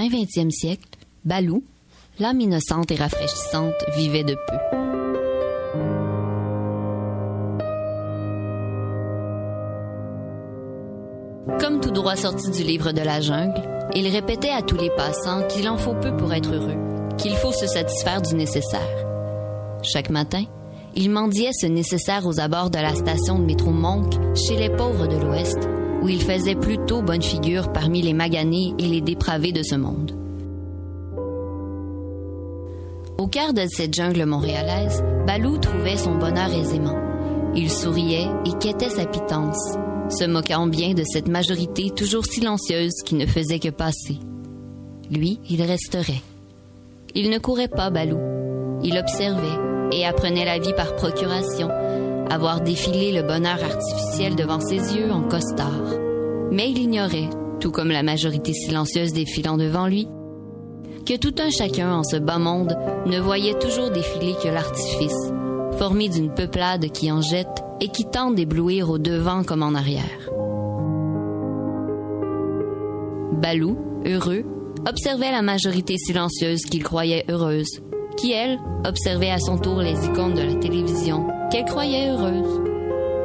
fin 0.00 0.08
20e 0.08 0.50
siècle, 0.50 0.88
Balou, 1.24 1.62
l'âme 2.18 2.40
innocente 2.40 2.90
et 2.90 2.94
rafraîchissante, 2.94 3.74
vivait 3.96 4.24
de 4.24 4.34
peu. 4.34 4.56
Comme 11.58 11.80
tout 11.80 11.90
droit 11.90 12.16
sorti 12.16 12.50
du 12.50 12.62
livre 12.62 12.92
de 12.92 13.02
la 13.02 13.20
jungle, 13.20 13.60
il 13.94 14.08
répétait 14.08 14.50
à 14.50 14.62
tous 14.62 14.76
les 14.76 14.90
passants 14.90 15.46
qu'il 15.48 15.68
en 15.68 15.76
faut 15.76 15.94
peu 15.94 16.16
pour 16.16 16.32
être 16.32 16.54
heureux, 16.54 16.76
qu'il 17.18 17.34
faut 17.34 17.52
se 17.52 17.66
satisfaire 17.66 18.22
du 18.22 18.34
nécessaire. 18.34 19.06
Chaque 19.82 20.08
matin, 20.08 20.44
il 20.94 21.10
mendiait 21.10 21.52
ce 21.52 21.66
nécessaire 21.66 22.26
aux 22.26 22.40
abords 22.40 22.70
de 22.70 22.78
la 22.78 22.94
station 22.94 23.38
de 23.38 23.44
métro 23.44 23.70
Monk 23.70 24.14
chez 24.34 24.56
les 24.56 24.70
pauvres 24.70 25.06
de 25.06 25.16
l'Ouest, 25.16 25.58
où 26.02 26.08
il 26.08 26.22
faisait 26.22 26.54
plutôt 26.54 27.02
bonne 27.02 27.22
figure 27.22 27.72
parmi 27.72 28.02
les 28.02 28.14
maganés 28.14 28.74
et 28.78 28.86
les 28.86 29.00
dépravés 29.00 29.52
de 29.52 29.62
ce 29.62 29.74
monde. 29.74 30.12
Au 33.18 33.26
cœur 33.26 33.52
de 33.52 33.66
cette 33.68 33.94
jungle 33.94 34.24
montréalaise, 34.24 35.04
Balou 35.26 35.58
trouvait 35.58 35.98
son 35.98 36.14
bonheur 36.14 36.52
aisément. 36.52 36.96
Il 37.54 37.70
souriait 37.70 38.28
et 38.46 38.52
quêtait 38.58 38.88
sa 38.88 39.04
pitance, 39.04 39.74
se 40.08 40.24
moquant 40.24 40.66
bien 40.66 40.94
de 40.94 41.02
cette 41.04 41.28
majorité 41.28 41.90
toujours 41.90 42.24
silencieuse 42.24 42.94
qui 43.04 43.16
ne 43.16 43.26
faisait 43.26 43.58
que 43.58 43.68
passer. 43.68 44.18
Lui, 45.10 45.38
il 45.50 45.62
resterait. 45.62 46.22
Il 47.14 47.28
ne 47.28 47.38
courait 47.38 47.68
pas, 47.68 47.90
Balou. 47.90 48.18
Il 48.82 48.96
observait 48.96 49.58
et 49.92 50.06
apprenait 50.06 50.44
la 50.44 50.58
vie 50.58 50.72
par 50.72 50.96
procuration, 50.96 51.68
à 52.30 52.38
voir 52.38 52.60
défiler 52.60 53.10
le 53.10 53.22
bonheur 53.22 53.58
artificiel 53.62 54.36
devant 54.36 54.60
ses 54.60 54.96
yeux 54.96 55.10
en 55.10 55.22
costard. 55.22 55.98
Mais 56.52 56.70
il 56.70 56.78
ignorait, 56.78 57.28
tout 57.58 57.72
comme 57.72 57.90
la 57.90 58.04
majorité 58.04 58.52
silencieuse 58.52 59.12
défilant 59.12 59.56
devant 59.56 59.88
lui, 59.88 60.06
que 61.04 61.16
tout 61.16 61.34
un 61.40 61.50
chacun 61.50 61.92
en 61.92 62.04
ce 62.04 62.16
bas 62.16 62.38
monde 62.38 62.76
ne 63.06 63.18
voyait 63.18 63.58
toujours 63.58 63.90
défiler 63.90 64.34
que 64.40 64.48
l'artifice, 64.48 65.32
formé 65.76 66.08
d'une 66.08 66.32
peuplade 66.32 66.90
qui 66.92 67.10
en 67.10 67.20
jette 67.20 67.64
et 67.80 67.88
qui 67.88 68.04
tente 68.04 68.36
d'éblouir 68.36 68.90
au 68.90 68.98
devant 68.98 69.42
comme 69.42 69.64
en 69.64 69.74
arrière. 69.74 70.30
Balou, 73.32 73.76
heureux, 74.06 74.44
observait 74.88 75.32
la 75.32 75.42
majorité 75.42 75.96
silencieuse 75.96 76.62
qu'il 76.62 76.84
croyait 76.84 77.24
heureuse, 77.28 77.80
qui, 78.16 78.32
elle, 78.32 78.60
observait 78.86 79.30
à 79.30 79.38
son 79.38 79.58
tour 79.58 79.80
les 79.80 80.04
icônes 80.06 80.34
de 80.34 80.42
la 80.42 80.54
télévision 80.54 81.26
qu'elle 81.50 81.64
croyait 81.64 82.10
heureuses, 82.10 82.60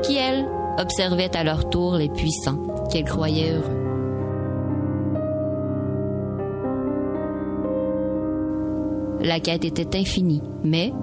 qui, 0.03 0.17
elle, 0.17 0.45
observait 0.77 1.35
à 1.35 1.43
leur 1.43 1.69
tour 1.69 1.95
les 1.95 2.09
puissants 2.09 2.61
qu'elle 2.91 3.05
croyait 3.05 3.53
heureux. 3.53 3.85
La 9.21 9.39
quête 9.39 9.65
était 9.65 9.97
infinie, 9.97 10.41
mais, 10.63 10.93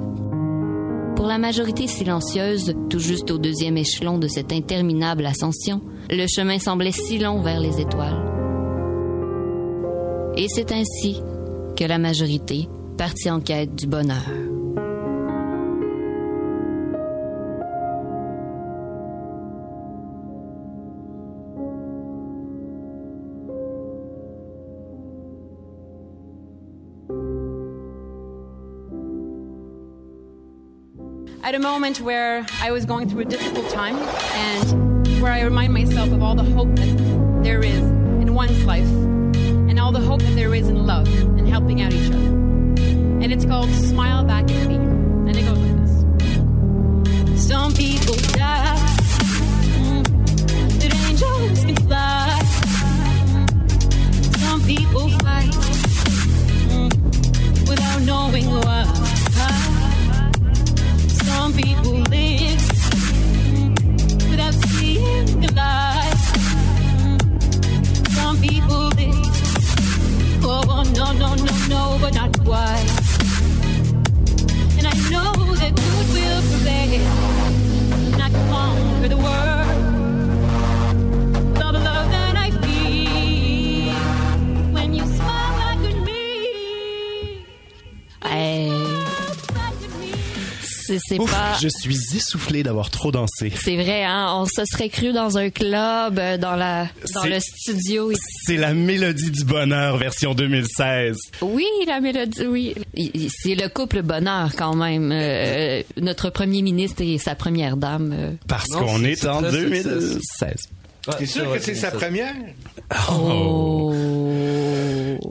pour 1.17 1.27
la 1.27 1.39
majorité 1.39 1.87
silencieuse, 1.87 2.75
tout 2.89 3.01
juste 3.01 3.31
au 3.31 3.39
deuxième 3.39 3.77
échelon 3.77 4.19
de 4.19 4.29
cette 4.29 4.53
interminable 4.53 5.27
ascension, 5.27 5.81
le 6.11 6.27
chemin 6.27 6.59
semblait 6.59 6.93
si 6.93 7.19
long 7.19 7.41
vers 7.41 7.61
les 7.61 7.81
étoiles. 7.81 8.33
Et 10.37 10.47
c'est 10.49 10.73
ainsi 10.73 11.21
que 11.77 11.85
la 11.85 11.99
majorité 11.99 12.69
partit 12.97 13.31
en 13.31 13.41
quête 13.41 13.75
du 13.75 13.87
bonheur. 13.87 14.62
At 31.53 31.57
a 31.57 31.63
moment 31.63 32.01
where 32.01 32.47
I 32.63 32.71
was 32.71 32.87
going 32.87 33.11
through 33.11 33.21
a 33.21 33.25
difficult 33.27 33.69
time 33.69 33.97
and 33.97 35.21
where 35.21 35.31
I 35.31 35.43
remind 35.43 35.75
myself 35.75 36.11
of 36.11 36.23
all 36.23 36.35
the 36.35 36.45
hope 36.45 36.75
that 36.77 37.43
there 37.43 37.63
is 37.63 37.77
in 37.77 38.33
one's 38.33 38.65
life 38.65 38.89
and 38.89 39.79
all 39.79 39.93
the 39.93 40.01
hope 40.01 40.23
that 40.23 40.35
there 40.35 40.55
is 40.55 40.69
in 40.69 40.87
love 40.87 41.07
and 41.37 41.47
helping 41.47 41.83
out 41.83 41.93
each 41.93 42.11
other. 42.11 42.17
And 42.17 43.31
it's 43.31 43.45
called 43.45 43.69
Smile 43.69 44.25
Back 44.25 44.51
at 44.51 44.67
Me. 44.67 44.77
And 44.77 45.37
it 45.37 45.43
goes 45.43 45.59
like 45.59 45.77
this. 47.35 47.47
Some 47.47 47.75
people 47.75 48.15
die 48.33 48.75
that 50.81 50.95
angels 51.07 51.65
can 51.67 51.77
fly. 51.77 52.39
Some 54.39 54.63
people 54.63 55.11
fight 55.19 55.53
mm, 56.73 57.69
without 57.69 58.01
knowing 58.05 58.47
why. 58.49 58.82
Why. 72.53 72.92
C'est 91.05 91.19
pas. 91.19 91.57
je 91.61 91.69
suis 91.69 92.17
essoufflé 92.17 92.63
d'avoir 92.63 92.91
trop 92.91 93.11
dansé. 93.13 93.53
C'est 93.55 93.77
vrai, 93.77 94.05
hein? 94.05 94.29
On 94.37 94.47
se 94.47 94.65
serait 94.65 94.89
cru 94.89 95.13
dans 95.13 95.39
un 95.39 95.51
club, 95.51 96.19
euh, 96.19 96.37
dans 96.39 96.57
la, 96.57 96.89
dans 97.15 97.23
C'est- 97.23 97.29
le 97.31 97.41
studio. 97.41 98.13
C'est 98.45 98.57
la 98.57 98.75
mélodie 98.75 99.31
du 99.31 99.45
bonheur 99.45 99.97
version 99.99 100.35
2016. 100.35 101.17
Oui, 101.43 101.67
la 101.87 102.01
mélodie, 102.01 102.47
oui. 102.47 102.75
C'est 103.43 103.55
le 103.55 103.69
couple 103.69 104.03
bonheur 104.03 104.51
quand 104.57 104.75
même. 104.77 105.11
euh, 105.13 105.83
notre 106.01 106.31
premier 106.31 106.63
ministre 106.63 107.03
et 107.03 107.19
sa 107.19 107.35
première 107.35 107.77
dame. 107.77 108.15
euh. 108.17 108.31
Parce 108.49 108.69
qu'on 108.69 109.05
est 109.05 109.27
en 109.27 109.41
très 109.43 109.53
2016. 109.53 110.69
T'es 111.19 111.27
sûr 111.27 111.53
que 111.53 111.59
c'est 111.59 111.75
sa 111.75 111.91
première? 111.91 112.33
Oh. 113.11 113.93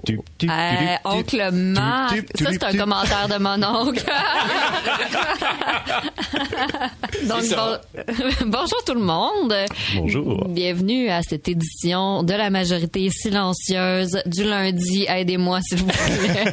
Tu- 0.06 0.20
tu- 0.38 0.50
Euh, 0.50 0.96
oncle 1.06 1.50
Marc. 1.54 2.18
Ça, 2.36 2.52
c'est 2.52 2.64
un 2.64 2.78
commentaire 2.78 3.30
de 3.30 3.38
mon 3.38 3.64
oncle. 3.64 4.04
Donc, 7.28 7.44
bon- 7.50 8.06
bonjour 8.48 8.84
tout 8.86 8.94
le 8.94 9.02
monde. 9.02 9.54
Bonjour. 9.96 10.48
Bienvenue 10.50 11.10
à 11.10 11.22
cette 11.22 11.48
édition 11.48 12.24
de 12.24 12.34
la 12.34 12.50
majorité 12.50 13.10
silencieuse 13.10 14.22
du 14.26 14.44
lundi. 14.44 15.06
Aidez-moi, 15.08 15.60
s'il 15.62 15.80
vous 15.80 15.88
plaît. 15.88 16.52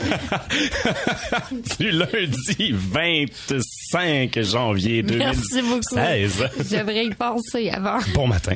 du 1.78 1.90
lundi 1.90 2.72
25 2.72 4.40
janvier 4.42 5.02
Merci 5.02 5.62
beaucoup. 5.62 5.94
2016. 5.94 6.48
Je 6.70 6.76
devrais 6.76 7.06
y 7.06 7.10
penser 7.10 7.70
avant. 7.70 7.98
Bon 8.14 8.26
matin. 8.26 8.54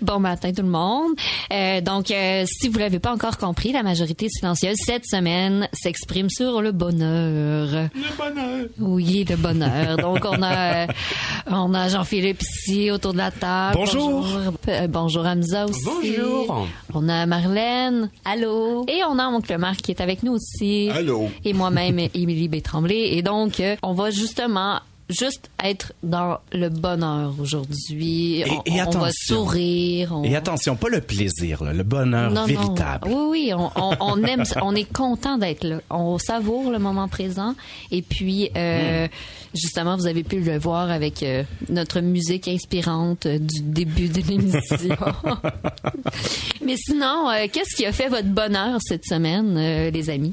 Bon 0.00 0.18
matin 0.20 0.52
tout 0.52 0.62
le 0.62 0.68
monde. 0.68 1.12
Euh, 1.52 1.80
donc, 1.80 2.10
euh, 2.10 2.44
si 2.46 2.68
vous 2.68 2.78
l'avez 2.78 2.98
pas 2.98 3.12
encore 3.12 3.38
compris, 3.38 3.72
la 3.72 3.82
majorité 3.82 4.28
silencieuse 4.28 4.76
cette 4.84 5.06
semaine 5.06 5.68
s'exprime 5.72 6.28
sur 6.30 6.60
le 6.62 6.72
bonheur. 6.72 7.68
Le 7.94 8.16
bonheur. 8.16 8.66
Oui, 8.78 9.24
le 9.28 9.36
bonheur. 9.36 9.96
Donc, 9.98 10.20
on 10.24 10.42
a, 10.42 10.81
euh, 10.88 11.50
on 11.50 11.74
a 11.74 11.88
Jean-Philippe 11.88 12.42
ici 12.42 12.90
autour 12.90 13.12
de 13.12 13.18
la 13.18 13.30
table. 13.30 13.76
Bonjour. 13.76 14.10
Bonjour, 14.22 14.52
Euh, 14.68 14.86
bonjour 14.88 15.26
Hamza 15.26 15.66
aussi. 15.66 15.84
Bonjour. 15.84 16.66
On 16.94 17.08
a 17.08 17.26
Marlène. 17.26 18.10
Allô. 18.24 18.84
Et 18.88 19.00
on 19.08 19.18
a 19.18 19.26
Oncle 19.28 19.56
Marc 19.58 19.82
qui 19.82 19.90
est 19.92 20.00
avec 20.00 20.22
nous 20.22 20.32
aussi. 20.34 20.90
Allô. 20.90 21.28
Et 21.44 21.52
moi-même, 21.52 21.98
Émilie 22.14 22.48
Bétremblay. 22.48 23.14
Et 23.16 23.22
donc, 23.22 23.60
euh, 23.60 23.76
on 23.82 23.92
va 23.92 24.10
justement 24.10 24.80
juste 25.08 25.50
être 25.62 25.92
dans 26.02 26.38
le 26.52 26.68
bonheur 26.68 27.34
aujourd'hui. 27.40 28.44
On, 28.48 28.62
et 28.64 28.72
on 28.72 28.76
va 28.76 28.82
attention. 28.82 29.12
sourire. 29.36 30.12
on- 30.14 30.24
Et 30.24 30.34
attention, 30.36 30.76
pas 30.76 30.88
le 30.88 31.00
plaisir, 31.00 31.62
là, 31.64 31.72
le 31.72 31.82
bonheur 31.82 32.30
non, 32.30 32.46
véritable. 32.46 33.08
Non. 33.10 33.28
Oui, 33.30 33.52
oui, 33.54 33.64
on, 34.00 34.22
aime, 34.24 34.44
on 34.62 34.74
est 34.74 34.90
content 34.90 35.36
d'être 35.38 35.64
là. 35.64 35.80
On 35.90 36.18
savoure 36.18 36.70
le 36.70 36.78
moment 36.78 37.08
présent. 37.08 37.54
Et 37.90 38.02
puis, 38.02 38.50
euh, 38.56 39.06
justement, 39.54 39.96
vous 39.96 40.06
avez 40.06 40.22
pu 40.24 40.40
le 40.40 40.58
voir 40.58 40.90
avec 40.90 41.22
euh, 41.22 41.42
notre 41.68 42.00
musique 42.00 42.48
inspirante 42.48 43.26
euh, 43.26 43.38
du 43.38 43.60
début 43.60 44.08
de 44.08 44.20
l'émission. 44.22 44.96
Mais 46.64 46.76
sinon, 46.76 47.28
euh, 47.30 47.46
qu'est-ce 47.52 47.76
qui 47.76 47.84
a 47.86 47.92
fait 47.92 48.08
votre 48.08 48.28
bonheur 48.28 48.78
cette 48.82 49.04
semaine, 49.04 49.90
les 49.90 50.10
amis? 50.10 50.32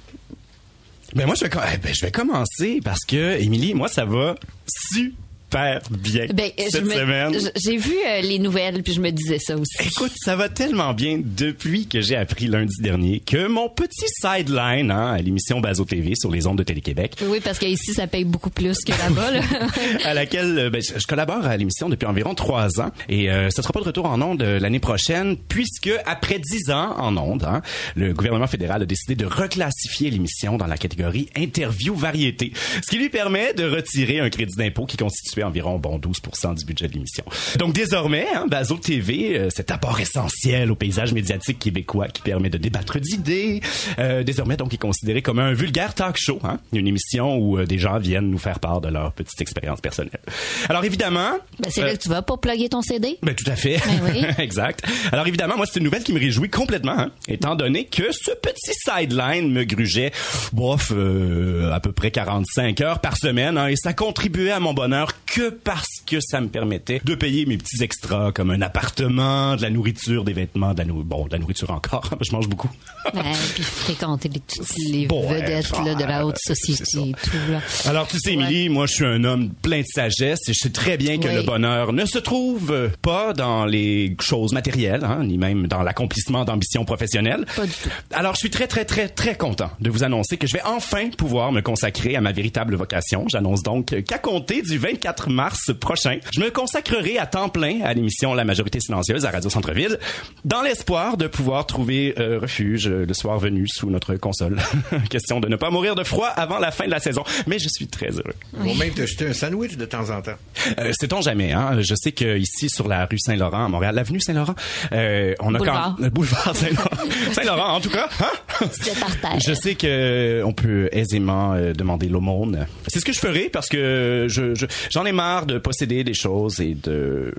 Ben 1.15 1.25
moi, 1.25 1.35
je 1.35 1.45
vais, 1.45 1.49
eh 1.73 1.77
ben, 1.77 1.93
je 1.93 2.05
vais 2.05 2.11
commencer 2.11 2.81
parce 2.83 3.03
que, 3.05 3.41
Émilie, 3.41 3.73
moi, 3.73 3.87
ça 3.87 4.05
va 4.05 4.35
super 4.67 5.11
bien 5.51 6.25
Ben, 6.33 6.51
je 6.57 6.69
cette 6.69 6.85
me- 6.85 6.93
semaine. 6.93 7.33
J'ai 7.55 7.77
vu 7.77 7.93
euh, 8.07 8.21
les 8.21 8.39
nouvelles, 8.39 8.83
puis 8.83 8.93
je 8.93 9.01
me 9.01 9.11
disais 9.11 9.39
ça 9.39 9.55
aussi. 9.55 9.75
Écoute, 9.87 10.11
ça 10.23 10.35
va 10.35 10.49
tellement 10.49 10.93
bien 10.93 11.19
depuis 11.23 11.87
que 11.87 12.01
j'ai 12.01 12.15
appris 12.15 12.47
lundi 12.47 12.75
dernier 12.81 13.19
que 13.19 13.47
mon 13.47 13.69
petit 13.69 14.05
sideline 14.21 14.91
hein, 14.91 15.11
à 15.13 15.17
l'émission 15.21 15.59
Bazo 15.59 15.85
TV 15.85 16.13
sur 16.15 16.31
les 16.31 16.45
ondes 16.47 16.57
de 16.57 16.63
Télé-Québec, 16.63 17.15
Oui, 17.25 17.39
parce 17.43 17.59
qu'ici, 17.59 17.93
ça 17.93 18.07
paye 18.07 18.25
beaucoup 18.25 18.49
plus 18.49 18.79
que 18.79 18.91
là-bas. 18.91 19.31
Là. 19.31 19.41
à 20.05 20.13
laquelle 20.13 20.57
euh, 20.59 20.69
ben, 20.69 20.81
je 20.81 21.05
collabore 21.07 21.45
à 21.45 21.57
l'émission 21.57 21.89
depuis 21.89 22.05
environ 22.05 22.35
trois 22.35 22.79
ans 22.79 22.91
et 23.07 23.29
euh, 23.31 23.49
ce 23.49 23.61
sera 23.61 23.71
pas 23.73 23.79
de 23.79 23.85
retour 23.85 24.05
en 24.05 24.21
ondes 24.21 24.41
euh, 24.41 24.59
l'année 24.59 24.79
prochaine 24.79 25.35
puisque 25.37 25.89
après 26.05 26.39
dix 26.39 26.69
ans 26.71 26.95
en 26.97 27.15
ondes, 27.17 27.43
hein, 27.43 27.61
le 27.95 28.13
gouvernement 28.13 28.47
fédéral 28.47 28.81
a 28.81 28.85
décidé 28.85 29.15
de 29.15 29.25
reclassifier 29.25 30.09
l'émission 30.11 30.57
dans 30.57 30.67
la 30.67 30.77
catégorie 30.77 31.29
interview 31.35 31.95
variété, 31.95 32.53
ce 32.83 32.89
qui 32.89 32.97
lui 32.97 33.09
permet 33.09 33.53
de 33.53 33.63
retirer 33.65 34.19
un 34.19 34.29
crédit 34.29 34.55
d'impôt 34.55 34.85
qui 34.85 34.97
constituait 35.39 35.43
environ 35.43 35.79
bon 35.79 35.97
12 35.97 36.17
du 36.57 36.65
budget 36.65 36.87
de 36.87 36.93
l'émission. 36.93 37.23
Donc 37.57 37.73
désormais, 37.73 38.25
hein, 38.35 38.45
Bazo 38.47 38.77
TV, 38.77 39.37
euh, 39.37 39.49
cet 39.49 39.71
apport 39.71 39.99
essentiel 39.99 40.71
au 40.71 40.75
paysage 40.75 41.13
médiatique 41.13 41.59
québécois 41.59 42.07
qui 42.07 42.21
permet 42.21 42.49
de 42.49 42.57
débattre 42.57 42.99
d'idées, 42.99 43.61
euh, 43.99 44.23
désormais 44.23 44.57
donc 44.57 44.73
est 44.73 44.77
considéré 44.77 45.21
comme 45.21 45.39
un 45.39 45.53
vulgaire 45.53 45.93
talk 45.93 46.17
show, 46.17 46.39
hein, 46.43 46.59
une 46.73 46.87
émission 46.87 47.37
où 47.37 47.57
euh, 47.57 47.65
des 47.65 47.77
gens 47.77 47.97
viennent 47.99 48.29
nous 48.29 48.37
faire 48.37 48.59
part 48.59 48.81
de 48.81 48.89
leur 48.89 49.11
petite 49.13 49.39
expérience 49.41 49.81
personnelle. 49.81 50.19
Alors 50.67 50.83
évidemment, 50.83 51.31
Ben, 51.59 51.69
c'est 51.71 51.81
là 51.81 51.95
que 51.95 52.01
tu 52.01 52.09
vas 52.09 52.21
pour 52.21 52.39
plugger 52.39 52.69
ton 52.69 52.81
CD. 52.81 53.17
ben, 53.21 53.35
tout 53.35 53.49
à 53.49 53.55
fait. 53.55 53.77
Ben 53.85 54.11
oui. 54.13 54.25
exact. 54.43 54.83
Alors 55.11 55.27
évidemment, 55.27 55.57
moi, 55.57 55.65
c'est 55.65 55.79
une 55.79 55.85
nouvelle 55.85 56.03
qui 56.03 56.13
me 56.13 56.19
réjouit 56.19 56.49
complètement, 56.49 56.97
hein, 56.97 57.11
étant 57.27 57.55
donné 57.55 57.85
que 57.85 58.11
ce 58.11 58.31
petit 58.31 58.73
sideline 58.73 59.51
me 59.51 59.63
grugeait, 59.63 60.11
bof, 60.53 60.91
euh, 60.95 61.71
à 61.71 61.79
peu 61.79 61.91
près 61.91 62.11
45 62.11 62.81
heures 62.81 62.99
par 62.99 63.17
semaine, 63.17 63.57
hein, 63.57 63.67
et 63.67 63.75
ça 63.75 63.93
contribuait 63.93 64.51
à 64.51 64.59
mon 64.59 64.73
bonheur 64.73 65.11
que 65.29 65.49
parce 65.49 65.98
que 66.09 66.19
ça 66.21 66.41
me 66.41 66.47
permettait 66.47 67.01
de 67.03 67.15
payer 67.15 67.45
mes 67.45 67.57
petits 67.57 67.83
extras, 67.83 68.31
comme 68.31 68.49
un 68.51 68.61
appartement, 68.61 69.55
de 69.55 69.61
la 69.61 69.69
nourriture, 69.69 70.23
des 70.23 70.33
vêtements, 70.33 70.73
de 70.73 70.79
la, 70.79 70.85
nou- 70.85 71.03
bon, 71.03 71.25
de 71.27 71.31
la 71.33 71.39
nourriture 71.39 71.69
encore, 71.71 72.09
je 72.21 72.31
mange 72.31 72.47
beaucoup. 72.47 72.69
Ben, 73.13 73.21
puis 73.53 73.63
fréquenter 73.63 74.29
les, 74.29 74.39
toutes 74.39 74.67
les 74.91 75.05
Bon, 75.07 75.27
ouais, 75.29 75.41
vedettes 75.41 75.71
là, 75.85 75.95
de 75.95 76.03
la 76.03 76.25
haute 76.25 76.37
société 76.39 77.09
et 77.09 77.11
tout. 77.13 77.37
Là. 77.51 77.59
Alors, 77.85 78.07
tu 78.07 78.17
sais, 78.19 78.33
Émilie, 78.33 78.69
moi, 78.69 78.85
je 78.87 78.93
suis 78.93 79.05
un 79.05 79.23
homme 79.23 79.49
plein 79.61 79.81
de 79.81 79.85
sagesse 79.85 80.39
et 80.47 80.53
je 80.53 80.59
sais 80.59 80.69
très 80.71 80.97
bien 80.97 81.17
que 81.19 81.27
Oui. 81.27 81.35
le 81.35 81.43
bonheur 81.43 81.93
ne 81.93 82.05
se 82.05 82.17
trouve 82.17 82.89
pas 83.01 83.33
dans 83.33 83.65
les 83.65 84.15
choses 84.19 84.51
matérielles, 84.53 85.03
hein, 85.03 85.23
ni 85.23 85.37
même 85.37 85.67
dans 85.67 85.83
l'accomplissement 85.83 86.43
d'ambitions 86.45 86.85
professionnelles. 86.85 87.45
Pas 87.55 87.65
du 87.65 87.71
tout. 87.71 87.89
Alors, 88.11 88.33
je 88.33 88.39
suis 88.39 88.49
très, 88.49 88.67
très, 88.67 88.85
très, 88.85 89.07
très 89.09 89.35
content 89.37 89.69
de 89.79 89.89
vous 89.89 90.03
annoncer 90.03 90.37
que 90.37 90.47
je 90.47 90.53
vais 90.53 90.63
enfin 90.65 91.09
pouvoir 91.17 91.51
me 91.51 91.61
consacrer 91.61 92.15
à 92.15 92.21
ma 92.21 92.31
véritable 92.31 92.75
vocation. 92.75 93.25
J'annonce 93.29 93.63
donc 93.63 94.03
qu'à 94.03 94.17
compter 94.17 94.61
du 94.61 94.77
24 94.77 95.29
mars 95.29 95.71
prochain, 95.79 95.98
je 96.31 96.39
me 96.39 96.49
consacrerai 96.49 97.17
à 97.17 97.25
temps 97.25 97.49
plein 97.49 97.81
à 97.83 97.93
l'émission 97.93 98.33
La 98.33 98.45
Majorité 98.45 98.79
Silencieuse 98.79 99.25
à 99.25 99.31
Radio 99.31 99.49
Centre-Ville, 99.49 99.97
dans 100.45 100.61
l'espoir 100.61 101.17
de 101.17 101.27
pouvoir 101.27 101.65
trouver 101.65 102.13
euh, 102.19 102.39
refuge 102.39 102.87
euh, 102.87 103.05
le 103.05 103.13
soir 103.13 103.39
venu 103.39 103.67
sous 103.67 103.89
notre 103.89 104.15
console. 104.15 104.57
Question 105.09 105.39
de 105.39 105.47
ne 105.47 105.55
pas 105.55 105.69
mourir 105.69 105.95
de 105.95 106.03
froid 106.03 106.27
avant 106.27 106.59
la 106.59 106.71
fin 106.71 106.85
de 106.85 106.91
la 106.91 106.99
saison. 106.99 107.23
Mais 107.47 107.59
je 107.59 107.67
suis 107.69 107.87
très 107.87 108.09
heureux. 108.11 108.33
Ils 108.53 108.59
vont 108.69 108.75
même 108.75 108.93
te 108.93 109.05
jeter 109.05 109.27
un 109.27 109.33
sandwich 109.33 109.77
de 109.77 109.85
temps 109.85 110.09
en 110.09 110.21
temps. 110.21 110.35
Euh, 110.79 110.91
Sait-on 110.99 111.21
jamais, 111.21 111.51
hein? 111.53 111.79
Je 111.81 111.95
sais 111.95 112.11
que 112.11 112.37
ici 112.37 112.69
sur 112.69 112.87
la 112.87 113.05
rue 113.05 113.19
Saint-Laurent 113.19 113.65
à 113.65 113.69
Montréal, 113.69 113.95
l'avenue 113.95 114.19
Saint-Laurent, 114.21 114.55
euh, 114.91 115.33
on 115.39 115.53
a 115.55 115.57
Boulevard. 115.59 115.95
quand 115.97 116.03
le 116.03 116.09
boulevard 116.11 116.55
Saint-Laurent. 116.55 116.89
Saint-Laurent, 117.33 117.73
en 117.75 117.81
tout 117.81 117.89
cas, 117.89 118.07
hein? 118.19 118.67
C'était 118.71 118.99
par 118.99 119.15
terre. 119.19 119.39
Je 119.39 119.53
sais 119.53 119.75
que 119.75 120.41
on 120.45 120.53
peut 120.53 120.89
aisément 120.91 121.53
euh, 121.53 121.73
demander 121.73 122.07
l'aumône. 122.07 122.67
C'est 122.87 122.99
ce 122.99 123.05
que 123.05 123.13
je 123.13 123.19
ferai 123.19 123.49
parce 123.49 123.67
que 123.69 124.25
je 124.29 124.55
je- 124.55 124.65
j'en 124.91 125.05
ai 125.05 125.11
marre 125.11 125.45
de 125.45 125.57
posséder 125.57 125.88
des 125.89 126.13
choses 126.13 126.59
et 126.59 126.75
de 126.75 127.33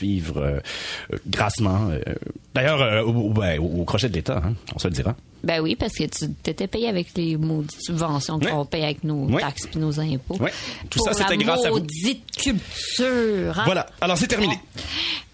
vivre 0.00 0.38
euh, 0.38 0.60
grassement. 1.26 1.90
euh. 1.90 2.00
D'ailleurs, 2.54 2.82
euh, 2.82 3.02
ben, 3.30 3.58
au 3.58 3.84
crochet 3.84 4.08
de 4.08 4.14
l'État, 4.14 4.42
hein, 4.44 4.54
on 4.74 4.78
se 4.78 4.88
le 4.88 4.94
dira. 4.94 5.16
Ben 5.42 5.60
oui, 5.60 5.74
parce 5.76 5.92
que 5.94 6.04
tu 6.04 6.28
t'étais 6.42 6.66
payé 6.66 6.88
avec 6.88 7.08
les 7.16 7.36
maudites 7.36 7.82
subventions 7.82 8.36
Ouais. 8.38 8.50
qu'on 8.50 8.64
paye 8.64 8.84
avec 8.84 9.04
nos 9.04 9.26
Ouais. 9.28 9.40
taxes 9.40 9.66
puis 9.70 9.78
nos 9.80 9.98
impôts. 10.00 10.38
Tout 10.90 10.98
Pour 10.98 11.06
ça, 11.06 11.12
c'était 11.14 11.36
la 11.36 11.44
grâce 11.44 11.64
à 11.64 11.70
vous. 11.70 11.76
maudite 11.76 12.24
culture. 12.36 13.58
hein? 13.58 13.62
Voilà. 13.64 13.86
Alors, 14.00 14.16
c'est 14.18 14.26
terminé. 14.26 14.58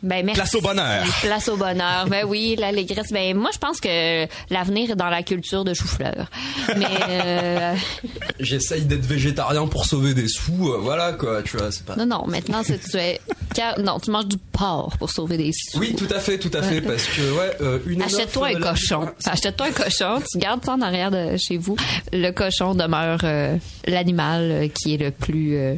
Ben, 0.03 0.25
merci. 0.25 0.41
Place 0.41 0.55
au 0.55 0.61
bonheur. 0.61 1.05
Place 1.23 1.49
au 1.49 1.57
bonheur. 1.57 2.07
Ben 2.09 2.25
oui, 2.27 2.55
l'allégresse. 2.57 3.09
Ben 3.11 3.37
moi, 3.37 3.51
je 3.53 3.59
pense 3.59 3.81
que 3.81 4.27
l'avenir 4.53 4.91
est 4.91 4.95
dans 4.97 5.09
la 5.09 5.23
culture 5.23 5.65
de 5.65 5.75
chou-fleur. 5.75 6.31
Mais 6.77 6.87
euh, 7.09 7.75
J'essaye 8.41 8.83
d'être 8.85 9.05
végétarien 9.07 9.67
pour 9.67 9.87
sauver 9.87 10.15
des 10.15 10.29
sous, 10.29 10.69
euh, 10.73 10.79
voilà 10.81 11.13
quoi, 11.15 11.43
tu 11.43 11.57
vois, 11.57 11.73
c'est 11.73 11.85
pas... 11.85 11.97
non, 11.97 12.07
non. 12.07 12.25
Maintenant, 12.27 12.63
c'est 12.65 12.79
tu 12.79 12.97
es 12.99 13.21
car- 13.55 13.79
non, 13.81 13.99
tu 13.99 14.11
manges 14.11 14.27
du 14.27 14.37
porc 14.37 14.97
pour 14.99 15.11
sauver 15.11 15.39
des 15.39 15.51
sous. 15.53 15.79
Oui, 15.79 15.95
tout 15.97 16.09
à 16.15 16.21
fait, 16.21 16.39
tout 16.39 16.51
à 16.53 16.63
fait, 16.63 16.81
parce 16.83 17.05
que, 17.07 17.21
ouais, 17.39 17.57
euh, 17.63 17.79
une 17.87 18.03
Achète-toi 18.03 18.49
un 18.49 18.59
la- 18.59 18.71
cochon. 18.73 19.09
Achète-toi 19.25 19.67
un 19.67 19.73
cochon. 19.73 19.96
Tu 20.33 20.39
gardes 20.39 20.65
ça 20.65 20.73
en 20.75 20.81
arrière 20.81 21.11
de 21.11 21.37
chez 21.37 21.57
vous. 21.57 21.77
Le 22.13 22.31
cochon 22.31 22.75
demeure 22.75 23.21
euh, 23.25 23.57
l'animal 23.87 24.51
euh, 24.51 24.69
qui 24.69 24.95
est 24.95 24.99
le 24.99 25.11
plus. 25.11 25.57
euh, 25.57 25.75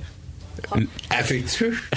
Affectueux. 1.11 1.77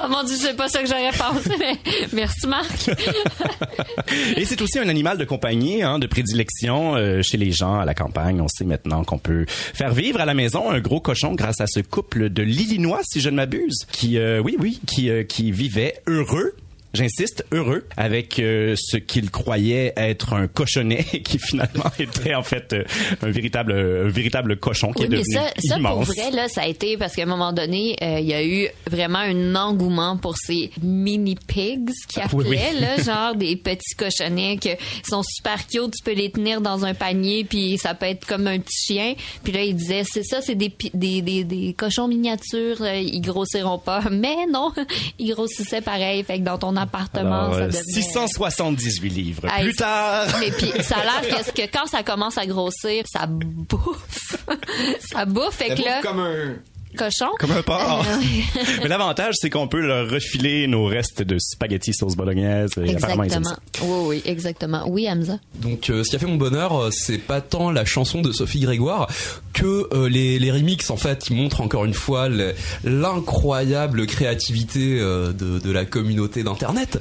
Oh 0.00 0.08
mon 0.08 0.22
dieu, 0.22 0.36
c'est 0.38 0.56
pas 0.56 0.68
ça 0.68 0.80
que 0.82 0.86
j'aurais 0.88 1.10
pensé, 1.10 1.50
mais 1.58 1.76
merci 2.12 2.46
Marc. 2.46 2.88
Et 4.36 4.44
c'est 4.44 4.60
aussi 4.62 4.78
un 4.78 4.88
animal 4.88 5.18
de 5.18 5.24
compagnie, 5.24 5.82
hein, 5.82 5.98
de 5.98 6.06
prédilection 6.06 6.94
euh, 6.96 7.22
chez 7.22 7.36
les 7.36 7.50
gens 7.50 7.80
à 7.80 7.84
la 7.84 7.94
campagne. 7.94 8.40
On 8.40 8.48
sait 8.48 8.64
maintenant 8.64 9.04
qu'on 9.04 9.18
peut 9.18 9.44
faire 9.48 9.92
vivre 9.92 10.20
à 10.20 10.24
la 10.24 10.34
maison 10.34 10.70
un 10.70 10.80
gros 10.80 11.00
cochon 11.00 11.34
grâce 11.34 11.60
à 11.60 11.66
ce 11.66 11.80
couple 11.80 12.28
de 12.30 12.42
l'Illinois, 12.42 13.00
si 13.04 13.20
je 13.20 13.28
ne 13.30 13.36
m'abuse, 13.36 13.86
qui, 13.90 14.18
euh, 14.18 14.40
oui, 14.40 14.56
oui, 14.60 14.80
qui, 14.86 15.10
euh, 15.10 15.24
qui 15.24 15.50
vivait 15.52 15.94
heureux. 16.06 16.54
J'insiste, 16.96 17.44
heureux 17.52 17.86
avec 17.96 18.38
euh, 18.38 18.74
ce 18.76 18.96
qu'il 18.96 19.30
croyait 19.30 19.92
être 19.96 20.32
un 20.32 20.48
cochonnet 20.48 21.04
qui 21.24 21.38
finalement 21.38 21.90
était 21.98 22.34
en 22.34 22.42
fait 22.42 22.72
euh, 22.72 22.84
un 23.22 23.30
véritable 23.30 23.72
un 23.72 24.08
véritable 24.08 24.56
cochon 24.58 24.92
qui 24.92 25.00
Oui, 25.02 25.06
est 25.06 25.08
mais 25.10 25.16
devenu 25.18 25.34
ça, 25.34 25.52
ça 25.58 25.78
pour 25.78 26.02
vrai, 26.02 26.30
là, 26.32 26.48
ça 26.48 26.62
a 26.62 26.66
été 26.66 26.96
parce 26.96 27.14
qu'à 27.14 27.22
un 27.22 27.26
moment 27.26 27.52
donné, 27.52 27.96
euh, 28.02 28.18
il 28.20 28.26
y 28.26 28.34
a 28.34 28.44
eu 28.44 28.68
vraiment 28.90 29.18
un 29.18 29.54
engouement 29.54 30.16
pour 30.16 30.36
ces 30.36 30.70
mini 30.82 31.36
pigs 31.36 31.90
qui 32.08 32.18
Oui, 32.32 32.44
oui. 32.48 32.56
appelaient, 32.58 32.80
là, 32.80 32.96
genre 33.02 33.34
des 33.36 33.56
petits 33.56 33.94
cochonnets 33.96 34.56
qui 34.56 34.70
sont 35.08 35.22
super 35.22 35.66
cute, 35.66 35.92
tu 35.96 36.02
peux 36.04 36.14
les 36.14 36.30
tenir 36.30 36.60
dans 36.60 36.84
un 36.84 36.94
panier, 36.94 37.44
puis 37.44 37.78
ça 37.78 37.94
peut 37.94 38.06
être 38.06 38.26
comme 38.26 38.46
un 38.46 38.58
petit 38.58 38.92
chien. 38.94 39.14
Puis 39.44 39.52
là, 39.52 39.62
il 39.62 39.76
disait, 39.76 40.02
c'est 40.10 40.22
ça, 40.24 40.40
c'est 40.40 40.54
des, 40.54 40.72
des, 40.94 41.22
des, 41.22 41.44
des 41.44 41.74
cochons 41.74 42.08
miniatures, 42.08 42.84
ils 42.86 43.20
grossiront 43.20 43.78
pas. 43.78 44.02
Mais 44.10 44.46
non, 44.50 44.72
ils 45.18 45.32
grossissaient 45.32 45.80
pareil. 45.82 46.22
Fait 46.24 46.38
que 46.38 46.44
dans 46.44 46.58
ton 46.58 46.76
appartement, 46.86 47.44
Alors, 47.44 47.54
ça 47.54 47.60
euh, 47.60 47.66
devenait... 47.66 48.02
678 48.02 49.08
livres. 49.10 49.42
Hey, 49.50 49.64
Plus 49.64 49.74
tard. 49.74 50.26
Mais 50.40 50.50
puis 50.50 50.72
ça 50.82 50.96
a 50.96 51.04
l'air 51.04 51.44
que, 51.44 51.50
que 51.52 51.72
quand 51.72 51.86
ça 51.86 52.02
commence 52.02 52.38
à 52.38 52.46
grossir, 52.46 53.04
ça 53.06 53.26
bouffe. 53.26 54.36
ça 55.00 55.24
bouffe. 55.24 55.54
Fait 55.54 55.74
que 55.74 55.82
là, 55.82 56.02
comme 56.02 56.20
un... 56.20 56.56
cochon. 56.96 57.28
Comme 57.38 57.52
un 57.52 57.62
porc. 57.62 58.04
Euh. 58.08 58.60
Mais 58.82 58.88
l'avantage, 58.88 59.34
c'est 59.38 59.50
qu'on 59.50 59.68
peut 59.68 59.80
leur 59.80 60.10
refiler 60.10 60.66
nos 60.66 60.86
restes 60.86 61.22
de 61.22 61.38
spaghetti 61.38 61.92
sauce 61.94 62.16
bolognaise. 62.16 62.70
Et 62.84 62.96
apparemment, 62.96 63.22
ils 63.24 63.32
aiment 63.32 63.42
exactement. 63.44 64.02
Oui, 64.02 64.06
oui, 64.08 64.22
exactement. 64.24 64.84
Oui, 64.88 65.08
Hamza. 65.08 65.38
Donc, 65.56 65.90
euh, 65.90 66.02
ce 66.04 66.10
qui 66.10 66.16
a 66.16 66.18
fait 66.18 66.26
mon 66.26 66.36
bonheur, 66.36 66.76
euh, 66.76 66.90
c'est 66.90 67.18
pas 67.18 67.40
tant 67.40 67.70
la 67.70 67.84
chanson 67.84 68.20
de 68.22 68.32
Sophie 68.32 68.60
Grégoire 68.60 69.08
que 69.52 69.88
euh, 69.94 70.08
les, 70.08 70.38
les 70.38 70.50
remixes. 70.50 70.90
En 70.90 70.96
fait, 70.96 71.28
ils 71.30 71.36
montrent 71.36 71.60
encore 71.60 71.84
une 71.84 71.94
fois 71.94 72.28
le- 72.28 72.54
l'incroyable 72.84 74.06
créativité 74.06 74.98
euh, 75.00 75.32
de, 75.32 75.58
de 75.58 75.70
la 75.70 75.84
communauté 75.84 76.42
d'internet. 76.42 77.00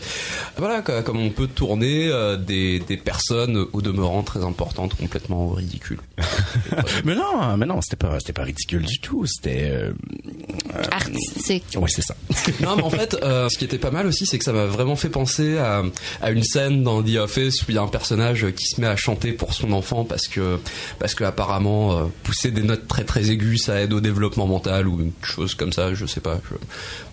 Voilà, 0.57 0.81
comme 0.81 1.19
on 1.19 1.29
peut 1.29 1.47
tourner 1.47 2.07
euh, 2.09 2.37
des, 2.37 2.79
des 2.79 2.97
personnes 2.97 3.65
au 3.73 3.81
demeurant 3.81 4.23
très 4.23 4.43
importantes 4.43 4.95
complètement 4.95 5.49
ridicules. 5.49 5.99
Mais 7.05 7.15
non, 7.15 7.57
mais 7.57 7.65
non, 7.65 7.81
c'était 7.81 7.95
pas, 7.97 8.19
c'était 8.19 8.33
pas 8.33 8.43
ridicule 8.43 8.83
du 8.83 8.99
tout. 8.99 9.25
C'était, 9.25 9.84
euh, 9.85 10.83
Artistique. 10.91 11.63
ouais, 11.75 11.89
c'est 11.89 12.01
ça. 12.01 12.15
Non, 12.61 12.75
mais 12.75 12.83
en 12.83 12.89
fait, 12.89 13.17
euh, 13.21 13.49
ce 13.49 13.57
qui 13.57 13.65
était 13.65 13.77
pas 13.77 13.91
mal 13.91 14.05
aussi, 14.07 14.25
c'est 14.25 14.37
que 14.37 14.43
ça 14.43 14.53
m'a 14.53 14.65
vraiment 14.65 14.95
fait 14.95 15.09
penser 15.09 15.57
à, 15.57 15.83
à 16.21 16.31
une 16.31 16.43
scène 16.43 16.83
dans 16.83 17.01
The 17.01 17.15
Office 17.17 17.61
où 17.63 17.65
il 17.69 17.75
y 17.75 17.77
a 17.77 17.81
un 17.81 17.87
personnage 17.87 18.45
qui 18.55 18.65
se 18.65 18.79
met 18.81 18.87
à 18.87 18.95
chanter 18.95 19.31
pour 19.33 19.53
son 19.53 19.71
enfant 19.71 20.03
parce 20.05 20.27
que, 20.27 20.59
parce 20.99 21.15
que 21.15 21.23
apparemment, 21.23 21.97
euh, 21.97 22.03
pousser 22.23 22.51
des 22.51 22.61
notes 22.63 22.87
très 22.87 23.03
très 23.03 23.29
aiguës, 23.31 23.61
ça 23.63 23.81
aide 23.81 23.93
au 23.93 23.99
développement 24.01 24.47
mental 24.47 24.87
ou 24.87 24.99
une 25.01 25.11
chose 25.23 25.55
comme 25.55 25.73
ça, 25.73 25.93
je 25.93 26.05
sais 26.05 26.21
pas. 26.21 26.39
je- 26.49 26.55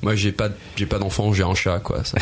Moi, 0.02 0.14
j'ai 0.17 0.33
pas, 0.33 0.49
j'ai 0.76 0.87
pas 0.87 0.99
d'enfant, 0.99 1.33
j'ai 1.33 1.43
un 1.45 1.55
chat, 1.55 1.79
quoi. 1.81 2.05
Ça, 2.05 2.17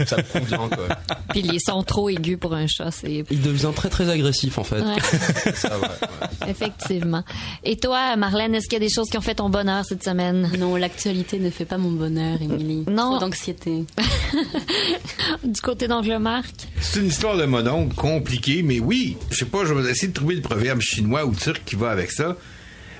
me- 0.00 0.06
ça 0.06 0.16
me 0.18 0.22
convient, 0.22 0.68
quoi. 0.68 0.88
Puis 1.30 1.42
les 1.42 1.58
sons 1.58 1.82
trop 1.82 2.08
aigus 2.08 2.38
pour 2.38 2.54
un 2.54 2.66
chat, 2.66 2.90
c'est 2.90 3.24
Il 3.30 3.40
devient 3.42 3.70
très 3.74 3.88
très 3.88 4.08
agressif, 4.10 4.58
en 4.58 4.64
fait. 4.64 4.80
Ouais. 4.80 4.96
Ça, 5.54 5.78
ouais, 5.78 5.84
ouais. 5.86 6.50
effectivement. 6.50 7.22
Et 7.64 7.76
toi, 7.76 8.16
Marlène, 8.16 8.54
est-ce 8.54 8.66
qu'il 8.68 8.74
y 8.74 8.82
a 8.82 8.86
des 8.86 8.92
choses 8.92 9.08
qui 9.08 9.18
ont 9.18 9.22
fait 9.22 9.34
ton 9.36 9.48
bonheur 9.48 9.84
cette 9.92 10.04
semaine? 10.04 10.50
Non, 10.58 10.76
l'actualité 10.76 11.38
ne 11.38 11.50
fait 11.50 11.66
pas 11.66 11.76
mon 11.76 11.90
bonheur, 11.90 12.40
Émilie. 12.40 12.84
Non. 12.88 13.10
Trop 13.10 13.18
d'anxiété. 13.18 13.84
Du 15.44 15.60
côté 15.60 15.86
d'Oncle 15.86 16.18
Marc? 16.18 16.50
C'est 16.80 17.00
une 17.00 17.08
histoire 17.08 17.36
de 17.36 17.44
mononcle 17.44 17.94
compliquée, 17.94 18.62
mais 18.62 18.80
oui, 18.80 19.18
je 19.30 19.36
sais 19.36 19.44
pas, 19.44 19.66
je 19.66 19.74
vais 19.74 19.90
essayer 19.90 20.08
de 20.08 20.14
trouver 20.14 20.34
le 20.36 20.40
proverbe 20.40 20.80
chinois 20.80 21.26
ou 21.26 21.34
turc 21.34 21.60
qui 21.66 21.76
va 21.76 21.90
avec 21.90 22.10
ça. 22.10 22.36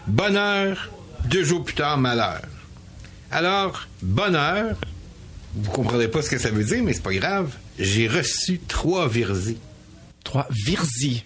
Bonheur 0.07 0.91
Deux 1.25 1.45
jours 1.45 1.65
plus 1.65 1.75
tard, 1.75 1.97
malheur. 1.97 2.43
Alors, 3.31 3.87
bonheur, 4.03 4.77
vous 5.55 5.71
comprendrez 5.71 6.09
pas 6.09 6.21
ce 6.21 6.29
que 6.29 6.39
ça 6.39 6.51
veut 6.51 6.65
dire, 6.65 6.83
mais 6.83 6.93
c'est 6.93 7.03
pas 7.03 7.15
grave. 7.15 7.55
J'ai 7.79 8.07
reçu 8.07 8.61
trois 8.69 9.09
virzis. 9.09 9.57
Trois 10.25 10.47
Virzi. 10.51 11.25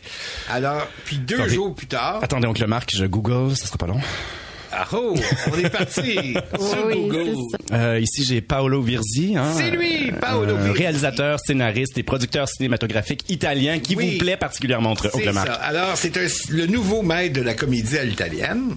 Alors, 0.48 0.86
puis 1.04 1.18
deux 1.18 1.34
Attendez. 1.34 1.54
jours 1.54 1.74
plus 1.74 1.86
tard, 1.86 2.20
Attendez, 2.22 2.46
oncle 2.46 2.66
Marc, 2.66 2.94
je 2.94 3.04
Google, 3.04 3.56
ça 3.56 3.66
sera 3.66 3.78
pas 3.78 3.86
long. 3.86 4.00
Ah 4.78 4.86
oh, 4.92 5.14
on 5.52 5.58
est 5.58 5.70
parti 5.70 6.12
sur 6.58 6.86
Oui, 6.86 6.94
Google. 7.08 7.24
c'est 7.50 7.74
ça. 7.74 7.76
Euh, 7.80 8.00
ici, 8.00 8.24
j'ai 8.24 8.40
Paolo 8.40 8.82
Virzi. 8.82 9.34
Hein, 9.36 9.52
C'est 9.56 9.70
lui, 9.70 10.12
Paolo 10.20 10.54
un 10.56 10.62
Virzi. 10.62 10.78
Réalisateur, 10.78 11.38
scénariste 11.40 11.96
et 11.98 12.02
producteur 12.02 12.48
cinématographique 12.48 13.24
italien 13.28 13.78
qui 13.78 13.96
Oui. 13.96 14.12
vous 14.12 14.18
plaît 14.18 14.36
particulièrement, 14.36 14.92
oncle 14.92 15.08
Marc. 15.32 15.46
ça. 15.46 15.54
Alors, 15.54 15.96
c'est 15.96 16.14
le 16.50 16.66
nouveau 16.66 17.02
maître 17.02 17.34
de 17.34 17.42
la 17.42 17.54
comédie 17.54 17.98
à 17.98 18.04
l'italienne. 18.04 18.74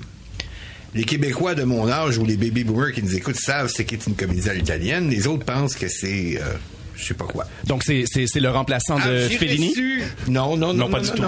Les 0.96 1.04
Québécois 1.04 1.54
de 1.54 1.64
mon 1.64 1.88
âge 1.88 2.18
ou 2.18 2.26
les 2.26 2.36
baby 2.36 2.64
boomers 2.64 2.94
qui 2.94 3.04
nous 3.04 3.16
écoutent 3.16 3.36
savent 3.36 3.72
c'est 3.72 3.86
qu'est 3.86 4.08
une 4.08 4.16
comédie 4.16 4.50
à 4.50 4.54
l'italienne. 4.56 5.10
Les 5.10 5.28
autres 5.28 5.46
pensent 5.46 5.76
que 5.76 5.88
c'est, 5.88 6.38
euh, 6.42 6.54
je 7.00 7.06
sais 7.08 7.14
pas 7.14 7.26
quoi. 7.26 7.46
Donc, 7.66 7.84
c'est, 7.84 8.04
c'est, 8.06 8.28
c'est 8.28 8.40
le 8.40 8.50
remplaçant 8.50 8.98
Ah, 9.02 9.08
de 9.08 9.28
j'ai 9.30 9.38
Fellini? 9.38 9.74
Non, 10.28 10.58
non, 10.58 10.74
non, 10.74 10.88
Non, 10.88 10.90
pas 10.90 11.00
du 11.00 11.10
tout. 11.12 11.24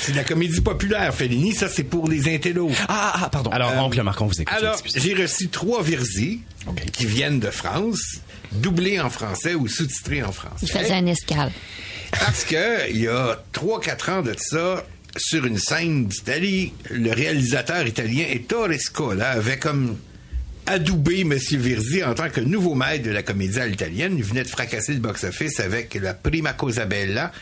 c'est 0.00 0.12
de 0.12 0.16
la 0.16 0.24
comédie 0.24 0.60
populaire, 0.60 1.14
Fellini. 1.14 1.54
Ça, 1.54 1.68
c'est 1.68 1.84
pour 1.84 2.08
les 2.08 2.32
intellos. 2.34 2.70
Ah, 2.88 3.20
ah, 3.24 3.28
pardon. 3.30 3.50
Alors, 3.50 3.70
Euh, 3.72 3.78
oncle 3.80 4.02
Marc, 4.02 4.20
on 4.20 4.26
vous 4.26 4.40
écoute. 4.40 4.54
Alors, 4.56 4.80
j'ai 4.94 5.14
reçu 5.14 5.48
trois 5.48 5.82
Virzi 5.82 6.40
qui 6.92 7.06
viennent 7.06 7.40
de 7.40 7.50
France, 7.50 8.16
doublés 8.52 9.00
en 9.00 9.10
français 9.10 9.54
ou 9.54 9.68
sous-titrés 9.68 10.22
en 10.22 10.32
français. 10.32 10.66
Il 10.66 10.70
faisait 10.70 10.94
un 10.94 11.06
escale. 11.06 11.50
Parce 12.12 12.44
que 12.44 12.90
il 12.90 13.00
y 13.00 13.08
a 13.08 13.42
3-4 13.52 14.10
ans 14.10 14.22
de 14.22 14.34
ça, 14.38 14.84
sur 15.16 15.44
une 15.46 15.58
scène 15.58 16.06
d'Italie, 16.06 16.72
le 16.90 17.10
réalisateur 17.12 17.86
italien 17.86 18.24
Ettore 18.30 18.68
Scola 18.78 19.30
avait 19.30 19.58
comme 19.58 19.96
adoubé 20.66 21.20
M. 21.20 21.32
Virzi 21.34 22.02
en 22.04 22.14
tant 22.14 22.28
que 22.28 22.40
nouveau 22.40 22.74
maître 22.74 23.04
de 23.04 23.10
la 23.10 23.22
comédie 23.22 23.58
à 23.60 23.66
l'italienne. 23.66 24.14
Il 24.16 24.24
venait 24.24 24.42
de 24.42 24.48
fracasser 24.48 24.92
le 24.92 24.98
box-office 25.00 25.60
avec 25.60 25.94
la 25.94 26.14
Prima 26.14 26.52
Cosa 26.52 26.84
Bella, 26.86 27.32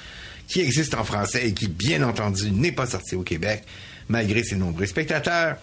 qui 0.48 0.60
existe 0.60 0.94
en 0.94 1.04
français 1.04 1.48
et 1.48 1.52
qui, 1.52 1.68
bien 1.68 2.02
entendu, 2.02 2.50
n'est 2.50 2.72
pas 2.72 2.86
sorti 2.86 3.14
au 3.14 3.22
Québec, 3.22 3.62
malgré 4.08 4.44
ses 4.44 4.56
nombreux 4.56 4.86
spectateurs. 4.86 5.56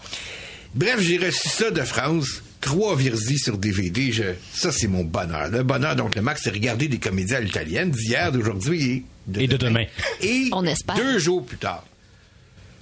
Bref, 0.74 1.00
j'ai 1.00 1.18
reçu 1.18 1.50
ça 1.50 1.72
de 1.72 1.82
France. 1.82 2.44
Trois 2.62 2.96
Virzi 2.96 3.40
sur 3.40 3.58
DVD. 3.58 4.12
Je, 4.12 4.24
ça, 4.54 4.72
c'est 4.72 4.88
mon 4.88 5.04
bonheur. 5.04 5.50
Le 5.50 5.64
bonheur, 5.64 5.96
donc, 5.96 6.16
le 6.16 6.22
max, 6.22 6.42
c'est 6.44 6.52
regarder 6.52 6.88
des 6.88 7.00
comédies 7.00 7.34
à 7.34 7.40
l'italienne 7.40 7.90
d'hier, 7.90 8.32
d'aujourd'hui 8.32 9.04
et 9.36 9.44
Et 9.44 9.48
de 9.48 9.58
demain. 9.58 9.86
Et 10.22 10.48
On 10.52 10.64
espère. 10.66 10.96
deux 10.96 11.18
jours 11.18 11.44
plus 11.46 11.58
tard, 11.58 11.86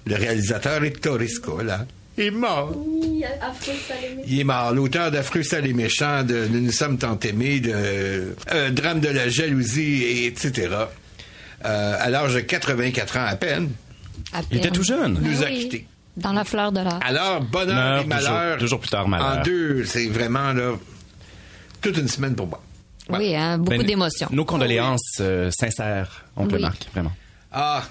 le 0.06 0.16
réalisateur 0.16 0.84
Ettore 0.84 1.22
Scola 1.30 1.86
est 2.20 2.32
mort. 2.32 2.74
Il 4.28 4.40
est 4.40 4.44
mort. 4.44 4.74
L'auteur 4.74 5.12
d'Affreux, 5.12 5.44
sale 5.44 5.68
et 5.68 5.74
méchant, 5.74 6.24
de 6.24 6.48
Nous 6.52 6.62
nous 6.62 6.72
sommes 6.72 6.98
tant 6.98 7.20
aimés, 7.20 7.60
de 7.60 7.72
euh, 7.74 8.70
Drame 8.72 9.00
de 9.00 9.10
la 9.10 9.30
jalousie, 9.30 10.04
et 10.04 10.26
etc. 10.28 10.70
Euh, 11.66 11.96
à 12.00 12.10
l'âge 12.10 12.34
de 12.36 12.40
84 12.42 13.18
ans 13.18 13.26
à 13.28 13.36
peine, 13.36 13.72
À 14.34 14.42
Il 14.52 14.58
était 14.58 14.70
tout 14.72 14.84
jeune. 14.84 15.20
nous 15.22 15.44
a 15.44 15.48
Oui. 15.48 15.60
quittés. 15.60 15.88
Dans 16.18 16.34
la 16.34 16.44
fleur 16.44 16.72
de 16.72 16.82
l'âge. 16.82 17.00
Alors, 17.02 17.42
bonheur 17.42 18.02
et 18.04 18.06
malheur. 18.06 18.58
deux 18.58 18.68
jours- 18.68 18.80
plus 18.80 18.90
tard, 18.90 19.08
malheur. 19.08 19.40
En 19.40 19.44
deux, 19.44 19.86
c'est 19.86 20.08
vraiment 20.08 20.52
là, 20.54 20.74
toute 21.82 21.98
une 21.98 22.08
semaine 22.10 22.36
pour 22.36 22.48
moi. 22.48 22.62
Oui, 23.10 23.36
hein, 23.36 23.58
beaucoup 23.58 23.78
Ben, 23.80 23.86
d'émotions. 23.88 24.28
Nos 24.32 24.46
condoléances 24.46 25.18
euh, 25.22 25.50
sincères, 25.52 26.26
oncle 26.36 26.56
Oui. 26.56 26.62
Marc, 26.62 26.88
vraiment. 26.94 27.12
Ah, 27.52 27.84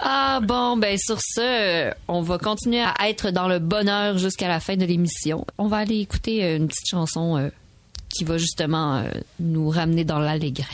Ah 0.00 0.40
bon, 0.42 0.76
ben 0.76 0.96
sur 0.98 1.18
ce, 1.20 1.40
euh, 1.40 1.94
on 2.08 2.22
va 2.22 2.38
continuer 2.38 2.80
à 2.80 3.08
être 3.08 3.30
dans 3.30 3.48
le 3.48 3.58
bonheur 3.58 4.18
jusqu'à 4.18 4.48
la 4.48 4.60
fin 4.60 4.76
de 4.76 4.84
l'émission. 4.84 5.46
On 5.58 5.68
va 5.68 5.78
aller 5.78 6.00
écouter 6.00 6.44
euh, 6.44 6.56
une 6.56 6.68
petite 6.68 6.88
chanson 6.88 7.36
euh, 7.36 7.50
qui 8.08 8.24
va 8.24 8.38
justement 8.38 9.04
nous 9.38 9.68
ramener 9.68 10.04
dans 10.04 10.18
l'allégresse. 10.18 10.66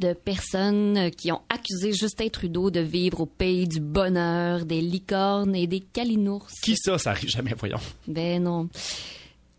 De 0.00 0.12
personnes 0.14 1.10
qui 1.16 1.30
ont 1.30 1.42
accusé 1.48 1.92
Justin 1.92 2.28
Trudeau 2.28 2.70
de 2.70 2.80
vivre 2.80 3.20
au 3.20 3.26
pays 3.26 3.68
du 3.68 3.78
bonheur, 3.80 4.64
des 4.64 4.80
licornes 4.80 5.54
et 5.54 5.66
des 5.66 5.80
calinours. 5.80 6.48
Qui 6.62 6.74
ça, 6.76 6.98
ça 6.98 7.10
arrive 7.10 7.28
jamais, 7.30 7.54
voyons. 7.56 7.78
Ben 8.08 8.42
non. 8.42 8.68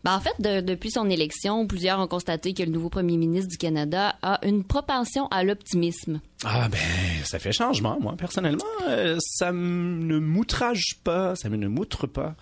Ben, 0.04 0.16
en 0.16 0.20
fait, 0.20 0.34
de- 0.40 0.62
depuis 0.62 0.90
son 0.90 1.08
élection, 1.12 1.68
plusieurs 1.68 2.00
ont 2.00 2.08
constaté 2.08 2.54
que 2.56 2.64
le 2.64 2.72
nouveau 2.72 2.90
premier 2.90 3.18
ministre 3.18 3.50
du 3.52 3.58
Canada 3.58 4.16
a 4.24 4.40
une 4.44 4.64
propension 4.64 5.28
à 5.28 5.44
l'optimisme. 5.44 6.20
Ah 6.44 6.68
ben, 6.70 6.80
ça 7.24 7.38
fait 7.38 7.52
changement, 7.52 8.00
moi, 8.02 8.16
personnellement. 8.18 8.64
euh, 8.90 9.18
ça 9.22 9.52
ne 9.52 10.18
m'outrage 10.18 10.96
pas, 11.04 11.36
ça 11.36 11.50
me 11.50 11.56
ne 11.58 11.68
m'outre 11.68 12.08
pas. 12.08 12.36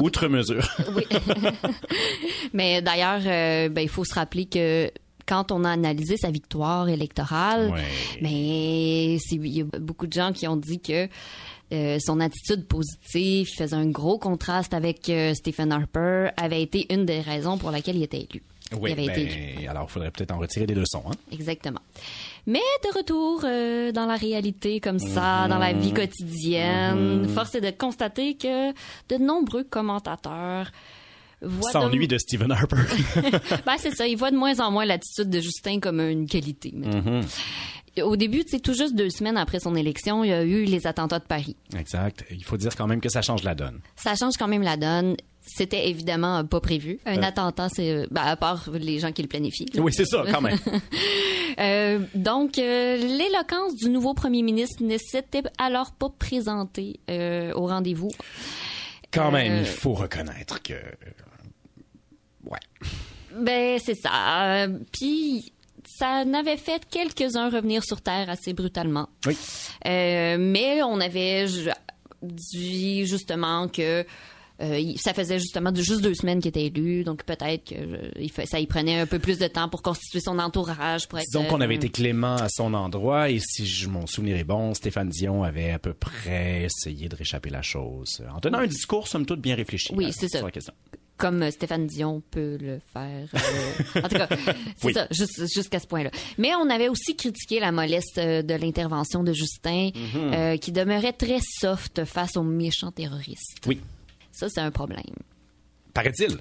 Outre 0.00 0.26
mesure. 0.28 0.66
Oui. 0.94 1.04
Mais 2.52 2.80
d'ailleurs, 2.82 3.20
euh, 3.26 3.68
ben, 3.68 3.80
il 3.82 3.88
faut 3.88 4.04
se 4.04 4.14
rappeler 4.14 4.46
que 4.46 4.90
quand 5.32 5.50
on 5.50 5.64
a 5.64 5.70
analysé 5.70 6.18
sa 6.18 6.30
victoire 6.30 6.90
électorale, 6.90 7.70
Ouais. 7.70 7.82
mais 8.20 9.14
il 9.16 9.46
y 9.46 9.62
a 9.62 9.78
beaucoup 9.78 10.06
de 10.06 10.12
gens 10.12 10.30
qui 10.32 10.46
ont 10.46 10.56
dit 10.58 10.78
que 10.78 11.08
euh, 11.72 11.98
son 12.04 12.20
attitude 12.20 12.66
positive 12.66 13.48
faisait 13.56 13.74
un 13.74 13.86
gros 13.86 14.18
contraste 14.18 14.74
avec 14.74 15.08
euh, 15.08 15.32
Stephen 15.32 15.72
Harper, 15.72 16.28
avait 16.36 16.60
été 16.60 16.92
une 16.92 17.06
des 17.06 17.20
raisons 17.22 17.56
pour 17.56 17.70
laquelle 17.70 17.96
il 17.96 18.02
était 18.02 18.26
élu. 18.30 18.42
Oui, 18.78 18.90
il 18.90 18.92
avait 18.92 19.04
été 19.06 19.24
ben, 19.24 19.58
élu. 19.58 19.68
alors, 19.68 19.86
il 19.88 19.92
faudrait 19.92 20.10
peut-être 20.10 20.32
en 20.32 20.38
retirer 20.38 20.66
des 20.66 20.74
leçons. 20.74 21.02
Hein? 21.08 21.14
Exactement. 21.32 21.80
Mais 22.46 22.60
de 22.84 22.98
retour 22.98 23.42
euh, 23.44 23.90
dans 23.92 24.04
la 24.06 24.16
réalité 24.16 24.80
comme 24.80 24.98
ça, 24.98 25.46
dans 25.48 25.54
Mhm. 25.56 25.60
la 25.62 25.72
vie 25.72 25.92
quotidienne, 25.94 27.26
force 27.28 27.54
est 27.54 27.60
de 27.62 27.70
constater 27.70 28.34
que 28.36 28.72
de 29.08 29.16
nombreux 29.18 29.64
commentateurs 29.64 30.70
S'ennuie 31.72 32.08
de 32.08 32.18
Stephen 32.18 32.50
Harper. 32.52 32.76
ben, 33.66 33.74
c'est 33.78 33.94
ça, 33.94 34.06
ils 34.06 34.16
voient 34.16 34.30
de 34.30 34.36
moins 34.36 34.58
en 34.60 34.70
moins 34.70 34.84
l'attitude 34.84 35.30
de 35.30 35.40
Justin 35.40 35.80
comme 35.80 36.00
une 36.00 36.26
qualité. 36.26 36.72
mettons. 36.74 37.20
Au 38.02 38.16
début, 38.16 38.42
c'est 38.46 38.60
tout 38.60 38.72
juste 38.72 38.94
deux 38.94 39.10
semaines 39.10 39.36
après 39.36 39.60
son 39.60 39.76
élection, 39.76 40.24
il 40.24 40.30
y 40.30 40.32
a 40.32 40.42
eu 40.44 40.64
les 40.64 40.86
attentats 40.86 41.18
de 41.18 41.24
Paris. 41.26 41.56
exact. 41.78 42.24
Il 42.30 42.42
faut 42.42 42.56
dire 42.56 42.74
quand 42.74 42.86
même 42.86 43.00
que 43.02 43.10
ça 43.10 43.20
change 43.20 43.42
la 43.42 43.54
donne. 43.54 43.80
Ça 43.96 44.14
change 44.14 44.34
quand 44.38 44.48
même 44.48 44.62
la 44.62 44.78
donne. 44.78 45.14
C'était 45.44 45.90
évidemment 45.90 46.42
pas 46.46 46.60
prévu. 46.60 47.00
Un 47.04 47.18
Euh. 47.18 47.22
attentat, 47.22 47.68
c'est 47.68 48.06
ben, 48.10 48.22
à 48.22 48.36
part 48.36 48.70
les 48.72 48.98
gens 49.00 49.12
qui 49.12 49.20
le 49.22 49.28
planifient. 49.28 49.66
là. 49.74 49.82
Oui, 49.82 49.92
c'est 49.92 50.06
ça, 50.06 50.24
quand 50.30 50.40
même. 50.40 50.58
Euh, 51.58 51.98
donc, 52.14 52.56
euh, 52.56 52.96
l'éloquence 52.96 53.74
du 53.76 53.90
nouveau 53.90 54.14
premier 54.14 54.40
ministre 54.40 54.82
ne 54.82 54.96
s'était 54.96 55.42
alors 55.58 55.92
pas 55.92 56.08
présentée 56.08 56.98
euh, 57.10 57.52
au 57.52 57.66
rendez-vous. 57.66 58.08
Quand 59.12 59.30
même, 59.30 59.52
Euh, 59.52 59.58
il 59.60 59.66
faut 59.66 59.92
reconnaître 59.92 60.62
que... 60.62 60.72
Ben, 63.36 63.78
c'est 63.82 63.94
ça. 63.94 64.64
Euh, 64.64 64.78
Puis, 64.92 65.52
ça 65.86 66.24
n'avait 66.24 66.56
fait 66.56 66.82
quelques-uns 66.90 67.50
revenir 67.50 67.84
sur 67.84 68.00
Terre 68.00 68.30
assez 68.30 68.52
brutalement. 68.52 69.08
Oui. 69.26 69.36
Euh, 69.86 70.36
mais 70.38 70.82
on 70.82 71.00
avait 71.00 71.46
dit 72.22 73.06
justement 73.06 73.68
que 73.68 74.04
euh, 74.60 74.92
ça 74.96 75.12
faisait 75.12 75.38
justement 75.38 75.74
juste 75.74 76.02
deux 76.02 76.14
semaines 76.14 76.40
qu'il 76.40 76.50
était 76.50 76.66
élu, 76.66 77.02
donc 77.02 77.24
peut-être 77.24 77.70
que 77.70 78.44
ça 78.46 78.60
y 78.60 78.66
prenait 78.66 79.00
un 79.00 79.06
peu 79.06 79.18
plus 79.18 79.38
de 79.38 79.48
temps 79.48 79.68
pour 79.68 79.82
constituer 79.82 80.20
son 80.20 80.38
entourage, 80.38 81.08
pour 81.08 81.18
être. 81.18 81.26
Disons 81.26 81.44
qu'on 81.44 81.60
avait 81.60 81.74
été 81.74 81.88
clément 81.88 82.36
à 82.36 82.48
son 82.48 82.72
endroit 82.74 83.30
et 83.30 83.40
si 83.40 83.66
je, 83.66 83.88
mon 83.88 84.06
souvenir 84.06 84.36
est 84.36 84.44
bon, 84.44 84.72
Stéphane 84.74 85.08
Dion 85.08 85.42
avait 85.42 85.70
à 85.70 85.78
peu 85.80 85.94
près 85.94 86.64
essayé 86.64 87.08
de 87.08 87.16
réchapper 87.16 87.50
la 87.50 87.62
chose 87.62 88.22
en 88.32 88.38
tenant 88.38 88.58
un 88.58 88.66
discours 88.66 89.08
somme 89.08 89.26
toute 89.26 89.40
bien 89.40 89.56
réfléchi. 89.56 89.92
Oui, 89.96 90.12
c'est 90.12 90.28
ça. 90.28 90.38
sur 90.38 90.46
la 90.46 90.52
question. 90.52 90.74
Comme 91.22 91.48
Stéphane 91.52 91.86
Dion 91.86 92.20
peut 92.32 92.58
le 92.60 92.80
faire. 92.92 93.28
euh, 93.32 94.00
en 94.02 94.08
tout 94.08 94.16
cas, 94.16 94.28
c'est 94.76 94.86
Oui. 94.86 94.92
ça, 94.92 95.06
jusqu'à 95.46 95.78
ce 95.78 95.86
point-là. 95.86 96.10
Mais 96.36 96.52
on 96.56 96.68
avait 96.68 96.88
aussi 96.88 97.14
critiqué 97.14 97.60
la 97.60 97.70
mollesse 97.70 98.04
euh, 98.18 98.42
de 98.42 98.54
l'intervention 98.54 99.22
de 99.22 99.32
Justin, 99.32 99.90
Mhm. 99.94 100.32
euh, 100.34 100.56
qui 100.56 100.72
demeurait 100.72 101.12
très 101.12 101.38
soft 101.60 102.04
face 102.04 102.36
aux 102.36 102.42
méchants 102.42 102.90
terroristes. 102.90 103.62
Oui. 103.68 103.80
Ça, 104.32 104.48
c'est 104.48 104.60
un 104.60 104.72
problème. 104.72 105.04
Paraît-il. 105.94 106.38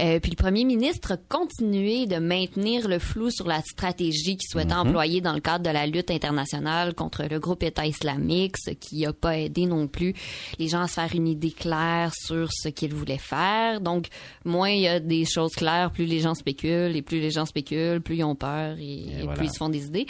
Euh, 0.00 0.18
puis 0.18 0.30
le 0.32 0.36
premier 0.36 0.64
ministre 0.64 1.12
a 1.12 1.16
continué 1.16 2.06
de 2.06 2.16
maintenir 2.16 2.88
le 2.88 2.98
flou 2.98 3.30
sur 3.30 3.46
la 3.46 3.60
stratégie 3.62 4.36
qu'il 4.36 4.48
souhaitait 4.50 4.74
employer 4.74 5.20
dans 5.20 5.32
le 5.34 5.40
cadre 5.40 5.64
de 5.64 5.70
la 5.70 5.86
lutte 5.86 6.10
internationale 6.10 6.94
contre 6.94 7.22
le 7.30 7.38
groupe 7.38 7.62
État 7.62 7.86
islamique, 7.86 8.56
ce 8.58 8.70
qui 8.72 9.02
n'a 9.02 9.12
pas 9.12 9.38
aidé 9.38 9.66
non 9.66 9.86
plus 9.86 10.14
les 10.58 10.66
gens 10.66 10.80
à 10.80 10.88
se 10.88 10.94
faire 10.94 11.10
une 11.14 11.28
idée 11.28 11.52
claire 11.52 12.10
sur 12.12 12.48
ce 12.52 12.68
qu'ils 12.70 12.92
voulaient 12.92 13.18
faire. 13.18 13.80
Donc, 13.80 14.08
moins 14.44 14.70
il 14.70 14.80
y 14.80 14.88
a 14.88 14.98
des 14.98 15.24
choses 15.24 15.52
claires, 15.52 15.92
plus 15.92 16.06
les 16.06 16.18
gens 16.20 16.34
spéculent, 16.34 16.96
et 16.96 17.02
plus 17.02 17.20
les 17.20 17.30
gens 17.30 17.46
spéculent, 17.46 18.00
plus 18.00 18.16
ils 18.16 18.24
ont 18.24 18.34
peur 18.34 18.76
et, 18.80 19.00
et 19.02 19.06
voilà. 19.22 19.34
plus 19.34 19.46
ils 19.46 19.52
se 19.52 19.58
font 19.58 19.68
des 19.68 19.86
idées. 19.86 20.06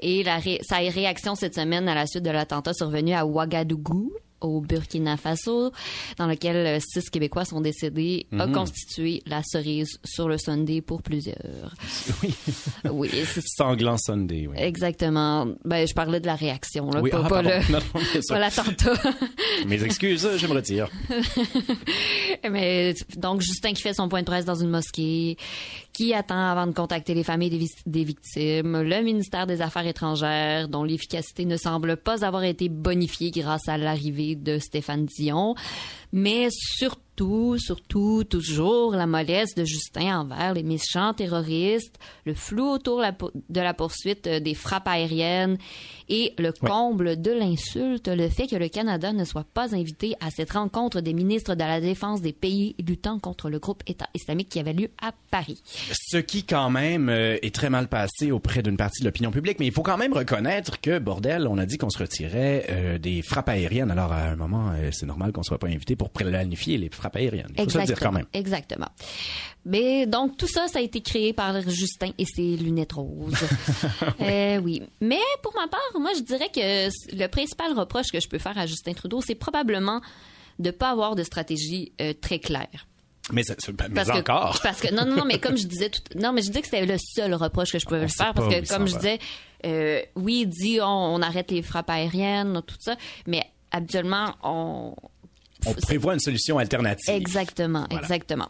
Et 0.00 0.22
la 0.24 0.36
ré- 0.36 0.60
sa 0.62 0.76
réaction 0.76 1.34
cette 1.34 1.54
semaine 1.54 1.88
à 1.88 1.94
la 1.94 2.06
suite 2.06 2.22
de 2.24 2.30
l'attentat 2.30 2.74
survenu 2.74 3.14
à 3.14 3.24
Ouagadougou, 3.24 4.12
au 4.40 4.60
Burkina 4.60 5.16
Faso, 5.16 5.72
dans 6.18 6.26
lequel 6.26 6.56
euh, 6.56 6.78
six 6.80 7.10
Québécois 7.10 7.44
sont 7.44 7.60
décédés, 7.60 8.26
a 8.38 8.46
Mhm. 8.46 8.52
constitué 8.54 9.22
la 9.26 9.42
cerise 9.42 9.98
sur 10.04 10.28
le 10.28 10.38
Sunday 10.38 10.80
pour 10.80 11.02
plusieurs. 11.02 11.74
Oui. 12.22 12.34
Oui, 12.90 13.10
Sanglant 13.56 13.96
Sunday, 13.98 14.46
oui. 14.46 14.56
exactement. 14.58 15.46
Ben, 15.64 15.86
je 15.86 15.94
parlais 15.94 16.20
de 16.20 16.26
la 16.26 16.34
réaction, 16.36 16.90
là, 16.90 17.00
Oui, 17.00 17.10
pas, 17.10 17.22
ah, 17.24 17.28
pas 17.28 17.42
le- 17.42 17.50
Non, 17.72 17.78
non, 17.94 18.00
pas 18.28 18.38
l'attentat. 18.38 18.92
Mes 19.66 19.82
excuses, 19.84 20.28
je 20.36 20.46
me 20.46 20.52
retire. 20.54 20.88
Mais 22.50 22.94
donc 23.16 23.40
Justin 23.42 23.72
qui 23.72 23.82
fait 23.82 23.94
son 23.94 24.08
point 24.08 24.20
de 24.20 24.26
presse 24.26 24.44
dans 24.44 24.54
une 24.54 24.70
mosquée, 24.70 25.36
qui 25.92 26.14
attend 26.14 26.50
avant 26.50 26.66
de 26.66 26.72
contacter 26.72 27.14
les 27.14 27.24
familles 27.24 27.68
des 27.86 28.04
victimes, 28.04 28.80
le 28.82 29.02
ministère 29.02 29.46
des 29.46 29.60
Affaires 29.60 29.86
étrangères 29.86 30.68
dont 30.68 30.84
l'efficacité 30.84 31.44
ne 31.44 31.56
semble 31.56 31.96
pas 31.96 32.24
avoir 32.24 32.44
été 32.44 32.68
bonifiée 32.68 33.30
grâce 33.30 33.68
à 33.68 33.76
l'arrivée 33.76 34.29
de 34.36 34.58
Stéphane 34.58 35.06
Dion, 35.06 35.54
mais 36.12 36.48
surtout, 36.50 37.09
surtout, 37.58 38.24
toujours 38.24 38.92
la 38.92 39.06
mollesse 39.06 39.54
de 39.54 39.64
Justin 39.64 40.20
envers 40.20 40.54
les 40.54 40.62
méchants 40.62 41.14
terroristes, 41.14 41.98
le 42.24 42.34
flou 42.34 42.68
autour 42.68 43.00
la 43.00 43.12
de 43.48 43.60
la 43.60 43.74
poursuite 43.74 44.26
euh, 44.26 44.40
des 44.40 44.54
frappes 44.54 44.88
aériennes 44.88 45.58
et 46.08 46.34
le 46.38 46.52
comble 46.52 47.20
de 47.20 47.30
l'insulte, 47.30 48.08
le 48.08 48.28
fait 48.28 48.46
que 48.46 48.56
le 48.56 48.68
Canada 48.68 49.12
ne 49.12 49.24
soit 49.24 49.46
pas 49.54 49.74
invité 49.74 50.14
à 50.20 50.30
cette 50.30 50.52
rencontre 50.52 51.00
des 51.00 51.12
ministres 51.12 51.54
de 51.54 51.60
la 51.60 51.80
Défense 51.80 52.20
des 52.20 52.32
pays 52.32 52.74
luttant 52.84 53.18
contre 53.18 53.48
le 53.48 53.58
groupe 53.58 53.82
État 53.86 54.08
islamique 54.14 54.48
qui 54.48 54.58
avait 54.58 54.72
lieu 54.72 54.88
à 55.00 55.12
Paris. 55.30 55.62
Ce 55.92 56.18
qui, 56.18 56.44
quand 56.44 56.70
même, 56.70 57.08
euh, 57.08 57.38
est 57.42 57.54
très 57.54 57.70
mal 57.70 57.88
passé 57.88 58.32
auprès 58.32 58.62
d'une 58.62 58.76
partie 58.76 59.02
de 59.02 59.06
l'opinion 59.06 59.30
publique. 59.30 59.58
Mais 59.60 59.66
il 59.66 59.72
faut 59.72 59.82
quand 59.82 59.96
même 59.96 60.12
reconnaître 60.12 60.80
que, 60.80 60.98
bordel, 60.98 61.46
on 61.46 61.58
a 61.58 61.66
dit 61.66 61.78
qu'on 61.78 61.90
se 61.90 61.98
retirait 61.98 62.66
euh, 62.70 62.98
des 62.98 63.22
frappes 63.22 63.48
aériennes. 63.48 63.90
Alors, 63.90 64.12
à 64.12 64.30
un 64.30 64.36
moment, 64.36 64.72
euh, 64.74 64.90
c'est 64.92 65.06
normal 65.06 65.32
qu'on 65.32 65.42
soit 65.42 65.58
pas 65.58 65.68
invité 65.68 65.96
pour 65.96 66.10
planifier 66.10 66.76
les 66.78 66.90
frappes 66.90 67.09
aériennes. 67.16 67.52
Il 67.58 67.64
faut 67.64 67.70
se 67.70 67.78
le 67.78 67.84
dire 67.84 67.98
quand 68.00 68.12
même. 68.12 68.26
Exactement. 68.32 68.88
Mais 69.64 70.06
donc 70.06 70.36
tout 70.38 70.46
ça, 70.48 70.68
ça 70.68 70.78
a 70.78 70.82
été 70.82 71.02
créé 71.02 71.32
par 71.34 71.60
Justin 71.68 72.10
et 72.16 72.24
ses 72.24 72.56
lunettes 72.56 72.92
roses. 72.92 73.34
Euh, 74.20 74.58
oui. 74.60 74.82
Mais 75.00 75.18
pour 75.42 75.54
ma 75.54 75.66
part, 75.68 75.80
moi, 76.00 76.10
je 76.16 76.22
dirais 76.22 76.48
que 76.54 76.88
le 77.16 77.26
principal 77.28 77.72
reproche 77.72 78.06
que 78.12 78.20
je 78.20 78.28
peux 78.28 78.38
faire 78.38 78.56
à 78.58 78.66
Justin 78.66 78.92
Trudeau, 78.92 79.20
c'est 79.20 79.34
probablement 79.34 80.00
de 80.58 80.70
pas 80.70 80.90
avoir 80.90 81.14
de 81.16 81.22
stratégie 81.22 81.92
euh, 82.00 82.12
très 82.20 82.38
claire. 82.38 82.86
Mais, 83.32 83.42
ça- 83.44 83.54
mais 83.68 83.88
Parce 83.94 84.10
que, 84.10 84.18
encore. 84.18 84.58
parce 84.62 84.80
que 84.80 84.92
non, 84.92 85.04
non, 85.04 85.16
non, 85.18 85.24
mais 85.24 85.38
comme 85.38 85.56
je 85.56 85.66
disais 85.66 85.88
tout, 85.90 86.02
non, 86.18 86.32
mais 86.32 86.42
je 86.42 86.48
disais 86.48 86.60
que 86.62 86.66
c'était 86.68 86.84
le 86.86 86.96
seul 86.98 87.32
reproche 87.34 87.70
que 87.72 87.78
je 87.78 87.86
pouvais 87.86 88.00
lui 88.02 88.08
faire 88.10 88.34
parce 88.34 88.48
que 88.52 88.66
comme 88.68 88.86
je 88.88 88.92
va. 88.94 88.98
disais, 88.98 89.18
euh, 89.66 90.00
oui, 90.16 90.40
il 90.42 90.48
dit 90.48 90.80
on, 90.80 90.86
on 90.86 91.22
arrête 91.22 91.50
les 91.50 91.62
frappes 91.62 91.90
aériennes, 91.90 92.60
tout 92.66 92.76
ça, 92.80 92.96
mais 93.26 93.44
habituellement 93.70 94.34
on 94.42 94.94
On 95.66 95.74
prévoit 95.74 96.14
une 96.14 96.20
solution 96.20 96.58
alternative. 96.58 97.14
Exactement, 97.14 97.86
Voilà. 97.90 98.02
exactement. 98.04 98.48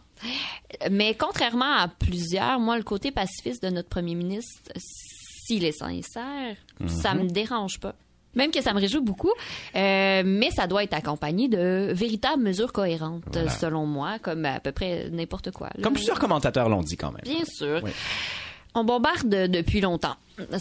Mais 0.89 1.13
contrairement 1.15 1.73
à 1.73 1.87
plusieurs, 1.87 2.59
moi, 2.59 2.77
le 2.77 2.83
côté 2.83 3.11
pacifiste 3.11 3.63
de 3.63 3.69
notre 3.69 3.89
premier 3.89 4.15
ministre, 4.15 4.61
s'il 4.77 5.65
est 5.65 5.71
sincère, 5.71 6.55
ça 6.87 7.13
Mhm. 7.13 7.23
me 7.23 7.29
dérange 7.29 7.79
pas. 7.79 7.95
Même 8.33 8.51
que 8.51 8.61
ça 8.61 8.73
me 8.73 8.79
réjouit 8.79 9.01
beaucoup, 9.01 9.31
euh, 9.75 10.23
mais 10.25 10.51
ça 10.51 10.65
doit 10.65 10.83
être 10.83 10.93
accompagné 10.93 11.49
de 11.49 11.91
véritables 11.93 12.41
mesures 12.41 12.71
cohérentes, 12.71 13.23
Voilà. 13.33 13.49
selon 13.49 13.85
moi, 13.85 14.19
comme 14.19 14.45
à 14.45 14.61
peu 14.61 14.71
près 14.71 15.09
n'importe 15.09 15.51
quoi. 15.51 15.67
là. 15.75 15.83
Comme 15.83 15.93
plusieurs 15.95 16.17
commentateurs 16.19 16.69
l'ont 16.69 16.81
dit 16.81 16.95
quand 16.95 17.11
même. 17.11 17.23
Bien 17.25 17.43
sûr. 17.43 17.81
Oui. 17.83 17.91
On 18.73 18.85
bombarde 18.85 19.27
depuis 19.27 19.81
longtemps, 19.81 20.15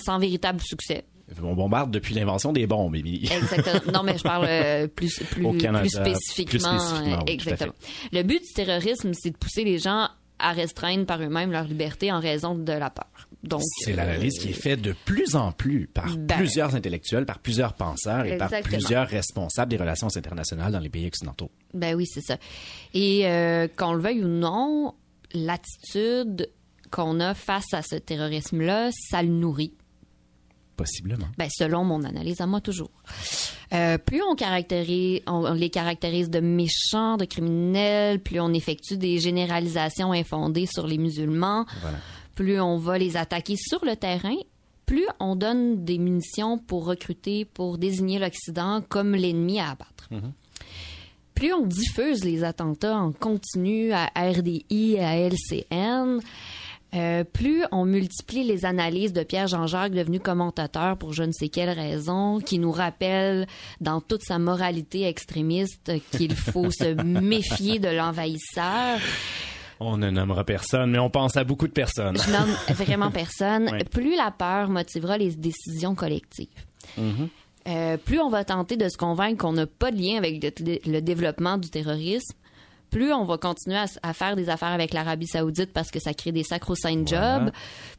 sans 0.05 0.19
véritable 0.19 0.61
succès. 0.61 1.05
On 1.43 1.55
bombarde 1.55 1.91
depuis 1.91 2.15
l'invention 2.15 2.53
des 2.53 2.67
bombes, 2.67 2.95
Émilie. 2.97 3.31
Exactement. 3.33 3.93
Non, 3.93 4.03
mais 4.03 4.19
je 4.19 4.23
parle 4.23 4.47
euh, 4.49 4.87
plus, 4.89 5.19
plus, 5.31 5.45
Au 5.45 5.53
Canada, 5.53 5.81
plus 5.83 5.91
spécifiquement. 5.91 6.51
plus 6.51 6.59
spécifiquement, 6.61 7.13
euh, 7.13 7.17
oui, 7.19 7.25
tout 7.25 7.31
à 7.31 7.33
exactement. 7.33 7.73
Le 8.13 8.23
but 8.23 8.41
du 8.43 8.53
terrorisme, 8.55 9.13
c'est 9.15 9.31
de 9.31 9.37
pousser 9.37 9.65
les 9.65 9.79
gens 9.79 10.09
à 10.39 10.53
restreindre 10.53 11.05
par 11.05 11.21
eux-mêmes 11.23 11.53
leur 11.53 11.65
liberté 11.65 12.11
en 12.11 12.19
raison 12.19 12.55
de 12.55 12.73
la 12.73 12.91
peur. 12.91 13.29
Donc, 13.43 13.63
C'est 13.85 13.93
l'analyse 13.93 14.39
qui 14.39 14.51
est 14.51 14.55
faite 14.55 14.81
de 14.81 14.95
plus 15.05 15.35
en 15.37 15.53
plus 15.53 15.87
par 15.87 16.15
Ben. 16.17 16.37
plusieurs 16.39 16.75
intellectuels, 16.75 17.25
par 17.27 17.39
plusieurs 17.39 17.75
penseurs 17.75 18.25
et 18.27 18.37
par 18.37 18.51
plusieurs 18.63 19.07
responsables 19.09 19.71
des 19.71 19.77
relations 19.77 20.09
internationales 20.15 20.73
dans 20.73 20.79
les 20.79 20.89
pays 20.89 21.07
occidentaux. 21.07 21.51
Ben 21.75 21.95
oui, 21.95 22.07
c'est 22.07 22.21
ça. 22.23 22.37
Et 22.95 23.27
euh, 23.27 23.69
qu'on 23.69 23.93
le 23.93 24.03
veuille 24.03 24.25
ou 24.25 24.29
non, 24.29 24.95
l'attitude 25.33 26.51
qu'on 26.91 27.21
a 27.21 27.35
face 27.35 27.73
à 27.73 27.83
ce 27.83 27.97
terrorisme-là, 27.97 28.91
ça 29.11 29.23
le 29.23 29.29
nourrit. 29.29 29.75
Possiblement. 30.81 31.27
Ben, 31.39 31.49
selon 31.51 31.85
mon 31.85 32.03
analyse 32.05 32.41
à 32.41 32.47
moi, 32.47 32.61
toujours. 32.61 32.91
Euh, 33.73 33.99
plus 33.99 34.23
on, 34.23 34.35
caractérise, 34.35 35.21
on, 35.27 35.45
on 35.45 35.53
les 35.53 35.71
caractérise 35.71 36.31
de 36.31 36.41
méchants, 36.41 37.17
de 37.17 37.25
criminels, 37.27 38.21
plus 38.21 38.41
on 38.41 38.53
effectue 38.53 38.97
des 38.97 39.19
généralisations 39.19 40.13
infondées 40.13 40.67
sur 40.67 40.87
les 40.87 40.99
musulmans, 40.99 41.67
Voilà. 41.83 41.99
plus 42.35 42.61
on 42.61 42.79
va 42.79 42.97
les 42.99 43.17
attaquer 43.17 43.57
sur 43.57 43.85
le 43.85 43.95
terrain, 43.97 44.35
plus 44.87 45.07
on 45.21 45.37
donne 45.37 45.85
des 45.85 45.99
munitions 45.99 46.59
pour 46.59 46.87
recruter, 46.87 47.45
pour 47.45 47.79
désigner 47.79 48.19
l'Occident 48.19 48.83
comme 48.89 49.15
l'ennemi 49.15 49.61
à 49.61 49.71
abattre. 49.71 50.09
Plus 51.35 51.53
on 51.55 51.65
diffuse 51.67 52.23
les 52.25 52.43
attentats 52.45 52.97
en 52.99 53.13
continu 53.13 53.93
à 53.93 54.11
RDI, 54.17 54.99
à 54.99 55.17
LCN, 55.17 56.21
euh, 56.95 57.25
plus 57.25 57.63
on 57.71 57.85
multiplie 57.85 58.45
les 58.45 58.65
analyses 58.65 59.13
de 59.13 59.23
Pierre 59.23 59.47
Jean-Jacques 59.47 59.93
devenu 59.93 60.19
commentateur 60.19 60.97
pour 60.97 61.13
je 61.13 61.23
ne 61.23 61.33
sais 61.33 61.49
quelle 61.49 61.71
raison, 61.71 62.41
qui 62.41 62.59
nous 62.59 62.73
rappelle 62.73 63.47
dans 63.81 64.01
toute 64.01 64.23
sa 64.23 64.39
moralité 64.39 65.07
extrémiste 65.07 65.93
qu'il 66.11 66.35
faut 66.35 66.71
se 66.71 67.03
méfier 67.03 67.79
de 67.79 67.89
l'envahisseur. 67.89 68.99
On 69.79 69.97
ne 69.97 70.11
nommera 70.11 70.45
personne, 70.45 70.91
mais 70.91 70.99
on 70.99 71.11
pense 71.11 71.37
à 71.37 71.45
beaucoup 71.45 71.67
de 71.67 71.73
personnes. 71.73 72.19
Je 72.19 72.31
nomme 72.31 72.55
vraiment 72.77 73.11
personne. 73.11 73.71
Plus 73.91 74.17
la 74.17 74.31
peur 74.31 74.69
motivera 74.69 75.17
les 75.17 75.31
décisions 75.31 75.95
collectives. 75.95 76.49
Euh, 77.69 77.99
plus 77.99 78.19
on 78.21 78.31
va 78.31 78.43
tenter 78.43 78.77
de 78.79 78.89
se 78.89 78.97
convaincre 78.97 79.39
qu'on 79.39 79.53
n'a 79.53 79.67
pas 79.67 79.91
de 79.91 79.99
lien 79.99 80.17
avec 80.17 80.43
le, 80.43 80.79
le 80.91 81.01
développement 81.01 81.59
du 81.59 81.69
terrorisme, 81.69 82.35
plus 82.91 83.13
on 83.13 83.25
va 83.25 83.39
continuer 83.39 83.77
à, 83.79 83.87
à 84.03 84.13
faire 84.13 84.37
des 84.37 84.49
affaires 84.49 84.69
avec 84.73 84.93
l'Arabie 84.93 85.27
Saoudite 85.27 85.73
parce 85.73 85.91
que 85.91 86.01
ça 86.01 86.15
crée 86.15 86.33
des 86.33 86.43
sacro-saints 86.45 87.05
Voilà. 87.07 87.39
jobs, 87.45 87.53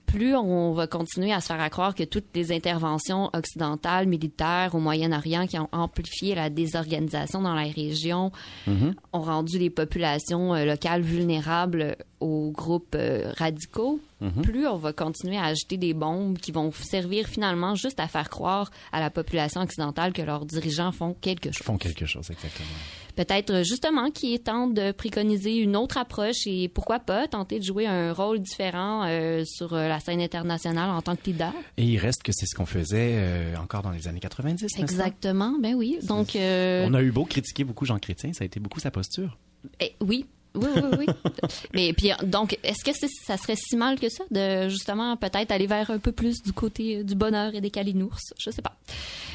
plus 0.06 0.36
on 0.36 0.73
va 0.73 0.88
continuer 0.88 1.32
à 1.32 1.39
se 1.41 1.47
faire 1.47 1.69
croire 1.69 1.95
que 1.95 2.04
toutes 2.04 2.25
les 2.36 2.51
interventions 2.51 3.30
occidentales, 3.34 4.08
militaires 4.08 4.75
au 4.75 4.80
Moyen-Orient 4.80 5.47
qui 5.47 5.58
ont 5.60 5.69
amplifié 5.71 6.36
la 6.36 6.49
désorganisation 6.49 7.41
dans 7.41 7.54
la 7.54 7.63
région 7.63 8.32
ont 8.67 9.21
rendu 9.21 9.58
les 9.58 9.69
populations 9.69 10.54
euh, 10.54 10.65
locales 10.65 11.01
vulnérables 11.01 11.95
aux 12.19 12.51
groupes 12.51 12.95
euh, 12.95 13.32
radicaux, 13.38 13.99
plus 14.43 14.67
on 14.67 14.77
va 14.77 14.93
continuer 14.93 15.38
à 15.38 15.45
ajouter 15.45 15.77
des 15.77 15.95
bombes 15.95 16.38
qui 16.38 16.51
vont 16.51 16.71
servir 16.71 17.25
finalement 17.27 17.73
juste 17.73 17.99
à 17.99 18.08
faire 18.08 18.30
croire 18.30 18.69
à 18.91 18.99
la 18.99 19.10
population 19.10 19.62
occidentale 19.62 20.13
que 20.13 20.21
leurs 20.21 20.45
dirigeants 20.45 20.91
font 20.91 21.15
quelque 21.19 21.51
chose. 21.51 21.65
font 21.65 21.77
quelque 21.77 22.06
chose, 22.06 22.30
exactement. 22.30 22.67
Peut-être 23.15 23.52
euh, 23.52 23.63
justement 23.63 24.12
qui 24.12 24.34
est 24.34 24.45
temps 24.45 24.67
de 24.67 24.91
préconiser 24.91 25.58
une 25.58 25.76
autre 25.76 25.97
approche 25.97 26.45
et 26.45 26.69
pourquoi 26.69 27.00
pas 27.00 27.28
tenter 27.28 27.60
de 27.60 27.63
jouer 27.63 27.86
un 27.86 28.13
rôle 28.13 28.39
différent 28.39 29.06
euh, 29.06 29.43
sur 29.45 29.74
euh, 29.74 29.88
la 29.88 30.00
scène 30.00 30.21
internationale 30.21 30.89
en 30.89 31.02
tant 31.02 31.15
que 31.15 31.26
leader. 31.26 31.54
Et 31.78 31.84
il 31.84 31.97
reste 31.97 32.24
que 32.24 32.32
c'est 32.34 32.45
ce 32.45 32.56
qu'on 32.56 32.65
faisait 32.65 33.13
euh, 33.15 33.56
encore 33.58 33.82
dans 33.82 33.91
les 33.91 34.08
années 34.08 34.19
90. 34.19 34.62
n'est-ce 34.62 34.76
pas? 34.76 34.82
Exactement, 34.82 35.58
ben 35.60 35.76
oui. 35.76 36.00
Donc, 36.04 36.32
On 36.36 36.93
a 36.93 37.02
eu 37.02 37.12
beau 37.12 37.26
critiquer 37.26 37.63
beaucoup 37.63 37.86
Jean 37.86 38.00
Chrétien, 38.00 38.34
ça 38.34 38.43
a 38.43 38.45
été 38.45 38.60
beaucoup 38.60 38.80
sa 38.80 38.91
posture. 38.91 39.38
Eh, 39.80 39.93
oui. 40.02 40.26
Oui, 40.55 40.67
oui, 40.75 40.97
oui. 40.99 41.05
Mais 41.73 41.93
puis 41.93 42.11
donc, 42.23 42.57
est-ce 42.63 42.83
que 42.83 42.91
ça 43.25 43.37
serait 43.37 43.55
si 43.55 43.75
mal 43.77 43.99
que 43.99 44.09
ça 44.09 44.23
de 44.31 44.67
justement 44.69 45.15
peut-être 45.17 45.51
aller 45.51 45.67
vers 45.67 45.89
un 45.91 45.97
peu 45.99 46.11
plus 46.11 46.41
du 46.43 46.51
côté 46.53 46.97
euh, 46.97 47.03
du 47.03 47.15
bonheur 47.15 47.55
et 47.55 47.61
des 47.61 47.71
calinours? 47.71 48.19
Je 48.37 48.49
sais 48.51 48.61
pas. 48.61 48.75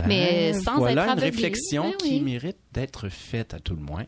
Mais 0.06 0.52
Ben, 0.52 0.62
sans 0.62 0.78
voilà 0.78 1.02
être 1.04 1.12
une 1.12 1.18
aveuglé. 1.18 1.30
réflexion 1.30 1.84
Ben 1.90 1.96
qui 1.96 2.20
mérite 2.20 2.58
d'être 2.72 3.08
faite 3.08 3.54
à 3.54 3.60
tout 3.60 3.74
le 3.74 3.82
moins. 3.82 4.04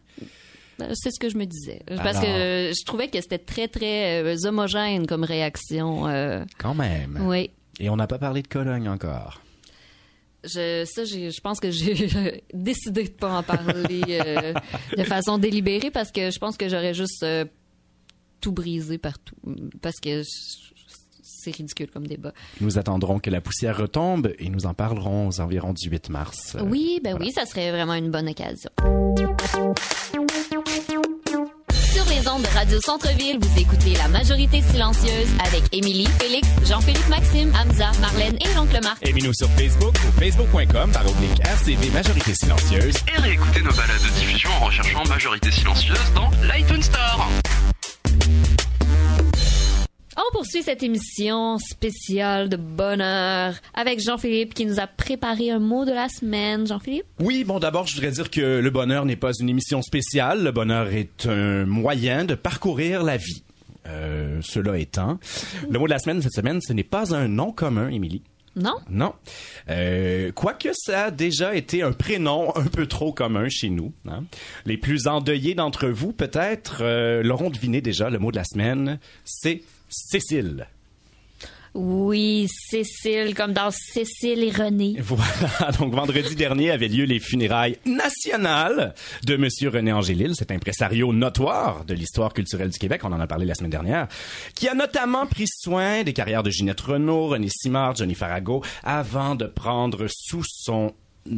Euh, 0.82 0.90
C'est 0.94 1.10
ce 1.10 1.18
que 1.18 1.28
je 1.28 1.36
me 1.38 1.44
disais. 1.46 1.82
Parce 1.88 2.18
Alors. 2.18 2.22
que 2.22 2.72
je 2.78 2.84
trouvais 2.84 3.08
que 3.08 3.20
c'était 3.20 3.38
très, 3.38 3.68
très 3.68 4.22
euh, 4.22 4.36
homogène 4.46 5.06
comme 5.06 5.24
réaction. 5.24 6.06
euh, 6.08 6.44
Quand 6.58 6.74
même. 6.74 7.18
oui. 7.22 7.50
Et 7.80 7.88
on 7.90 7.96
n'a 7.96 8.06
pas 8.08 8.18
parlé 8.18 8.42
de 8.42 8.48
Cologne 8.48 8.88
encore. 8.88 9.40
Je, 10.44 10.84
ça, 10.84 11.04
je 11.04 11.40
pense 11.40 11.58
que 11.58 11.70
j'ai 11.70 12.42
décidé 12.54 13.04
de 13.04 13.10
pas 13.10 13.38
en 13.38 13.42
parler 13.42 14.02
euh, 14.08 14.54
de 14.96 15.02
façon 15.02 15.38
délibérée 15.38 15.90
parce 15.90 16.12
que 16.12 16.30
je 16.30 16.38
pense 16.38 16.56
que 16.56 16.68
j'aurais 16.68 16.94
juste 16.94 17.22
euh, 17.24 17.44
tout 18.40 18.52
brisé 18.52 18.98
partout. 18.98 19.34
Parce 19.82 19.98
que 20.00 20.22
c'est 21.22 21.54
ridicule 21.54 21.90
comme 21.90 22.06
débat. 22.06 22.32
Nous 22.60 22.78
attendrons 22.78 23.18
que 23.18 23.30
la 23.30 23.40
poussière 23.40 23.76
retombe 23.76 24.32
et 24.38 24.48
nous 24.48 24.66
en 24.66 24.74
parlerons 24.74 25.28
aux 25.28 25.40
environs 25.40 25.72
du 25.72 25.88
8 25.88 26.10
mars. 26.10 26.56
Oui, 26.64 27.00
ben 27.02 27.10
voilà. 27.10 27.26
oui, 27.26 27.32
ça 27.32 27.44
serait 27.44 27.70
vraiment 27.70 27.94
une 27.94 28.10
bonne 28.10 28.28
occasion. 28.28 28.70
Les 32.18 32.26
ondes 32.26 32.42
de 32.42 32.48
Radio 32.48 32.80
Centre-Ville, 32.80 33.38
vous 33.40 33.60
écoutez 33.60 33.94
La 33.94 34.08
Majorité 34.08 34.60
Silencieuse 34.60 35.28
avec 35.46 35.62
Émilie, 35.72 36.08
Félix, 36.18 36.48
Jean-Philippe 36.64 37.08
Maxime, 37.08 37.52
Hamza, 37.54 37.90
Marlène 38.00 38.36
et 38.40 38.54
l'oncle 38.56 38.78
Marc. 38.82 39.06
Aimez-nous 39.06 39.34
sur 39.34 39.48
Facebook 39.50 39.94
ou 39.94 40.20
facebook.com 40.20 40.90
par 40.90 41.06
oblique 41.06 41.38
RCV 41.44 41.90
Majorité 41.90 42.34
Silencieuse. 42.34 42.96
Et 43.14 43.20
réécoutez 43.20 43.60
nos 43.60 43.70
balades 43.70 44.02
de 44.02 44.18
diffusion 44.18 44.50
en 44.60 44.66
recherchant 44.66 45.04
Majorité 45.04 45.50
Silencieuse 45.52 46.12
dans 46.14 46.30
l'iTunes 46.52 46.82
Store. 46.82 47.28
On 50.20 50.32
poursuit 50.32 50.64
cette 50.64 50.82
émission 50.82 51.58
spéciale 51.58 52.48
de 52.48 52.56
bonheur 52.56 53.54
avec 53.72 54.00
Jean-Philippe 54.00 54.52
qui 54.52 54.66
nous 54.66 54.80
a 54.80 54.88
préparé 54.88 55.52
un 55.52 55.60
mot 55.60 55.84
de 55.84 55.92
la 55.92 56.08
semaine. 56.08 56.66
Jean-Philippe? 56.66 57.06
Oui, 57.20 57.44
bon, 57.44 57.60
d'abord, 57.60 57.86
je 57.86 57.94
voudrais 57.94 58.10
dire 58.10 58.28
que 58.28 58.58
le 58.58 58.70
bonheur 58.70 59.04
n'est 59.04 59.14
pas 59.14 59.30
une 59.38 59.48
émission 59.48 59.80
spéciale. 59.80 60.42
Le 60.42 60.50
bonheur 60.50 60.88
est 60.88 61.26
un 61.26 61.66
moyen 61.66 62.24
de 62.24 62.34
parcourir 62.34 63.04
la 63.04 63.16
vie. 63.16 63.44
Euh, 63.86 64.40
cela 64.42 64.76
étant, 64.76 65.20
le 65.70 65.78
mot 65.78 65.86
de 65.86 65.90
la 65.90 66.00
semaine 66.00 66.20
cette 66.20 66.34
semaine, 66.34 66.60
ce 66.60 66.72
n'est 66.72 66.82
pas 66.82 67.14
un 67.14 67.28
nom 67.28 67.52
commun, 67.52 67.88
Émilie. 67.88 68.22
Non? 68.58 68.74
Non. 68.90 69.14
Euh, 69.70 70.32
quoique 70.32 70.70
ça 70.74 71.04
a 71.04 71.10
déjà 71.10 71.54
été 71.54 71.82
un 71.82 71.92
prénom 71.92 72.54
un 72.56 72.66
peu 72.66 72.86
trop 72.86 73.12
commun 73.12 73.48
chez 73.48 73.70
nous. 73.70 73.92
hein. 74.08 74.24
Les 74.66 74.76
plus 74.76 75.06
endeuillés 75.06 75.54
d'entre 75.54 75.88
vous, 75.88 76.12
peut-être, 76.12 76.78
euh, 76.82 77.22
l'auront 77.22 77.50
deviné 77.50 77.80
déjà. 77.80 78.10
Le 78.10 78.18
mot 78.18 78.30
de 78.32 78.36
la 78.36 78.44
semaine, 78.44 78.98
c'est 79.24 79.62
Cécile. 79.88 80.66
Oui, 81.80 82.48
Cécile, 82.50 83.36
comme 83.36 83.52
dans 83.52 83.70
Cécile 83.70 84.42
et 84.42 84.50
René. 84.50 84.96
Voilà. 84.98 85.70
Donc, 85.78 85.94
vendredi 85.94 86.34
dernier 86.34 86.72
avaient 86.72 86.88
lieu 86.88 87.04
les 87.04 87.20
funérailles 87.20 87.78
nationales 87.86 88.94
de 89.24 89.36
Monsieur 89.36 89.68
René 89.68 89.92
Angélil, 89.92 90.34
cet 90.34 90.50
impresario 90.50 91.12
notoire 91.12 91.84
de 91.84 91.94
l'histoire 91.94 92.34
culturelle 92.34 92.70
du 92.70 92.78
Québec. 92.80 93.02
On 93.04 93.12
en 93.12 93.20
a 93.20 93.28
parlé 93.28 93.46
la 93.46 93.54
semaine 93.54 93.70
dernière. 93.70 94.08
Qui 94.56 94.68
a 94.68 94.74
notamment 94.74 95.26
pris 95.26 95.46
soin 95.46 96.02
des 96.02 96.12
carrières 96.12 96.42
de 96.42 96.50
Ginette 96.50 96.80
Renault, 96.80 97.28
René 97.28 97.46
Simard, 97.48 97.94
Johnny 97.94 98.16
Farago, 98.16 98.64
avant 98.82 99.36
de 99.36 99.46
prendre 99.46 100.08
sous 100.08 100.42
son 100.44 100.94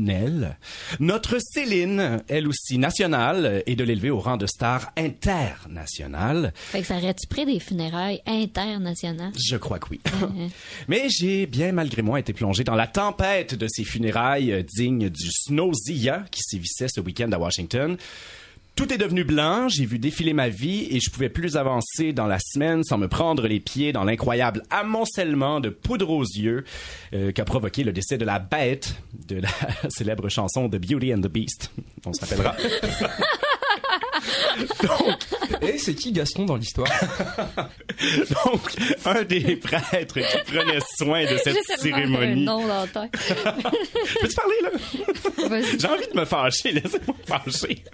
aile 0.09 0.57
notre 0.99 1.39
Céline, 1.41 2.23
elle 2.29 2.49
aussi 2.49 2.79
nationale, 2.79 3.63
et 3.67 3.77
de 3.77 3.85
l'élever 3.85 4.11
au 4.11 4.21
rang 4.21 4.37
de 4.37 4.47
star 4.47 4.93
internationale. 4.97 6.53
Fait 6.55 6.81
que 6.81 6.87
ça 6.87 6.97
aurait-tu 6.97 7.27
pris 7.27 7.47
des 7.47 7.61
funérailles 7.61 8.21
internationales? 8.27 9.33
Je 9.37 9.57
crois 9.57 9.79
que 9.79 9.89
oui. 9.91 10.01
Mais 10.89 11.09
j'ai 11.09 11.47
bien 11.47 11.73
malgré 11.73 12.03
moi 12.03 12.21
été 12.21 12.33
plongé 12.33 12.65
dans 12.65 12.75
la 12.75 12.87
tempête 12.87 13.55
de 13.55 13.67
ces 13.69 13.85
funérailles 13.85 14.65
dignes 14.77 15.09
du 15.09 15.31
Snowzilla 15.31 16.25
qui 16.31 16.43
sévissait 16.43 16.89
ce 16.89 17.01
week-end 17.01 17.31
à 17.33 17.39
Washington. 17.39 17.97
Tout 18.81 18.95
est 18.95 18.97
devenu 18.97 19.25
blanc, 19.25 19.69
j'ai 19.69 19.85
vu 19.85 19.99
défiler 19.99 20.33
ma 20.33 20.49
vie 20.49 20.89
et 20.91 21.01
je 21.01 21.11
pouvais 21.11 21.29
plus 21.29 21.59
avancer 21.59 22.15
dans 22.15 22.27
la 22.27 22.39
semaine 22.39 22.83
sans 22.83 22.97
me 22.97 23.09
prendre 23.09 23.47
les 23.47 23.61
pieds 23.61 23.93
dans 23.93 24.05
l'incroyable 24.05 24.63
amoncellement 24.71 25.61
de 25.61 25.69
poudre 25.69 26.09
aux 26.09 26.25
yeux 26.25 26.65
euh, 27.13 27.31
qu'a 27.31 27.45
provoqué 27.45 27.85
le 27.85 27.93
décès 27.93 28.17
de 28.17 28.25
la 28.25 28.39
bête 28.39 28.95
de 29.29 29.37
la 29.37 29.51
célèbre 29.91 30.31
chanson 30.31 30.67
The 30.71 30.77
Beauty 30.77 31.13
and 31.13 31.21
the 31.21 31.29
Beast. 31.29 31.71
On 32.07 32.15
se 32.15 32.21
rappellera. 32.23 32.57
Et 35.63 35.79
c'est 35.79 35.95
qui 35.95 36.13
Gaston 36.13 36.45
dans 36.45 36.57
l'histoire? 36.57 36.89
Donc, 38.45 38.61
un 39.05 39.23
des 39.25 39.57
prêtres 39.57 40.21
qui 40.21 40.53
prenait 40.53 40.81
soin 40.97 41.25
de 41.25 41.39
cette 41.39 41.63
cérémonie. 41.79 42.45
dans 42.45 42.87
tête. 42.87 43.11
Peux-tu 44.21 44.35
parler, 44.35 44.55
là? 44.63 45.49
Vas-y. 45.49 45.81
J'ai 45.81 45.87
envie 45.89 46.07
de 46.13 46.19
me 46.19 46.25
fâcher, 46.25 46.73
laissez-moi 46.73 47.17
me 47.19 47.53
fâcher. 47.53 47.85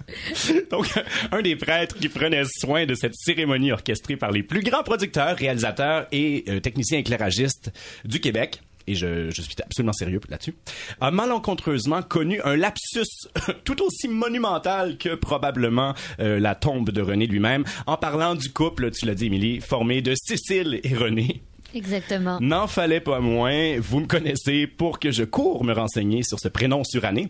Donc, 0.69 0.87
un 1.31 1.41
des 1.41 1.55
prêtres 1.55 1.97
qui 1.97 2.09
prenait 2.09 2.43
soin 2.45 2.85
de 2.85 2.95
cette 2.95 3.15
cérémonie 3.15 3.71
orchestrée 3.71 4.15
par 4.15 4.31
les 4.31 4.43
plus 4.43 4.61
grands 4.61 4.83
producteurs, 4.83 5.35
réalisateurs 5.37 6.07
et 6.11 6.43
euh, 6.47 6.59
techniciens 6.59 6.99
éclairagistes 6.99 7.71
du 8.05 8.19
Québec, 8.19 8.61
et 8.87 8.95
je, 8.95 9.29
je 9.29 9.41
suis 9.41 9.55
absolument 9.63 9.93
sérieux 9.93 10.19
là-dessus, 10.29 10.55
a 11.01 11.11
malencontreusement 11.11 12.01
connu 12.01 12.41
un 12.43 12.55
lapsus 12.55 13.27
tout 13.63 13.81
aussi 13.83 14.07
monumental 14.07 14.97
que 14.97 15.15
probablement 15.15 15.93
euh, 16.19 16.39
la 16.39 16.55
tombe 16.55 16.89
de 16.89 17.01
René 17.01 17.27
lui-même, 17.27 17.63
en 17.85 17.97
parlant 17.97 18.35
du 18.35 18.51
couple, 18.51 18.91
tu 18.91 19.05
l'as 19.05 19.15
dit, 19.15 19.27
Émilie, 19.27 19.61
formé 19.61 20.01
de 20.01 20.13
Cécile 20.15 20.79
et 20.83 20.95
René. 20.95 21.41
Exactement. 21.75 22.39
N'en 22.41 22.65
fallait 22.67 23.01
pas 23.01 23.19
moins, 23.19 23.77
vous 23.79 23.99
me 23.99 24.07
connaissez, 24.07 24.67
pour 24.67 24.99
que 24.99 25.11
je 25.11 25.23
cours 25.25 25.63
me 25.65 25.73
renseigner 25.73 26.23
sur 26.23 26.39
ce 26.39 26.47
prénom 26.47 26.83
suranné. 26.83 27.29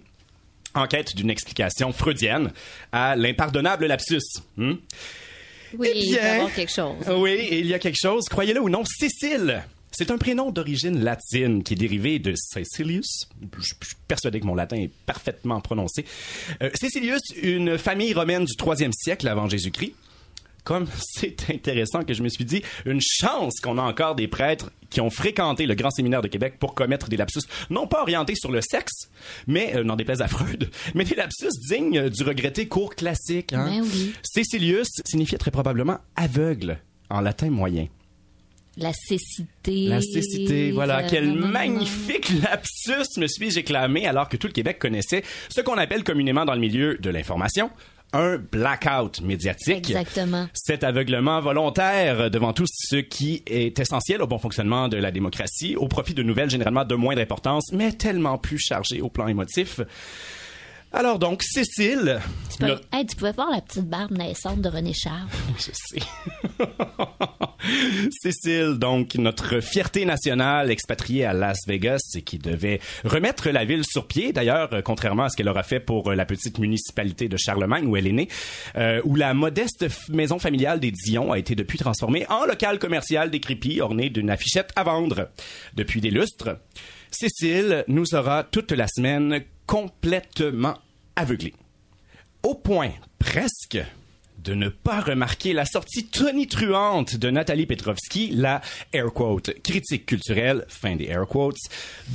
En 0.76 0.86
quête 0.86 1.16
d'une 1.16 1.32
explication 1.32 1.92
freudienne 1.92 2.52
à 2.92 3.16
l'impardonnable 3.16 3.88
lapsus. 3.88 4.20
hmm? 4.58 4.74
Oui, 5.78 5.90
Eh 5.92 5.98
il 6.00 6.06
y 6.06 6.12
bien- 6.14 6.34
avoir 6.36 6.54
quelque 6.54 6.72
chose. 6.72 6.96
Oui, 7.18 7.48
il 7.52 7.66
y 7.66 7.74
a 7.74 7.80
quelque 7.80 7.98
chose, 8.00 8.26
croyez-le 8.30 8.62
ou 8.62 8.70
non, 8.70 8.84
Cécile. 8.86 9.64
C'est 9.98 10.12
un 10.12 10.20
prénom 10.20 10.52
d'origine 10.52 11.04
latine 11.04 11.64
qui 11.64 11.74
est 11.74 11.76
dérivé 11.76 12.20
de 12.20 12.36
Cecilius. 12.36 13.28
Je 13.58 13.64
suis 13.64 13.96
persuadé 14.08 14.40
que 14.40 14.46
mon 14.46 14.54
latin 14.54 14.76
est 14.76 14.92
parfaitement 15.08 15.60
prononcé. 15.60 16.06
Euh, 16.62 16.70
Cecilius, 16.76 17.24
une 17.42 17.80
famille 17.80 18.14
romaine 18.14 18.46
du 18.46 18.54
3e 18.54 18.92
siècle 18.94 19.28
avant 19.28 19.50
Jésus-Christ. 19.50 19.96
Comme 20.64 20.86
c'est 21.16 21.50
intéressant 21.50 22.04
que 22.04 22.14
je 22.14 22.22
me 22.22 22.30
suis 22.30 22.46
dit, 22.46 22.62
une 22.86 23.02
chance 23.02 23.60
qu'on 23.60 23.80
a 23.80 23.82
encore 23.82 24.14
des 24.14 24.28
prêtres 24.28 24.72
qui 24.92 25.02
ont 25.02 25.10
fréquenté 25.10 25.66
le 25.66 25.74
grand 25.74 25.90
séminaire 25.90 26.22
de 26.22 26.28
Québec 26.28 26.58
pour 26.60 26.76
commettre 26.76 27.10
des 27.10 27.18
lapsus, 27.18 27.48
non 27.72 27.88
pas 27.88 28.04
orientés 28.04 28.36
sur 28.36 28.52
le 28.52 28.62
sexe, 28.62 29.10
mais, 29.48 29.76
euh, 29.76 29.84
n'en 29.84 29.96
déplaise 29.96 30.22
à 30.22 30.28
Freud, 30.28 30.70
mais 30.94 31.06
des 31.06 31.16
lapsus 31.16 31.50
dignes 31.72 31.98
euh, 31.98 32.10
du 32.12 32.22
regretté 32.22 32.68
cours 32.68 32.94
classique. 32.94 33.52
Hein? 33.52 33.66
Ben 33.66 33.82
oui. 33.82 34.14
Cecilius 34.22 34.90
signifiait 35.06 35.40
très 35.40 35.50
probablement 35.50 35.98
aveugle 36.16 36.78
en 37.10 37.22
latin 37.22 37.50
moyen. 37.50 37.88
La 38.78 38.94
cécité. 38.94 39.88
La 39.88 40.02
cécité, 40.02 40.72
voilà. 40.72 41.00
euh, 41.00 41.08
Quel 41.10 41.28
non, 41.30 41.34
non, 41.36 41.42
non. 41.42 41.48
magnifique 41.48 42.30
lapsus 42.44 43.18
me 43.20 43.28
suis-je 43.28 43.60
éclamé 43.60 44.08
alors 44.08 44.30
que 44.30 44.38
tout 44.38 44.48
le 44.48 44.54
Québec 44.54 44.78
connaissait 44.80 45.24
ce 45.50 45.62
qu'on 45.62 45.78
appelle 45.78 46.04
communément 46.04 46.46
dans 46.46 46.54
le 46.54 46.60
milieu 46.60 46.96
de 47.00 47.10
l'information 47.10 47.72
un 48.14 48.38
blackout 48.38 49.20
médiatique. 49.20 49.76
Exactement. 49.90 50.48
Cet 50.54 50.86
aveuglement 50.86 51.42
volontaire 51.42 52.32
devant 52.32 52.54
tout 52.54 52.64
ce 52.66 52.96
qui 52.96 53.44
est 53.48 53.78
essentiel 53.80 54.22
au 54.22 54.28
bon 54.28 54.38
fonctionnement 54.38 54.88
de 54.88 54.96
la 54.96 55.12
démocratie, 55.12 55.76
au 55.76 55.90
profit 55.90 56.14
de 56.14 56.24
nouvelles 56.24 56.50
généralement 56.50 56.86
de 56.86 56.96
moindre 56.96 57.22
importance, 57.22 57.70
mais 57.74 57.92
tellement 57.92 58.38
plus 58.38 58.60
chargées 58.60 59.02
au 59.02 59.10
plan 59.10 59.28
émotif. 59.28 59.82
Alors 60.94 61.20
donc, 61.20 61.44
Cécile... 61.44 62.20
Tu, 62.52 62.58
peux- 62.60 62.68
le- 62.68 62.80
Hey, 62.94 63.06
tu 63.06 63.16
pouvais 63.18 63.34
voir 63.34 63.52
la 63.52 63.62
petite 63.62 63.86
barbe 63.88 64.12
naissante 64.18 64.62
de 64.62 64.70
René 64.70 64.94
Charles. 64.94 65.28
je 65.58 65.72
sais. 65.74 66.00
Cécile, 68.22 68.78
donc, 68.80 69.16
notre 69.16 69.60
fierté 69.60 70.06
nationale 70.06 70.72
expatriée 70.72 71.26
à 71.26 71.34
Las 71.34 71.58
Vegas 71.68 72.00
et 72.16 72.22
qui 72.22 72.38
devait 72.40 72.80
remettre 73.04 73.50
la 73.50 73.66
ville 73.66 73.84
sur 73.86 74.08
pied, 74.08 74.32
d'ailleurs, 74.32 74.72
euh, 74.74 74.82
contrairement 74.82 75.24
à 75.24 75.30
ce 75.30 75.36
qu'elle 75.36 75.50
aura 75.50 75.64
fait 75.64 75.80
pour 75.82 76.10
euh, 76.12 76.16
la 76.16 76.26
petite 76.26 76.58
municipalité 76.58 77.28
de 77.28 77.38
Charlemagne 77.38 77.86
où 77.86 77.98
elle 77.98 78.08
est 78.08 78.12
née, 78.14 78.30
euh, 78.78 79.02
où 79.04 79.16
la 79.16 79.34
modeste 79.34 79.86
maison 80.10 80.40
familiale 80.40 80.80
des 80.80 80.92
Dion 80.92 81.32
a 81.32 81.38
été 81.38 81.54
depuis 81.54 81.78
transformée 81.78 82.26
en 82.30 82.46
local 82.46 82.80
commercial 82.80 83.30
décrépit 83.30 83.82
orné 83.82 84.10
d'une 84.10 84.30
affichette 84.30 84.72
à 84.76 84.84
vendre. 84.84 85.30
Depuis 85.76 86.00
des 86.02 86.12
lustres, 86.12 86.58
Cécile 87.12 87.84
nous 87.88 88.16
aura 88.16 88.44
toute 88.44 88.72
la 88.72 88.88
semaine 88.88 89.44
complètement 89.68 90.76
aveuglée 91.16 91.54
au 92.44 92.56
point 92.56 92.92
presque 93.20 93.78
de 94.48 94.54
ne 94.54 94.70
pas 94.70 95.02
remarquer 95.02 95.52
la 95.52 95.66
sortie 95.66 96.06
tonitruante 96.08 97.18
de 97.18 97.30
Nathalie 97.30 97.66
Petrovski, 97.66 98.30
la 98.32 98.62
air 98.94 99.12
quote 99.14 99.52
critique 99.62 100.06
culturelle, 100.06 100.64
fin 100.70 100.96
des 100.96 101.06
air 101.06 101.28
quotes, 101.28 101.58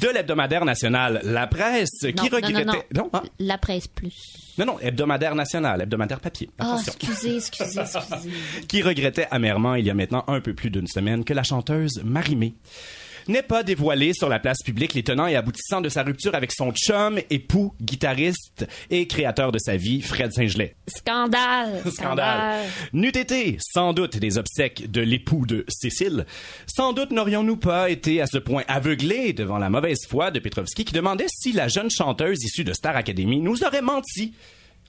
de 0.01 0.09
l'hebdomadaire 0.09 0.65
national 0.65 1.21
La 1.25 1.47
Presse, 1.47 1.91
qui 2.01 2.13
non, 2.15 2.23
non, 2.23 2.37
regrettait... 2.37 2.65
non, 2.65 2.83
non. 2.95 3.11
hein? 3.13 3.23
La 3.39 3.59
presse 3.59 3.89
plus. 3.89 4.55
non, 4.57 4.65
non, 4.65 4.79
hebdomadaire 4.81 5.35
national, 5.35 5.83
hebdomadaire 5.83 6.21
papier. 6.21 6.49
Attention. 6.59 6.93
excusez, 6.99 7.37
excusez, 7.37 7.81
excusez. 7.81 8.31
qui 8.69 8.81
regrettait 8.81 9.27
amèrement 9.31 9.75
il 9.75 9.85
y 9.85 9.91
a 9.91 9.95
maintenant 9.95 10.25
un 10.29 10.41
peu 10.41 10.55
plus 10.55 10.71
d'une 10.71 10.87
semaine 10.87 11.25
que 11.25 11.35
la 11.35 11.43
chanteuse 11.43 12.01
Marimé 12.03 12.55
n'ait 13.29 13.43
pas 13.43 13.63
dévoilé 13.63 14.13
sur 14.13 14.29
la 14.29 14.39
place 14.39 14.59
publique 14.65 14.95
les 14.95 15.03
tenants 15.03 15.27
et 15.27 15.37
aboutissants 15.37 15.81
de 15.81 15.89
sa 15.89 16.03
rupture 16.03 16.35
avec 16.35 16.53
son 16.53 16.73
chum, 16.73 17.19
époux, 17.31 17.75
guitariste 17.81 18.67
et 18.91 19.07
créateur 19.07 19.53
de 19.53 19.59
sa 19.59 19.77
vie, 19.77 20.03
Fred 20.03 20.33
Saint-Gelais. 20.33 20.75
Scandale. 20.87 21.83
Scandale. 21.91 22.67
N'eût 22.93 23.09
été 23.09 23.57
sans 23.61 23.93
doute 23.93 24.17
des 24.17 24.39
obsèques 24.39 24.91
de 24.91 25.01
l'époux 25.01 25.47
de 25.47 25.65
Cécile, 25.69 26.27
sans 26.67 26.93
doute 26.93 27.11
n'aurions-nous 27.11 27.57
pas 27.57 27.91
été 27.91 28.21
à 28.21 28.27
ce 28.27 28.39
point 28.39 28.65
aveuglés 28.69 29.33
devant 29.33 29.59
la 29.59 29.71
mauvaise 29.71 30.07
foi 30.09 30.31
de 30.31 30.39
Petrovski 30.39 30.85
qui 30.85 30.93
demandait 30.93 31.27
si 31.29 31.53
la 31.53 31.69
jeune 31.69 31.91
chanteuse 31.91 32.43
issue 32.43 32.65
de 32.65 32.73
Star 32.73 32.97
Academy 32.97 33.41
nous 33.41 33.65
aurait 33.65 33.83
menti 33.83 34.35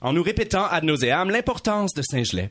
en 0.00 0.12
nous 0.12 0.22
répétant 0.22 0.66
ad 0.66 0.84
nauseam 0.84 1.30
l'importance 1.30 1.94
de 1.94 2.02
Saint-Gelais. 2.02 2.50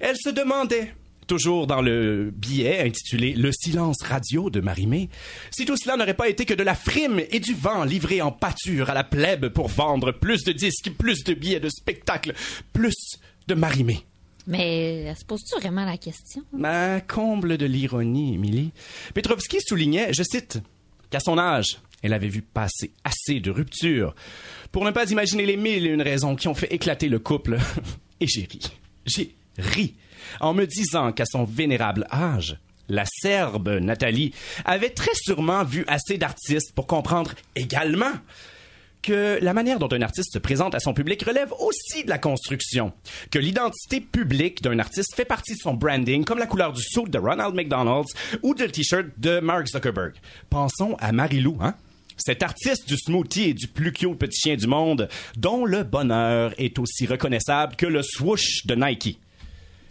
Elle 0.00 0.16
se 0.16 0.30
demandait 0.30 0.94
toujours 1.26 1.66
dans 1.66 1.82
le 1.82 2.32
billet 2.34 2.80
intitulé 2.80 3.34
Le 3.34 3.50
silence 3.52 4.02
radio 4.02 4.50
de 4.50 4.60
Marimé, 4.60 5.08
si 5.50 5.64
tout 5.64 5.76
cela 5.76 5.96
n'aurait 5.96 6.14
pas 6.14 6.28
été 6.28 6.44
que 6.44 6.54
de 6.54 6.62
la 6.62 6.74
frime 6.74 7.20
et 7.30 7.40
du 7.40 7.54
vent 7.54 7.84
livré 7.84 8.22
en 8.22 8.32
pâture 8.32 8.90
à 8.90 8.94
la 8.94 9.04
plèbe 9.04 9.48
pour 9.48 9.68
vendre 9.68 10.12
plus 10.12 10.44
de 10.44 10.52
disques, 10.52 10.90
plus 10.96 11.24
de 11.24 11.34
billets 11.34 11.60
de 11.60 11.68
spectacles, 11.68 12.34
plus 12.72 13.18
de 13.48 13.54
Marimé. 13.54 14.04
Mais 14.46 15.02
elle 15.02 15.16
se 15.16 15.24
pose-tu 15.24 15.58
vraiment 15.58 15.84
la 15.84 15.96
question? 15.96 16.42
Ma 16.52 17.00
comble 17.00 17.58
de 17.58 17.66
l'ironie, 17.66 18.34
Émilie. 18.34 18.70
Petrovski 19.12 19.58
soulignait, 19.60 20.12
je 20.12 20.22
cite, 20.22 20.60
qu'à 21.10 21.18
son 21.18 21.36
âge, 21.36 21.78
elle 22.02 22.12
avait 22.12 22.28
vu 22.28 22.42
passer 22.42 22.92
assez 23.02 23.40
de 23.40 23.50
ruptures 23.50 24.14
pour 24.70 24.84
ne 24.84 24.92
pas 24.92 25.10
imaginer 25.10 25.46
les 25.46 25.56
mille 25.56 25.86
et 25.86 25.90
une 25.90 26.02
raisons 26.02 26.36
qui 26.36 26.46
ont 26.46 26.54
fait 26.54 26.72
éclater 26.72 27.08
le 27.08 27.18
couple. 27.18 27.58
Et 28.20 28.26
j'ai 28.26 28.42
ri. 28.50 28.60
J'ai 29.04 29.34
ri 29.58 29.94
en 30.40 30.54
me 30.54 30.66
disant 30.66 31.12
qu'à 31.12 31.24
son 31.26 31.44
vénérable 31.44 32.06
âge, 32.12 32.58
la 32.88 33.04
Serbe 33.04 33.68
Nathalie 33.80 34.32
avait 34.64 34.90
très 34.90 35.14
sûrement 35.14 35.64
vu 35.64 35.84
assez 35.88 36.18
d'artistes 36.18 36.72
pour 36.74 36.86
comprendre 36.86 37.32
également 37.54 38.12
que 39.02 39.38
la 39.40 39.52
manière 39.52 39.78
dont 39.78 39.88
un 39.92 40.02
artiste 40.02 40.32
se 40.32 40.38
présente 40.38 40.74
à 40.74 40.80
son 40.80 40.92
public 40.92 41.22
relève 41.22 41.52
aussi 41.60 42.02
de 42.02 42.08
la 42.08 42.18
construction, 42.18 42.92
que 43.30 43.38
l'identité 43.38 44.00
publique 44.00 44.62
d'un 44.62 44.80
artiste 44.80 45.14
fait 45.14 45.24
partie 45.24 45.54
de 45.54 45.60
son 45.60 45.74
branding, 45.74 46.24
comme 46.24 46.38
la 46.40 46.46
couleur 46.46 46.72
du 46.72 46.82
suit 46.82 47.04
de 47.08 47.18
Ronald 47.18 47.54
McDonald's 47.54 48.12
ou 48.42 48.52
le 48.54 48.68
t-shirt 48.68 49.06
de 49.18 49.38
Mark 49.38 49.68
Zuckerberg. 49.68 50.14
Pensons 50.50 50.96
à 50.98 51.12
Marilou, 51.12 51.56
hein? 51.60 51.74
Cet 52.16 52.42
artiste 52.42 52.88
du 52.88 52.96
smoothie 52.96 53.50
et 53.50 53.54
du 53.54 53.68
plus 53.68 53.92
cute 53.92 54.18
petit 54.18 54.40
chien 54.40 54.56
du 54.56 54.66
monde, 54.66 55.08
dont 55.36 55.64
le 55.66 55.84
bonheur 55.84 56.52
est 56.58 56.78
aussi 56.78 57.06
reconnaissable 57.06 57.76
que 57.76 57.86
le 57.86 58.02
swoosh 58.02 58.66
de 58.66 58.74
Nike. 58.74 59.20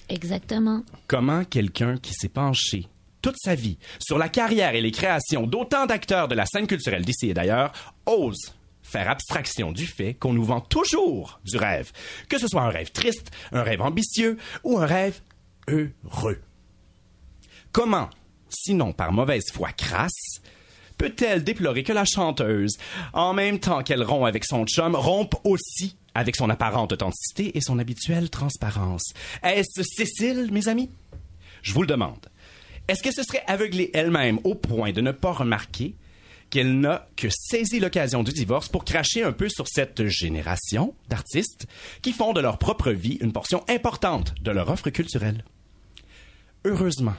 Exactement. 0.09 0.83
Comment 1.07 1.43
quelqu'un 1.43 1.97
qui 1.97 2.13
s'est 2.13 2.29
penché 2.29 2.87
toute 3.21 3.37
sa 3.41 3.55
vie 3.55 3.79
sur 3.99 4.19
la 4.19 4.29
carrière 4.29 4.75
et 4.75 4.81
les 4.81 4.91
créations 4.91 5.47
d'autant 5.47 5.87
d'acteurs 5.87 6.27
de 6.27 6.35
la 6.35 6.45
scène 6.45 6.67
culturelle 6.67 7.03
d'ici 7.03 7.29
et 7.29 7.33
d'ailleurs 7.33 7.73
ose 8.05 8.53
faire 8.83 9.09
abstraction 9.09 9.71
du 9.71 9.87
fait 9.87 10.13
qu'on 10.13 10.33
nous 10.33 10.43
vend 10.43 10.61
toujours 10.61 11.39
du 11.43 11.57
rêve, 11.57 11.91
que 12.29 12.37
ce 12.37 12.47
soit 12.47 12.61
un 12.61 12.69
rêve 12.69 12.91
triste, 12.91 13.31
un 13.51 13.63
rêve 13.63 13.81
ambitieux 13.81 14.37
ou 14.63 14.77
un 14.77 14.85
rêve 14.85 15.21
heureux. 15.67 16.39
Comment, 17.71 18.09
sinon 18.47 18.93
par 18.93 19.11
mauvaise 19.11 19.45
foi 19.51 19.71
crasse, 19.71 20.39
peut-elle 20.97 21.43
déplorer 21.43 21.83
que 21.83 21.93
la 21.93 22.05
chanteuse, 22.05 22.77
en 23.11 23.33
même 23.33 23.59
temps 23.59 23.81
qu'elle 23.81 24.03
rompt 24.03 24.27
avec 24.27 24.45
son 24.45 24.65
chum, 24.65 24.95
rompe 24.95 25.35
aussi 25.43 25.97
avec 26.15 26.35
son 26.35 26.49
apparente 26.49 26.93
authenticité 26.93 27.55
et 27.55 27.61
son 27.61 27.77
habituelle 27.77 28.29
transparence? 28.29 29.13
Est-ce 29.43 29.83
Cécile, 29.83 30.49
mes 30.51 30.67
amis? 30.67 30.89
Je 31.61 31.73
vous 31.73 31.81
le 31.81 31.87
demande. 31.87 32.25
Est-ce 32.87 33.03
qu'elle 33.03 33.13
se 33.13 33.23
serait 33.23 33.43
aveuglée 33.47 33.91
elle-même 33.93 34.39
au 34.43 34.55
point 34.55 34.91
de 34.91 35.01
ne 35.01 35.11
pas 35.11 35.31
remarquer 35.31 35.95
qu'elle 36.49 36.79
n'a 36.79 37.07
que 37.15 37.27
saisi 37.29 37.79
l'occasion 37.79 38.23
du 38.23 38.31
divorce 38.31 38.69
pour 38.69 38.85
cracher 38.85 39.23
un 39.23 39.31
peu 39.31 39.49
sur 39.49 39.67
cette 39.67 40.05
génération 40.05 40.93
d'artistes 41.09 41.67
qui 42.01 42.13
font 42.13 42.33
de 42.33 42.41
leur 42.41 42.59
propre 42.59 42.91
vie 42.91 43.17
une 43.21 43.33
portion 43.33 43.63
importante 43.67 44.35
de 44.41 44.51
leur 44.51 44.69
offre 44.69 44.91
culturelle? 44.91 45.43
Heureusement, 46.63 47.15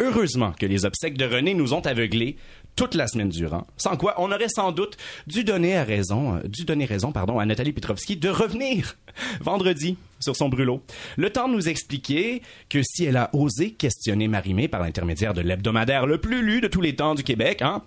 heureusement 0.00 0.52
que 0.52 0.66
les 0.66 0.84
obsèques 0.84 1.18
de 1.18 1.24
René 1.24 1.54
nous 1.54 1.74
ont 1.74 1.80
aveuglés 1.80 2.36
toute 2.76 2.94
la 2.94 3.06
semaine 3.06 3.28
durant, 3.28 3.66
sans 3.76 3.96
quoi 3.96 4.14
on 4.18 4.32
aurait 4.32 4.48
sans 4.48 4.72
doute 4.72 4.96
dû 5.26 5.44
donner 5.44 5.80
raison, 5.82 6.36
euh, 6.36 6.40
dû 6.48 6.64
donner 6.64 6.84
raison, 6.84 7.12
pardon, 7.12 7.38
à 7.38 7.46
Nathalie 7.46 7.72
Petrovski 7.72 8.16
de 8.16 8.28
revenir 8.28 8.96
vendredi 9.40 9.96
sur 10.20 10.36
son 10.36 10.48
brûlot. 10.48 10.82
Le 11.16 11.30
temps 11.30 11.48
de 11.48 11.54
nous 11.54 11.68
expliquer 11.68 12.42
que 12.68 12.80
si 12.82 13.04
elle 13.04 13.16
a 13.16 13.30
osé 13.32 13.72
questionner 13.72 14.28
Marimé 14.28 14.68
par 14.68 14.82
l'intermédiaire 14.82 15.34
de 15.34 15.40
l'hebdomadaire 15.40 16.06
le 16.06 16.18
plus 16.18 16.42
lu 16.42 16.60
de 16.60 16.68
tous 16.68 16.80
les 16.80 16.96
temps 16.96 17.14
du 17.14 17.22
Québec, 17.22 17.62
hein, 17.62 17.82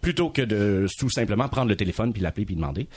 plutôt 0.00 0.30
que 0.30 0.42
de 0.42 0.86
tout 0.98 1.10
simplement 1.10 1.48
prendre 1.48 1.68
le 1.68 1.76
téléphone 1.76 2.12
puis 2.12 2.22
l'appeler 2.22 2.46
puis 2.46 2.56
demander, 2.56 2.88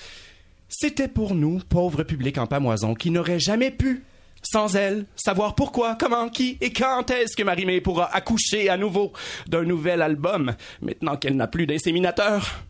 c'était 0.69 1.07
pour 1.07 1.35
nous, 1.35 1.61
pauvres 1.69 2.03
publics 2.03 2.37
en 2.37 2.47
pamoison, 2.47 2.93
qui 2.93 3.11
n'auraient 3.11 3.39
jamais 3.39 3.71
pu, 3.71 4.03
sans 4.41 4.75
elle, 4.75 5.05
savoir 5.15 5.55
pourquoi, 5.55 5.95
comment, 5.95 6.29
qui 6.29 6.57
et 6.61 6.71
quand 6.71 7.09
est-ce 7.11 7.35
que 7.35 7.43
Marie-Mé 7.43 7.81
pourra 7.81 8.13
accoucher 8.15 8.69
à 8.69 8.77
nouveau 8.77 9.13
d'un 9.47 9.63
nouvel 9.63 10.01
album, 10.01 10.55
maintenant 10.81 11.17
qu'elle 11.17 11.35
n'a 11.35 11.47
plus 11.47 11.67
d'inséminateur? 11.67 12.63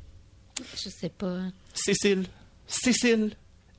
Je 0.75 0.89
sais 0.89 1.10
pas. 1.10 1.39
Cécile, 1.73 2.25
Cécile, 2.65 3.36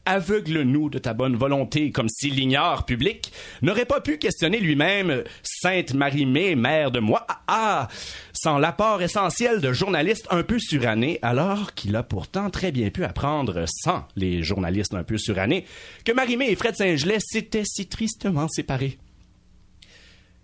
aveugle-nous 0.09 0.89
de 0.89 0.99
ta 0.99 1.13
bonne 1.13 1.37
volonté, 1.37 1.93
comme 1.93 2.09
si 2.09 2.31
l'ignore 2.31 2.87
public 2.87 3.31
n'aurait 3.61 3.85
pas 3.85 4.01
pu 4.01 4.17
questionner 4.17 4.59
lui-même 4.59 5.23
Sainte 5.43 5.93
Marie-Mé, 5.93 6.55
mère 6.55 6.91
de 6.91 6.99
moi, 6.99 7.27
ah, 7.29 7.43
ah, 7.47 7.89
sans 8.33 8.59
l'apport 8.59 9.03
essentiel 9.03 9.61
de 9.61 9.73
journalistes 9.73 10.27
un 10.31 10.43
peu 10.43 10.59
surannés, 10.59 11.19
alors 11.21 11.75
qu'il 11.75 11.95
a 11.95 12.03
pourtant 12.03 12.49
très 12.49 12.73
bien 12.73 12.89
pu 12.89 13.05
apprendre, 13.05 13.67
sans 13.69 14.07
les 14.17 14.43
journalistes 14.43 14.95
un 14.95 15.05
peu 15.05 15.19
surannés, 15.19 15.67
que 16.07 16.13
Marie-Mé 16.13 16.51
et 16.51 16.57
Fred 16.57 16.75
Saint-Gelais 16.75 17.21
s'étaient 17.21 17.65
si 17.67 17.87
tristement 17.87 18.49
séparés. 18.49 18.99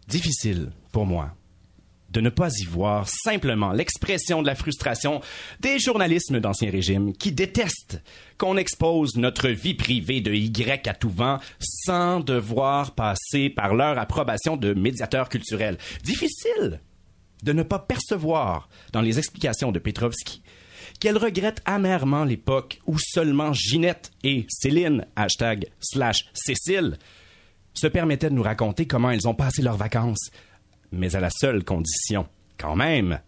Difficile 0.08 0.72
pour 0.92 1.06
moi 1.06 1.34
de 2.14 2.20
ne 2.20 2.30
pas 2.30 2.48
y 2.58 2.64
voir 2.64 3.08
simplement 3.08 3.72
l'expression 3.72 4.40
de 4.40 4.46
la 4.46 4.54
frustration 4.54 5.20
des 5.60 5.78
journalistes 5.78 6.32
d'Ancien 6.32 6.70
Régime 6.70 7.12
qui 7.12 7.32
détestent 7.32 8.00
qu'on 8.38 8.56
expose 8.56 9.16
notre 9.16 9.48
vie 9.48 9.74
privée 9.74 10.20
de 10.20 10.32
Y 10.32 10.88
à 10.88 10.94
tout 10.94 11.10
vent 11.10 11.40
sans 11.58 12.20
devoir 12.20 12.94
passer 12.94 13.50
par 13.50 13.74
leur 13.74 13.98
approbation 13.98 14.56
de 14.56 14.72
médiateurs 14.74 15.28
culturels. 15.28 15.76
Difficile 16.04 16.80
de 17.42 17.52
ne 17.52 17.62
pas 17.62 17.80
percevoir 17.80 18.68
dans 18.92 19.02
les 19.02 19.18
explications 19.18 19.72
de 19.72 19.78
Petrovski 19.78 20.42
qu'elle 21.00 21.18
regrette 21.18 21.60
amèrement 21.64 22.24
l'époque 22.24 22.80
où 22.86 22.96
seulement 22.98 23.52
Ginette 23.52 24.12
et 24.22 24.46
Céline, 24.48 25.06
slash 25.80 26.24
Cécile, 26.32 26.96
se 27.74 27.88
permettaient 27.88 28.30
de 28.30 28.34
nous 28.34 28.42
raconter 28.42 28.86
comment 28.86 29.10
elles 29.10 29.26
ont 29.26 29.34
passé 29.34 29.60
leurs 29.60 29.76
vacances, 29.76 30.30
mais 30.96 31.16
à 31.16 31.20
la 31.20 31.30
seule 31.30 31.64
condition, 31.64 32.26
quand 32.58 32.76
même, 32.76 33.20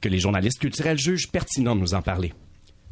que 0.00 0.08
les 0.08 0.18
journalistes 0.18 0.58
culturels 0.58 0.98
jugent 0.98 1.30
pertinent 1.30 1.74
de 1.74 1.80
nous 1.80 1.94
en 1.94 2.02
parler. 2.02 2.32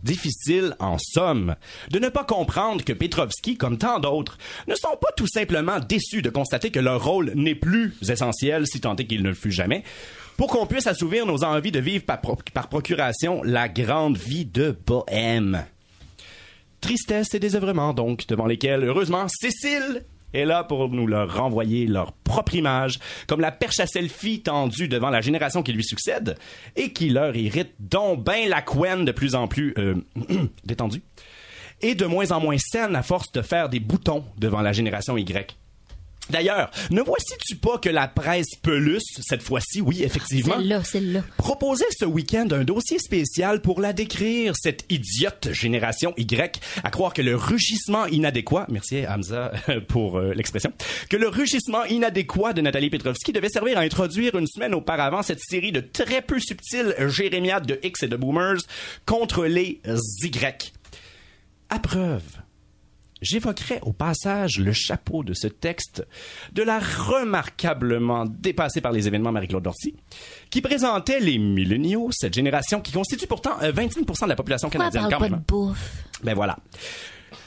Difficile, 0.02 0.74
en 0.80 0.96
somme, 0.98 1.54
de 1.90 2.00
ne 2.00 2.08
pas 2.08 2.24
comprendre 2.24 2.85
que 2.85 2.92
Petrovski, 2.92 3.56
comme 3.56 3.78
tant 3.78 4.00
d'autres, 4.00 4.37
ne 4.66 4.74
sont 4.74 4.96
pas 5.00 5.12
tout 5.16 5.28
simplement 5.28 5.78
déçus 5.78 6.22
de 6.22 6.30
constater 6.30 6.70
que 6.70 6.80
leur 6.80 7.04
rôle 7.04 7.30
n'est 7.37 7.54
plus 7.54 7.94
essentiel, 8.08 8.66
si 8.66 8.80
tant 8.80 8.96
est 8.96 9.06
qu'il 9.06 9.22
ne 9.22 9.28
le 9.28 9.35
fut 9.35 9.52
jamais, 9.52 9.85
pour 10.37 10.48
qu'on 10.48 10.66
puisse 10.66 10.88
assouvir 10.88 11.24
nos 11.24 11.44
envies 11.44 11.70
de 11.70 11.78
vivre 11.78 12.04
par, 12.04 12.20
par 12.20 12.68
procuration 12.68 13.44
la 13.44 13.68
grande 13.68 14.16
vie 14.16 14.44
de 14.44 14.76
bohème. 14.87 15.64
Tristesse 16.80 17.32
et 17.35 17.38
désœuvrement, 17.38 17.94
donc, 17.94 18.26
devant 18.26 18.46
lesquels, 18.46 18.82
heureusement, 18.82 19.28
Cécile 19.28 20.02
est 20.32 20.44
là 20.44 20.64
pour 20.64 20.88
nous 20.88 21.06
leur 21.06 21.36
renvoyer 21.36 21.86
leur 21.86 22.12
propre 22.12 22.54
image, 22.54 22.98
comme 23.26 23.40
la 23.40 23.52
perche 23.52 23.80
à 23.80 23.86
selfie 23.86 24.42
tendue 24.42 24.88
devant 24.88 25.10
la 25.10 25.20
génération 25.20 25.62
qui 25.62 25.72
lui 25.72 25.84
succède, 25.84 26.36
et 26.76 26.92
qui 26.92 27.10
leur 27.10 27.36
irrite 27.36 27.74
donc 27.78 28.24
ben 28.24 28.48
la 28.48 28.62
couenne 28.62 29.04
de 29.04 29.12
plus 29.12 29.34
en 29.34 29.48
plus 29.48 29.74
euh, 29.78 29.94
détendue, 30.64 31.02
et 31.80 31.94
de 31.94 32.06
moins 32.06 32.30
en 32.30 32.40
moins 32.40 32.58
saine 32.58 32.96
à 32.96 33.02
force 33.02 33.32
de 33.32 33.42
faire 33.42 33.68
des 33.68 33.80
boutons 33.80 34.24
devant 34.38 34.60
la 34.60 34.72
génération 34.72 35.16
Y. 35.16 35.56
D'ailleurs, 36.30 36.70
ne 36.90 37.02
voici-tu 37.02 37.56
pas 37.56 37.78
que 37.78 37.88
la 37.88 38.08
presse 38.08 38.54
Pelus, 38.62 39.02
cette 39.20 39.42
fois-ci, 39.42 39.80
oui, 39.80 40.02
effectivement, 40.02 40.56
Celle-là, 40.56 40.85
celle-là. 40.85 41.20
proposait 41.37 41.85
ce 41.98 42.04
week-end 42.04 42.48
un 42.52 42.64
dossier 42.64 42.98
spécial 42.98 43.61
pour 43.61 43.80
la 43.80 43.92
décrire, 43.92 44.54
cette 44.56 44.85
idiote 44.88 45.48
génération 45.52 46.14
Y, 46.16 46.61
à 46.85 46.90
croire 46.90 47.12
que 47.12 47.22
le 47.22 47.35
rugissement 47.35 48.06
inadéquat, 48.06 48.66
merci 48.70 49.04
Hamza 49.06 49.52
pour 49.88 50.18
euh, 50.18 50.32
l'expression, 50.32 50.72
que 51.11 51.16
le 51.16 51.28
rugissement 51.28 51.85
inadéquat 51.85 52.52
de 52.52 52.61
Nathalie 52.61 52.90
Petrovski 52.90 53.32
devait 53.32 53.48
servir 53.48 53.78
à 53.78 53.82
introduire 53.82 54.37
une 54.37 54.46
semaine 54.46 54.74
auparavant 54.74 55.22
cette 55.22 55.40
série 55.40 55.72
de 55.72 55.80
très 55.80 56.22
peu 56.22 56.38
subtiles 56.38 56.94
jérémiades 57.08 57.66
de 57.66 57.80
X 57.82 58.04
et 58.04 58.08
de 58.08 58.16
Boomers 58.16 58.61
contre 59.06 59.44
les 59.44 59.80
Y. 60.22 60.72
À 61.68 61.78
preuve, 61.78 62.41
J'évoquerai 63.22 63.78
au 63.82 63.92
passage 63.92 64.58
le 64.58 64.72
chapeau 64.72 65.22
de 65.22 65.32
ce 65.32 65.46
texte 65.46 66.04
de 66.52 66.62
la 66.62 66.80
remarquablement 66.80 68.26
dépassée 68.26 68.80
par 68.80 68.90
les 68.90 69.06
événements 69.06 69.30
Marie-Claude 69.30 69.62
Dorcy, 69.62 69.94
qui 70.50 70.61
présentait 70.61 71.20
les 71.20 71.38
milléniaux, 71.38 72.11
cette 72.12 72.35
génération 72.35 72.80
qui 72.80 72.90
constitue 72.90 73.28
pourtant 73.28 73.52
euh, 73.62 73.72
25% 73.72 74.24
de 74.24 74.28
la 74.28 74.37
population 74.37 74.68
Pourquoi 74.68 74.90
canadienne 74.90 75.08
parle 75.08 75.22
quand 75.22 75.30
pas 75.30 75.37
de 75.37 75.46
bouffe? 75.46 76.04
Ben 76.24 76.35
voilà. 76.35 76.58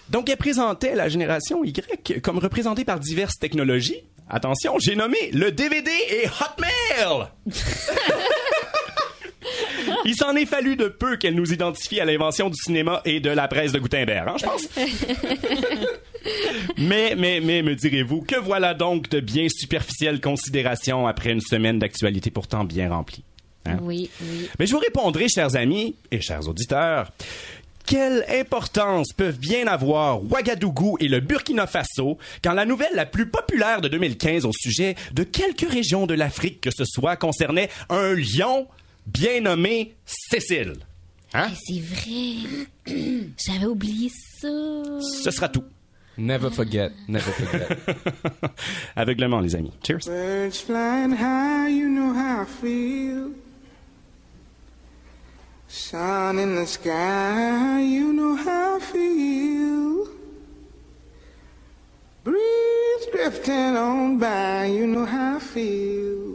Donc, 0.10 0.30
elle 0.30 0.38
présentait 0.38 0.96
la 0.96 1.10
génération 1.10 1.64
Y 1.64 2.22
comme 2.22 2.38
représentée 2.38 2.86
par 2.86 3.00
diverses 3.00 3.38
technologies. 3.38 4.02
Attention, 4.30 4.80
j'ai 4.80 4.96
nommé 4.96 5.30
le 5.34 5.52
DVD 5.52 5.92
et 6.10 6.28
Hotmail! 6.28 7.28
Il 10.06 10.16
s'en 10.16 10.36
est 10.36 10.46
fallu 10.46 10.76
de 10.76 10.88
peu 10.88 11.18
qu'elle 11.18 11.34
nous 11.34 11.52
identifie 11.52 12.00
à 12.00 12.06
l'invention 12.06 12.50
du 12.50 12.58
cinéma 12.62 13.02
et 13.06 13.20
de 13.20 13.32
la 13.32 13.48
presse 13.48 13.72
de 13.72 13.80
Gutenberg, 13.80 14.30
hein, 14.30 14.36
je 14.40 14.46
pense. 14.46 14.70
mais, 16.78 17.16
mais, 17.18 17.40
mais, 17.40 17.64
me 17.64 17.76
direz-vous, 17.76 18.22
que 18.22 18.40
voilà 18.40 18.76
donc 18.76 19.10
de 19.10 19.20
bien 19.20 19.48
superficielles 19.50 20.22
considérations 20.22 21.08
après 21.08 21.32
une 21.32 21.42
semaine 21.42 21.80
d'actualité 21.80 22.30
pourtant 22.30 22.66
bien 22.66 22.90
remplie. 22.90 23.24
hein? 23.66 23.80
Oui, 23.82 24.12
oui. 24.22 24.48
Mais 24.60 24.68
je 24.68 24.74
vous 24.74 24.80
répondrai, 24.80 25.28
chers 25.28 25.56
amis 25.56 25.96
et 26.12 26.22
chers 26.22 26.48
auditeurs, 26.48 27.12
quelle 27.88 28.26
importance 28.30 29.12
peuvent 29.12 29.40
bien 29.40 29.66
avoir 29.66 30.24
Ouagadougou 30.24 30.98
et 31.00 31.08
le 31.08 31.20
Burkina 31.20 31.66
Faso 31.66 32.18
quand 32.44 32.54
la 32.54 32.66
nouvelle 32.66 32.94
la 32.96 33.06
plus 33.06 33.28
populaire 33.28 33.82
de 33.82 33.88
2015 33.88 34.46
au 34.46 34.52
sujet 34.54 34.96
de 35.14 35.24
quelques 35.24 35.70
régions 35.70 36.08
de 36.08 36.16
l'Afrique 36.16 36.62
que 36.62 36.72
ce 36.72 36.84
soit 36.84 37.16
concernait 37.16 37.70
un 37.90 38.16
lion 38.16 38.68
bien 39.06 39.42
nommé 39.42 39.96
Cécile. 40.06 40.76
Hein? 41.34 41.50
C'est 41.66 41.80
vrai. 41.80 42.66
J'avais 43.38 43.66
oublié 43.66 44.10
ça. 44.40 44.48
Ce 45.24 45.32
sera 45.32 45.50
tout. 45.50 45.64
Never 46.18 46.50
forget, 46.50 46.92
never 47.10 47.30
forget. 47.32 47.78
Aveuglement, 48.96 49.42
les 49.42 49.54
amis. 49.56 49.74
Cheers. 49.84 50.06
Birds 50.06 50.62
flying 50.62 51.12
high, 51.12 51.68
you 51.68 51.90
know 51.90 52.14
how 52.14 52.44
I 52.44 52.46
feel. 52.46 53.32
Sun 55.68 56.40
in 56.40 56.56
the 56.56 56.66
sky, 56.66 57.82
you 57.82 58.14
know 58.14 58.36
how 58.38 58.78
I 58.78 58.80
feel. 58.80 60.08
Breeze 62.24 63.08
drifting 63.12 63.76
on 63.76 64.18
by, 64.18 64.68
you 64.68 64.88
know 64.88 65.06
how 65.06 65.36
I 65.36 65.40
feel. 65.40 66.35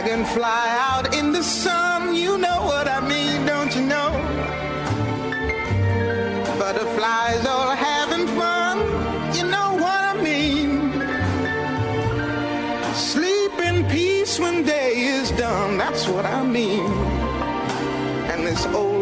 Dragonfly 0.00 0.42
out 0.44 1.14
in 1.14 1.30
the 1.32 1.42
sun, 1.42 2.14
you 2.14 2.38
know 2.38 2.62
what 2.64 2.88
I 2.88 3.06
mean, 3.06 3.44
don't 3.44 3.74
you 3.76 3.82
know? 3.82 4.10
Butterflies 6.58 7.44
all 7.44 7.72
having 7.72 8.26
fun, 8.28 8.78
you 9.36 9.44
know 9.44 9.74
what 9.74 10.00
I 10.12 10.14
mean. 10.22 10.90
Sleep 12.94 13.52
in 13.60 13.84
peace 13.90 14.40
when 14.40 14.62
day 14.62 14.92
is 14.96 15.32
done, 15.32 15.76
that's 15.76 16.08
what 16.08 16.24
I 16.24 16.42
mean. 16.44 16.90
And 18.32 18.46
this 18.46 18.64
old 18.68 18.99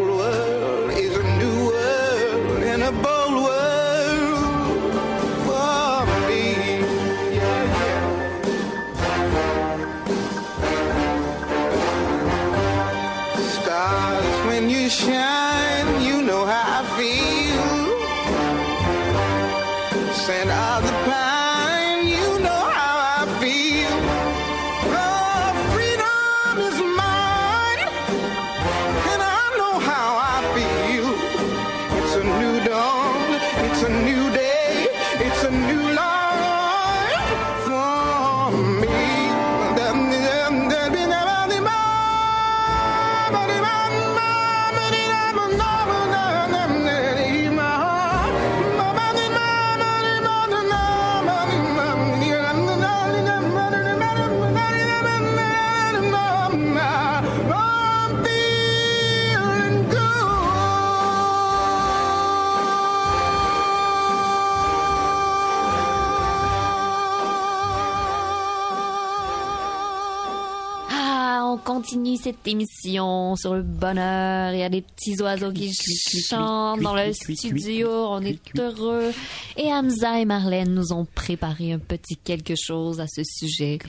очень 71.89 71.98
cette 72.17 72.47
émission 72.47 73.35
sur 73.35 73.53
le 73.55 73.61
bonheur. 73.63 74.53
Il 74.53 74.59
y 74.59 74.63
a 74.63 74.69
des 74.69 74.81
petits 74.81 75.21
oiseaux 75.21 75.51
qui 75.51 75.73
chantent 75.73 76.81
dans 76.81 76.95
le 76.95 77.13
studio. 77.13 77.89
On 77.89 78.21
est 78.21 78.39
heureux. 78.57 79.11
Et 79.57 79.65
Hamza 79.73 80.19
et 80.19 80.25
Marlène 80.25 80.73
nous 80.73 80.93
ont 80.93 81.05
préparé 81.15 81.73
un 81.73 81.79
petit 81.79 82.17
quelque 82.17 82.53
chose 82.55 82.99
à 82.99 83.05
ce 83.07 83.21
sujet. 83.23 83.79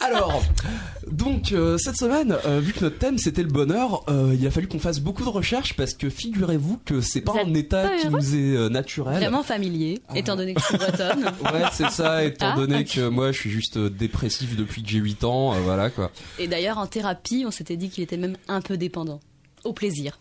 Alors, 0.00 0.42
donc 1.10 1.52
euh, 1.52 1.78
cette 1.78 1.96
semaine, 1.96 2.36
euh, 2.46 2.60
vu 2.60 2.72
que 2.72 2.80
notre 2.84 2.98
thème 2.98 3.18
c'était 3.18 3.42
le 3.42 3.48
bonheur, 3.48 4.04
euh, 4.08 4.34
il 4.38 4.46
a 4.46 4.50
fallu 4.50 4.68
qu'on 4.68 4.78
fasse 4.78 5.00
beaucoup 5.00 5.24
de 5.24 5.28
recherches 5.28 5.74
parce 5.74 5.94
que 5.94 6.08
figurez-vous 6.10 6.78
que 6.84 7.00
c'est 7.00 7.20
pas 7.20 7.34
un 7.44 7.54
état 7.54 7.88
pas 7.88 7.96
qui 7.98 8.08
nous 8.08 8.34
est 8.34 8.56
euh, 8.56 8.68
naturel. 8.68 9.16
Vraiment 9.16 9.42
familier, 9.42 10.00
étant 10.14 10.36
donné 10.36 10.54
que 10.54 10.60
je 10.60 10.66
suis 10.66 10.76
bretonne. 10.76 11.24
Ouais, 11.52 11.62
c'est 11.72 11.90
ça, 11.90 12.22
étant 12.24 12.50
Ah, 12.52 12.56
donné 12.56 12.80
ok. 12.80 12.86
que 12.94 13.08
moi 13.08 13.32
je 13.32 13.38
suis 13.38 13.50
juste 13.50 13.78
dépressif 13.78 14.56
depuis 14.56 14.82
que 14.82 14.88
j'ai 14.88 14.98
8 14.98 15.24
ans, 15.24 15.52
euh, 15.54 15.58
voilà 15.64 15.90
quoi. 15.90 16.10
Et 16.38 16.46
d'ailleurs, 16.46 16.78
en 16.78 16.86
thérapie, 16.86 17.44
on 17.46 17.49
s'était 17.50 17.76
dit 17.76 17.90
qu'il 17.90 18.02
était 18.04 18.16
même 18.16 18.36
un 18.48 18.60
peu 18.60 18.76
dépendant. 18.76 19.20
Au 19.64 19.72
plaisir. 19.72 20.16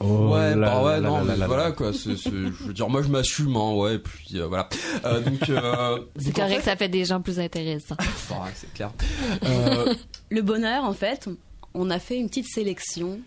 ouais, 0.00 0.54
là 0.54 0.70
bah 0.70 0.82
ouais, 0.84 1.00
là 1.00 1.08
non, 1.08 1.24
mais 1.24 1.34
voilà 1.46 1.64
là. 1.64 1.72
quoi. 1.72 1.92
c'est- 1.92 2.16
c'est- 2.16 2.30
je 2.30 2.64
veux 2.64 2.72
dire, 2.72 2.88
moi 2.88 3.02
je 3.02 3.08
m'assume, 3.08 3.56
hein, 3.56 3.72
ouais, 3.74 3.96
et 3.96 3.98
puis 3.98 4.38
euh, 4.40 4.46
voilà. 4.46 4.68
Euh, 5.04 5.20
donc, 5.20 5.48
euh, 5.50 5.98
C'est 6.18 6.28
en 6.30 6.42
correct, 6.44 6.60
fait- 6.60 6.70
ça 6.70 6.76
fait 6.76 6.88
des 6.88 7.04
gens 7.04 7.20
plus 7.20 7.38
intéressants. 7.40 7.96
Ouais, 8.30 8.50
c'est 8.54 8.72
clair. 8.74 8.92
Euh, 9.44 9.94
Le 10.30 10.42
bonheur, 10.42 10.84
en 10.84 10.92
fait, 10.94 11.28
on 11.74 11.90
a 11.90 11.98
fait 11.98 12.16
une 12.18 12.28
petite 12.28 12.46
sélection. 12.48 13.18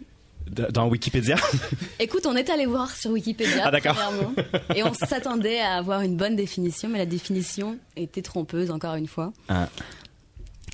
Dans 0.72 0.88
Wikipédia. 0.90 1.36
Écoute, 2.00 2.26
on 2.26 2.36
est 2.36 2.50
allé 2.50 2.66
voir 2.66 2.90
sur 2.90 3.12
Wikipédia, 3.12 3.62
Ah, 3.66 3.72
d'accord. 3.72 3.96
premièrement, 3.96 4.34
et 4.76 4.84
on 4.84 4.94
s'attendait 4.94 5.60
à 5.60 5.76
avoir 5.76 6.02
une 6.02 6.18
bonne 6.18 6.36
définition, 6.36 6.90
mais 6.90 6.98
la 6.98 7.06
définition 7.06 7.78
était 7.96 8.24
trompeuse, 8.24 8.72
encore 8.72 8.96
une 8.96 9.08
fois. 9.08 9.32
Ah. 9.50 9.68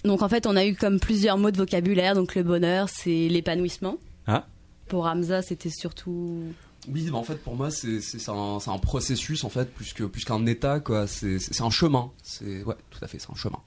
Donc 0.04 0.22
en 0.22 0.30
fait, 0.30 0.46
on 0.46 0.56
a 0.56 0.66
eu 0.66 0.76
comme 0.76 1.00
plusieurs 1.00 1.38
mots 1.38 1.52
de 1.52 1.58
vocabulaire. 1.58 2.16
Donc 2.16 2.36
le 2.36 2.44
bonheur, 2.44 2.90
c'est 2.90 3.28
l'épanouissement. 3.28 3.98
Ah. 4.28 4.46
Pour 4.88 5.06
Hamza, 5.06 5.42
c'était 5.42 5.70
surtout 5.70 6.44
Oui, 6.88 7.10
bah 7.12 7.18
en 7.18 7.24
fait 7.24 7.36
pour 7.36 7.56
moi 7.56 7.72
c'est 7.72 8.00
un, 8.30 8.60
c'est 8.60 8.70
un 8.70 8.78
processus 8.78 9.44
en 9.44 9.50
fait 9.50 9.70
plus 9.74 9.94
que 9.94 10.04
plus 10.06 10.24
qu'un 10.24 10.46
état 10.46 10.80
quoi. 10.80 11.08
C'est 11.08 11.62
un 11.62 11.70
chemin. 11.70 12.12
C'est 12.24 12.64
ouais, 12.64 12.76
tout 12.90 13.04
à 13.04 13.08
fait, 13.08 13.20
c'est 13.20 13.32
un 13.32 13.36
chemin. 13.36 13.60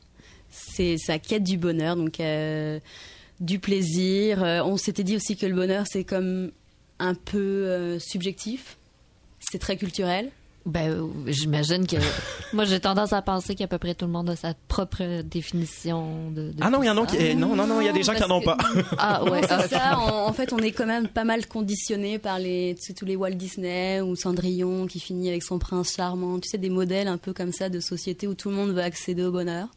c'est 0.50 0.96
sa 0.96 1.18
quête 1.18 1.44
du 1.44 1.58
bonheur, 1.58 1.96
donc 1.96 2.20
euh, 2.20 2.80
du 3.40 3.58
plaisir. 3.58 4.42
Euh, 4.42 4.62
on 4.62 4.76
s'était 4.76 5.04
dit 5.04 5.16
aussi 5.16 5.36
que 5.36 5.46
le 5.46 5.54
bonheur, 5.54 5.84
c'est 5.86 6.04
comme 6.04 6.52
un 6.98 7.14
peu 7.14 7.38
euh, 7.38 7.98
subjectif. 7.98 8.76
C'est 9.40 9.58
très 9.58 9.76
culturel. 9.76 10.30
Ben, 10.70 10.90
euh, 10.90 11.06
j'imagine 11.26 11.86
que. 11.86 11.96
Moi, 12.52 12.64
j'ai 12.64 12.78
tendance 12.78 13.12
à 13.12 13.22
penser 13.22 13.54
qu'à 13.54 13.66
peu 13.66 13.78
près 13.78 13.94
tout 13.94 14.06
le 14.06 14.12
monde 14.12 14.30
a 14.30 14.36
sa 14.36 14.54
propre 14.68 15.22
définition 15.22 16.30
de. 16.30 16.52
de 16.52 16.56
Ah 16.60 16.70
non, 16.70 16.82
il 16.82 16.86
y 16.86 16.90
en 16.90 16.96
a 16.96 17.06
qui- 17.06 17.16
eh, 17.18 17.34
non, 17.34 17.56
non, 17.56 17.66
non, 17.66 17.80
il 17.80 17.86
y 17.86 17.88
a 17.88 17.92
des 17.92 18.02
gens 18.02 18.14
qui 18.14 18.22
en 18.22 18.30
ont 18.30 18.40
pas. 18.40 18.56
Ah 18.98 19.24
ouais, 19.24 19.40
c'est 19.42 19.52
ah, 19.52 19.68
ça. 19.68 19.98
En, 19.98 20.28
en 20.28 20.32
fait, 20.32 20.52
on 20.52 20.58
est 20.58 20.72
quand 20.72 20.86
même 20.86 21.08
pas 21.08 21.24
mal 21.24 21.46
conditionné 21.46 22.18
par 22.18 22.38
les, 22.38 22.76
tu 22.78 22.86
sais, 22.86 22.92
tous 22.92 23.04
les 23.04 23.16
Walt 23.16 23.30
Disney 23.30 24.00
ou 24.00 24.14
Cendrillon 24.14 24.86
qui 24.86 25.00
finit 25.00 25.28
avec 25.28 25.42
son 25.42 25.58
prince 25.58 25.94
charmant. 25.96 26.38
Tu 26.38 26.48
sais, 26.48 26.58
des 26.58 26.70
modèles 26.70 27.08
un 27.08 27.18
peu 27.18 27.32
comme 27.32 27.52
ça 27.52 27.68
de 27.68 27.80
société 27.80 28.26
où 28.26 28.34
tout 28.34 28.48
le 28.48 28.54
monde 28.54 28.70
veut 28.70 28.82
accéder 28.82 29.24
au 29.24 29.32
bonheur. 29.32 29.68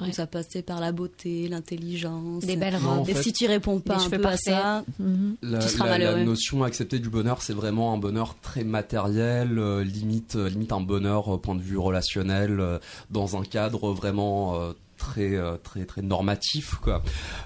Ouais. 0.00 0.06
Donc 0.06 0.14
ça 0.14 0.26
passait 0.26 0.62
par 0.62 0.80
la 0.80 0.90
beauté, 0.90 1.46
l'intelligence. 1.46 2.44
Des 2.44 2.56
belles 2.56 2.76
robes. 2.76 3.08
Et 3.08 3.14
si 3.14 3.32
tu 3.32 3.46
réponds 3.46 3.78
pas 3.80 3.96
un 4.02 4.08
peu 4.10 4.16
à 4.16 4.18
parfaits. 4.18 4.38
ça, 4.44 4.84
Mhm. 4.98 5.36
La, 5.42 5.58
Tu 5.60 5.68
seras 5.68 5.84
la- 5.86 5.98
la 5.98 6.04
malheureux. 6.10 6.24
notion 6.24 6.64
acceptée 6.64 6.98
du 6.98 7.08
bonheur, 7.10 7.42
c'est 7.42 7.52
vraiment 7.52 7.92
un 7.94 7.98
bonheur 7.98 8.34
très 8.42 8.64
matériel, 8.64 9.58
euh, 9.58 9.84
limite, 9.84 10.34
euh, 10.36 10.48
limite 10.48 10.72
un 10.72 10.80
bonheur 10.80 11.28
au 11.28 11.38
point 11.38 11.54
de 11.54 11.62
vue 11.62 11.78
relationnel, 11.78 12.58
euh, 12.58 12.78
dans 13.10 13.36
un 13.36 13.44
cadre 13.44 13.92
vraiment 13.92 14.60
euh, 14.60 14.72
très, 14.98 15.34
euh, 15.36 15.56
très, 15.62 15.84
très 15.84 16.02
normatif, 16.02 16.74
quoi. 16.82 17.02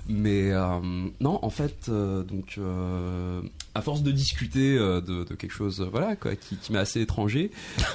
Mais 0.08 0.50
euh, 0.52 0.78
non, 1.20 1.38
en 1.42 1.50
fait, 1.50 1.88
euh, 1.90 2.22
donc, 2.22 2.54
euh, 2.58 3.42
à 3.74 3.82
force 3.82 4.02
de 4.02 4.10
discuter 4.10 4.76
euh, 4.78 5.00
de, 5.02 5.24
de 5.24 5.34
quelque 5.34 5.52
chose, 5.52 5.80
euh, 5.82 5.88
voilà, 5.90 6.16
quoi, 6.16 6.34
qui, 6.34 6.56
qui 6.56 6.72
m'est 6.72 6.78
assez 6.78 7.00
étranger, 7.02 7.50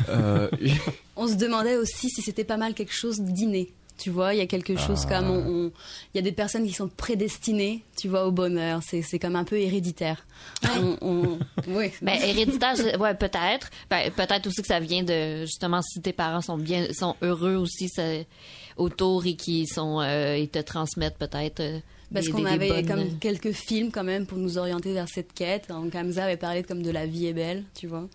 euh, 0.10 0.48
On 1.16 1.28
se 1.28 1.36
demandait 1.36 1.78
aussi 1.78 2.10
si 2.10 2.22
c'était 2.22 2.44
pas 2.44 2.58
mal 2.58 2.74
quelque 2.74 2.94
chose 2.94 3.20
d'inné. 3.22 3.72
Tu 3.98 4.10
vois, 4.10 4.34
il 4.34 4.38
y 4.40 4.42
a 4.42 4.48
quelque 4.48 4.76
chose 4.76 5.06
comme 5.06 5.30
on, 5.30 5.38
on- 5.68 5.72
il 6.14 6.18
y 6.18 6.20
a 6.20 6.22
des 6.24 6.32
personnes 6.32 6.66
qui 6.66 6.74
sont 6.74 6.88
prédestinées, 6.90 7.84
tu 7.96 8.08
vois, 8.10 8.26
au 8.26 8.32
bonheur. 8.32 8.82
C'est, 8.84 9.02
c'est 9.02 9.20
comme 9.20 9.36
un 9.36 9.44
peu 9.44 9.58
héréditaire. 9.58 10.26
On, 10.64 10.98
on- 11.02 11.40
oui. 11.68 11.92
Ben, 12.02 12.20
héréditaire, 12.22 12.74
ouais, 13.00 13.14
peut-être. 13.14 13.70
Ben, 13.90 14.12
peut-être 14.12 14.48
aussi 14.48 14.62
que 14.62 14.68
ça 14.68 14.80
vient 14.80 15.04
de, 15.04 15.42
justement, 15.46 15.82
si 15.82 16.02
tes 16.02 16.12
parents 16.14 16.42
sont 16.42 16.58
bien, 16.58 16.92
sont 16.92 17.16
heureux 17.22 17.56
aussi 17.56 17.88
ça, 17.88 18.04
autour 18.78 19.26
et 19.26 19.36
qui 19.36 19.68
sont, 19.68 20.00
euh, 20.02 20.38
ils 20.38 20.50
te 20.50 20.60
transmettent 20.60 21.18
peut-être. 21.20 21.60
euh, 21.60 21.80
Parce 22.14 22.28
qu'on 22.30 22.46
avait 22.46 22.68
bonnes- 22.84 22.88
comme 22.88 23.20
quelques 23.20 23.52
films 23.52 23.92
quand 23.92 24.04
même 24.04 24.26
pour 24.26 24.38
nous 24.40 24.58
orienter 24.58 24.92
vers 24.94 25.08
cette 25.08 25.34
quête. 25.34 25.70
Donc 25.70 25.94
Hamza 25.96 26.26
avait 26.26 26.38
parlé 26.38 26.64
comme 26.64 26.82
de 26.82 26.90
la 26.92 27.06
vie 27.06 27.28
est 27.28 27.34
belle, 27.34 27.64
tu 27.76 27.88
vois. 27.88 28.08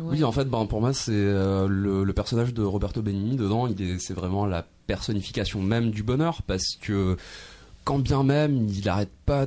Oui, 0.00 0.22
en 0.24 0.32
fait, 0.32 0.44
ben, 0.44 0.64
pour 0.66 0.80
moi, 0.80 0.92
c'est 0.92 1.10
euh, 1.12 1.66
le, 1.68 2.04
le 2.04 2.12
personnage 2.12 2.54
de 2.54 2.62
Roberto 2.62 3.02
Benigni 3.02 3.36
dedans. 3.36 3.66
Il 3.66 4.00
c'est 4.00 4.14
vraiment 4.14 4.46
la 4.46 4.64
personnification 4.88 5.62
même 5.62 5.92
du 5.92 6.02
bonheur 6.02 6.42
parce 6.42 6.74
que 6.80 7.16
quand 7.84 8.00
bien 8.00 8.24
même 8.24 8.66
il 8.68 8.84
n'arrête 8.84 9.12
pas 9.24 9.46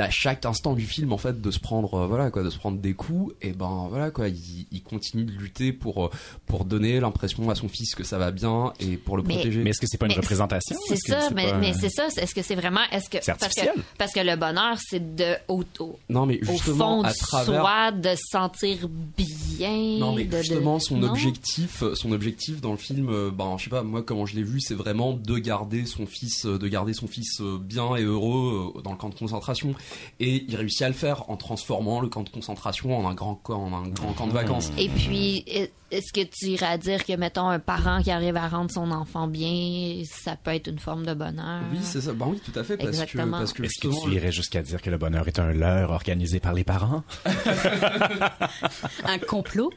à 0.00 0.10
chaque 0.10 0.44
instant 0.46 0.74
du 0.74 0.84
film 0.86 1.12
en 1.12 1.18
fait 1.18 1.40
de 1.40 1.50
se 1.50 1.58
prendre 1.58 1.94
euh, 1.94 2.06
voilà 2.06 2.30
quoi 2.30 2.42
de 2.42 2.50
se 2.50 2.58
prendre 2.58 2.78
des 2.78 2.94
coups 2.94 3.34
et 3.42 3.52
ben 3.52 3.86
voilà 3.90 4.10
quoi 4.10 4.28
il, 4.28 4.66
il 4.70 4.82
continue 4.82 5.24
de 5.24 5.32
lutter 5.32 5.72
pour 5.72 6.06
euh, 6.06 6.10
pour 6.46 6.64
donner 6.64 7.00
l'impression 7.00 7.48
à 7.50 7.54
son 7.54 7.68
fils 7.68 7.94
que 7.94 8.04
ça 8.04 8.18
va 8.18 8.30
bien 8.30 8.72
et 8.80 8.96
pour 8.96 9.16
le 9.16 9.22
Mais- 9.22 9.34
protéger 9.34 9.62
Mais 9.62 9.70
est-ce 9.70 9.80
que 9.80 9.86
c'est 9.88 9.98
pas 9.98 10.06
une 10.06 10.12
Mais 10.12 10.16
représentation? 10.16 10.76
C'est 10.86 10.96
ça, 10.96 11.30
mais, 11.34 11.50
pas- 11.50 11.58
mais 11.58 11.72
c'est 11.74 11.90
ça. 11.90 12.06
Est-ce 12.16 12.34
que 12.34 12.42
c'est 12.42 12.54
vraiment, 12.54 12.80
est-ce 12.92 13.08
que 13.10 13.18
C'est 13.20 13.32
parce 13.32 13.38
que 13.54 13.60
artificiel? 13.60 13.84
parce 13.98 14.12
que 14.12 14.20
le 14.20 14.36
bonheur, 14.36 14.76
c'est 14.78 15.16
de 15.16 15.34
au, 15.48 15.62
au, 15.80 15.98
non 16.08 16.26
mais 16.26 16.40
au 16.42 16.52
justement 16.52 17.02
fond 17.02 17.08
à 17.08 17.12
travers 17.12 17.60
soi, 17.62 17.92
de 17.92 18.10
se 18.14 18.22
sentir 18.30 18.88
bien. 19.16 19.98
Non 19.98 20.14
mais 20.14 20.24
de- 20.24 20.30
de- 20.32 20.42
justement 20.42 20.78
son 20.78 20.98
Non? 20.98 21.10
objectif, 21.10 21.82
son 21.94 22.12
objectif 22.12 22.60
dans 22.60 22.72
le 22.72 22.76
film, 22.78 23.08
euh, 23.10 23.30
ben 23.30 23.56
je 23.58 23.64
sais 23.64 23.70
pas 23.70 23.82
moi 23.82 24.02
comment 24.02 24.26
je 24.26 24.36
l'ai 24.36 24.42
vu, 24.42 24.60
c'est 24.60 24.74
vraiment 24.74 25.12
de 25.12 25.38
garder 25.38 25.86
son 25.86 26.06
fils, 26.06 26.44
de 26.46 26.68
garder 26.68 26.92
son 26.92 27.06
fils 27.06 27.40
bien 27.40 27.96
et 27.96 28.02
heureux 28.04 28.72
dans 28.84 28.92
le 28.92 28.96
camp 28.96 29.08
de 29.08 29.14
concentration. 29.14 29.74
Et 30.20 30.44
il 30.48 30.56
réussit 30.56 30.82
à 30.82 30.88
le 30.88 30.94
faire 30.94 31.28
en 31.30 31.36
transformant 31.36 32.00
le 32.00 32.08
camp 32.08 32.22
de 32.22 32.28
concentration 32.30 32.96
en 32.98 33.08
un 33.08 33.14
grand 33.14 33.34
camp, 33.36 33.62
en 33.64 33.84
un 33.84 33.88
grand 33.88 34.12
camp 34.12 34.26
de 34.26 34.32
vacances. 34.32 34.70
Et 34.78 34.88
puis, 34.88 35.44
est- 35.46 35.72
est-ce 35.90 36.12
que 36.12 36.20
tu 36.20 36.46
irais 36.48 36.66
à 36.66 36.76
dire 36.78 37.04
que, 37.06 37.14
mettons, 37.14 37.48
un 37.48 37.58
parent 37.58 38.02
qui 38.02 38.10
arrive 38.10 38.36
à 38.36 38.46
rendre 38.48 38.70
son 38.70 38.90
enfant 38.90 39.26
bien, 39.26 40.02
ça 40.04 40.36
peut 40.36 40.50
être 40.52 40.66
une 40.68 40.78
forme 40.78 41.06
de 41.06 41.14
bonheur? 41.14 41.62
Oui 41.72 41.78
c'est 41.82 42.02
ça, 42.02 42.12
ben 42.12 42.26
oui 42.28 42.40
tout 42.44 42.52
à 42.58 42.62
fait 42.64 42.76
parce 42.76 42.90
que 42.90 42.94
Exactement. 42.94 43.38
parce 43.38 43.52
que 43.54 43.62
Est-ce 43.62 43.80
que 43.80 43.88
tu 44.04 44.12
irais 44.14 44.30
jusqu'à 44.32 44.60
dire 44.62 44.82
que 44.82 44.90
le 44.90 44.98
bonheur 44.98 45.26
est 45.28 45.38
un 45.38 45.52
leurre 45.52 45.90
organisé 45.92 46.40
par 46.40 46.52
les 46.52 46.64
parents? 46.64 47.02
Un 49.04 49.18
complot? 49.18 49.70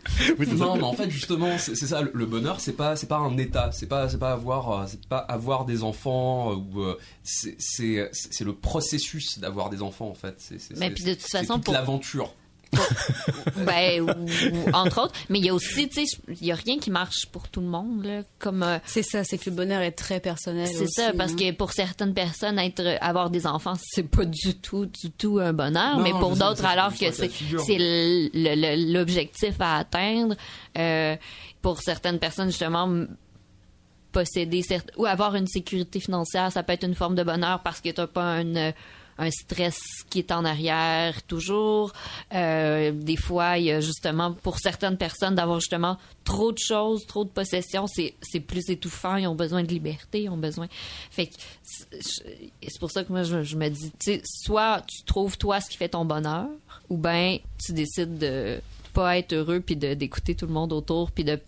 non, 0.57 0.75
mais 0.77 0.83
en 0.83 0.93
fait 0.93 1.09
justement, 1.09 1.57
c'est 1.57 1.75
c'est 1.75 1.87
ça. 1.87 2.01
le- 2.01 2.11
Le 2.13 2.25
bonheur, 2.25 2.59
c'est 2.59 2.73
pas, 2.73 2.95
c'est 2.95 3.07
pas 3.07 3.17
un 3.17 3.37
état, 3.37 3.71
c'est 3.71 3.87
pas, 3.87 4.09
c'est 4.09 4.17
pas 4.19 4.31
avoir, 4.33 4.71
euh, 4.71 4.85
c'est 4.87 5.05
pas 5.07 5.17
avoir 5.19 5.65
des 5.65 5.83
enfants 5.83 6.51
euh, 6.51 6.55
ou 6.55 6.81
euh, 6.81 6.97
c'est, 7.23 7.55
c'est, 7.59 8.09
c'est 8.11 8.43
le 8.43 8.53
processus 8.53 9.39
d'avoir 9.39 9.69
des 9.69 9.81
enfants 9.81 10.00
en 10.09 10.13
fait. 10.13 10.35
C'est, 10.37 10.59
c'est- 10.59 10.77
Mais 10.77 10.87
c'est- 10.87 10.93
puis 10.95 11.03
de 11.03 11.13
toute 11.13 11.29
façon, 11.29 11.55
toute 11.55 11.65
pour- 11.65 11.73
l'aventure. 11.73 12.33
Ben, 13.57 14.01
ou, 14.01 14.07
ou 14.09 14.71
entre 14.73 15.03
autres. 15.03 15.13
Mais 15.29 15.39
il 15.39 15.45
y 15.45 15.49
a 15.49 15.53
aussi, 15.53 15.89
tu 15.89 16.05
sais, 16.05 16.17
il 16.39 16.45
y 16.47 16.51
a 16.51 16.55
rien 16.55 16.79
qui 16.79 16.89
marche 16.89 17.25
pour 17.31 17.49
tout 17.49 17.59
le 17.59 17.67
monde, 17.67 18.05
là. 18.05 18.21
Comme, 18.39 18.63
euh, 18.63 18.77
C'est 18.85 19.03
ça, 19.03 19.23
c'est 19.25 19.37
que 19.37 19.49
le 19.49 19.55
bonheur 19.57 19.81
est 19.81 19.91
très 19.91 20.19
personnel. 20.21 20.67
c'est 20.67 20.83
aussi, 20.83 20.93
ça, 20.93 21.11
parce 21.17 21.33
hein. 21.33 21.35
que 21.35 21.51
pour 21.51 21.73
certaines 21.73 22.13
personnes, 22.13 22.57
être, 22.59 22.97
avoir 23.01 23.29
des 23.29 23.45
enfants, 23.45 23.73
c'est 23.77 24.07
pas 24.09 24.23
du 24.25 24.55
tout, 24.55 24.85
du 24.85 25.11
tout 25.11 25.39
un 25.39 25.51
bonheur. 25.53 25.97
Non, 25.97 26.03
mais 26.03 26.11
pour 26.11 26.35
d'autres, 26.37 26.63
alors 26.65 26.91
que 26.93 27.11
c'est, 27.11 27.29
c'est 27.29 27.77
le- 27.77 28.29
le- 28.33 28.55
le- 28.55 28.93
l'objectif 28.93 29.55
à 29.59 29.77
atteindre, 29.77 30.35
euh, 30.77 31.15
pour 31.61 31.81
certaines 31.81 32.19
personnes, 32.19 32.47
justement, 32.51 33.05
posséder 34.11 34.61
certes- 34.61 34.91
ou 34.97 35.05
avoir 35.05 35.35
une 35.35 35.47
sécurité 35.47 35.99
financière, 35.99 36.51
ça 36.51 36.63
peut 36.63 36.73
être 36.73 36.85
une 36.85 36.95
forme 36.95 37.15
de 37.15 37.23
bonheur 37.23 37.61
parce 37.63 37.79
que 37.81 37.89
t'as 37.89 38.07
pas 38.07 38.23
un, 38.23 38.55
euh, 38.55 38.71
un 39.21 39.29
stress 39.29 39.79
qui 40.09 40.19
est 40.19 40.31
en 40.31 40.43
arrière 40.45 41.21
toujours. 41.23 41.93
Euh, 42.33 42.91
des 42.91 43.15
fois, 43.15 43.57
il 43.59 43.65
y 43.65 43.71
a 43.71 43.79
justement, 43.79 44.33
pour 44.33 44.57
certaines 44.57 44.97
personnes, 44.97 45.35
d'avoir 45.35 45.59
justement 45.59 45.97
trop 46.23 46.51
de 46.51 46.57
choses, 46.57 47.05
trop 47.05 47.23
de 47.23 47.29
possessions, 47.29 47.85
c'est 47.87 48.39
plus 48.39 48.69
étouffant. 48.69 49.15
Ils 49.17 49.27
ont 49.27 49.35
besoin 49.35 49.63
de 49.63 49.67
liberté, 49.67 50.23
ils 50.23 50.29
ont 50.29 50.37
besoin. 50.37 50.67
Fait 51.11 51.27
que 51.27 51.33
c'est 52.01 52.79
pour 52.79 52.91
ça 52.91 53.03
que 53.03 53.11
moi, 53.11 53.23
je, 53.23 53.55
me 53.55 53.69
dis, 53.69 53.91
tu 53.91 54.13
sais, 54.13 54.21
soit 54.25 54.81
tu 54.87 55.03
trouves 55.03 55.37
toi 55.37 55.61
ce 55.61 55.69
qui 55.69 55.77
fait 55.77 55.89
ton 55.89 56.03
bonheur, 56.03 56.47
ou 56.89 56.97
bien 56.97 57.37
tu 57.63 57.73
décides 57.73 58.17
de 58.17 58.59
pas 58.93 59.17
être 59.17 59.33
heureux 59.33 59.61
puis 59.61 59.75
d'écouter 59.75 60.35
tout 60.35 60.47
le 60.47 60.53
monde 60.53 60.73
autour 60.73 61.11
puis 61.11 61.23
de 61.23 61.39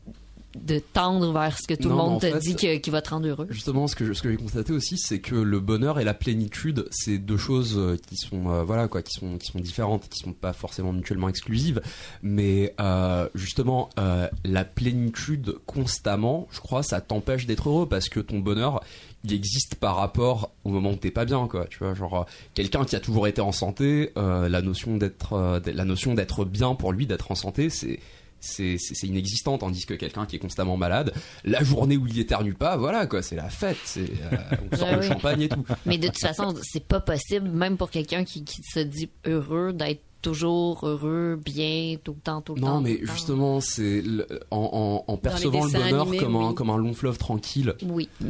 de 0.56 0.80
tendre 0.80 1.32
vers 1.34 1.58
ce 1.58 1.68
que 1.68 1.74
tout 1.74 1.90
Non, 1.90 1.96
le 1.96 2.10
monde 2.12 2.22
te 2.22 2.30
fait, 2.32 2.40
dit 2.40 2.56
que- 2.56 2.78
qui 2.78 2.90
va 2.90 3.02
te 3.02 3.10
rendre 3.10 3.28
heureux. 3.28 3.48
Justement, 3.50 3.88
ce 3.88 3.96
que 3.96 4.06
je- 4.06 4.14
ce 4.14 4.22
que 4.22 4.30
j'ai 4.30 4.38
constaté 4.38 4.72
aussi, 4.74 4.98
c'est 4.98 5.20
que 5.20 5.36
le 5.36 5.60
bonheur 5.60 6.00
et 6.00 6.04
la 6.04 6.14
plénitude, 6.14 6.88
c'est 6.92 7.18
deux 7.18 7.38
choses 7.38 7.76
euh, 7.78 7.98
qui 8.08 8.16
sont 8.18 8.50
euh, 8.50 8.64
voilà 8.64 8.88
quoi, 8.88 9.02
qui 9.02 9.14
sont 9.14 9.38
qui 9.38 9.48
sont 9.52 9.60
différentes, 9.60 10.08
qui 10.10 10.20
sont 10.20 10.34
pas 10.34 10.54
forcément 10.54 10.94
mutuellement 10.94 11.30
exclusives, 11.30 11.82
mais 12.22 12.74
euh, 12.80 13.28
justement 13.36 13.90
euh, 14.00 14.28
la 14.46 14.64
plénitude 14.66 15.56
constamment, 15.66 16.48
je 16.52 16.60
crois, 16.60 16.84
ça 16.84 17.02
t'empêche 17.02 17.46
d'être 17.46 17.70
heureux 17.70 17.88
parce 17.88 18.10
que 18.10 18.20
ton 18.20 18.40
bonheur 18.40 18.82
il 19.26 19.32
existe 19.34 19.76
par 19.76 19.96
rapport 19.96 20.52
au 20.66 20.70
moment 20.70 20.92
où 20.92 20.96
t'es 20.98 21.10
pas 21.12 21.24
bien, 21.24 21.48
quoi. 21.48 21.66
Tu 21.70 21.80
vois, 21.80 21.94
genre 21.94 22.26
quelqu'un 22.56 22.84
qui 22.84 22.96
a 22.96 23.00
toujours 23.00 23.26
été 23.28 23.40
en 23.40 23.54
santé, 23.54 24.12
euh, 24.18 24.50
la 24.50 24.62
notion 24.62 24.98
d'être, 24.98 25.32
euh, 25.34 25.60
la 25.66 25.86
notion 25.86 26.14
d'être 26.14 26.44
bien 26.44 26.76
pour 26.76 26.92
lui, 26.92 27.08
d'être 27.08 27.32
en 27.32 27.36
santé, 27.36 27.70
c'est 27.70 28.00
c'est 28.44 28.78
inexistant 29.04 29.58
tandis 29.58 29.86
que 29.86 29.94
quelqu'un 29.94 30.26
qui 30.26 30.36
est 30.36 30.40
constamment 30.40 30.76
malade 30.78 31.14
la 31.46 31.64
journée 31.64 31.98
où 31.98 32.06
il 32.08 32.20
éternue 32.20 32.54
pas 32.54 32.76
voilà 32.78 33.08
quoi 33.08 33.22
c'est 33.22 33.36
la 33.38 33.50
fête 33.50 33.78
c'est 33.86 34.02
euh, 34.02 34.38
on 34.72 34.76
sort 34.78 34.88
Ouais, 34.90 34.96
le 34.96 35.02
oui. 35.02 35.08
champagne 35.08 35.42
et 35.44 35.50
tout 35.50 35.64
Mais 35.86 35.98
de 35.98 36.08
toute 36.08 36.20
façon, 36.20 36.54
c'est 36.62 36.86
pas 36.86 37.00
possible, 37.00 37.50
même 37.50 37.78
pour 37.78 37.90
quelqu'un 37.90 38.24
qui, 38.26 38.44
qui 38.44 38.62
se 38.64 38.80
dit 38.80 39.10
heureux, 39.26 39.72
d'être 39.74 40.02
toujours 40.24 40.88
heureux, 40.88 41.40
bien, 41.44 41.98
tout 42.04 42.14
le 42.14 42.20
temps, 42.20 42.42
tout 42.42 42.56
le 42.56 42.62
temps. 42.62 42.76
non 42.76 42.82
mais 42.82 43.00
justement 43.04 43.60
c'est 43.60 44.04
en, 44.50 45.04
en, 45.08 45.12
en 45.14 45.18
percevant 45.18 45.66
le 45.66 45.72
bonheur 45.72 46.02
animés, 46.02 46.18
comme 46.18 46.36
un 46.38 46.48
oui. 46.50 46.56
comme 46.56 46.70
un 46.72 46.78
long 46.78 46.94
fleuve 46.94 47.18
tranquille 47.20 47.76
Oui. 47.84 48.10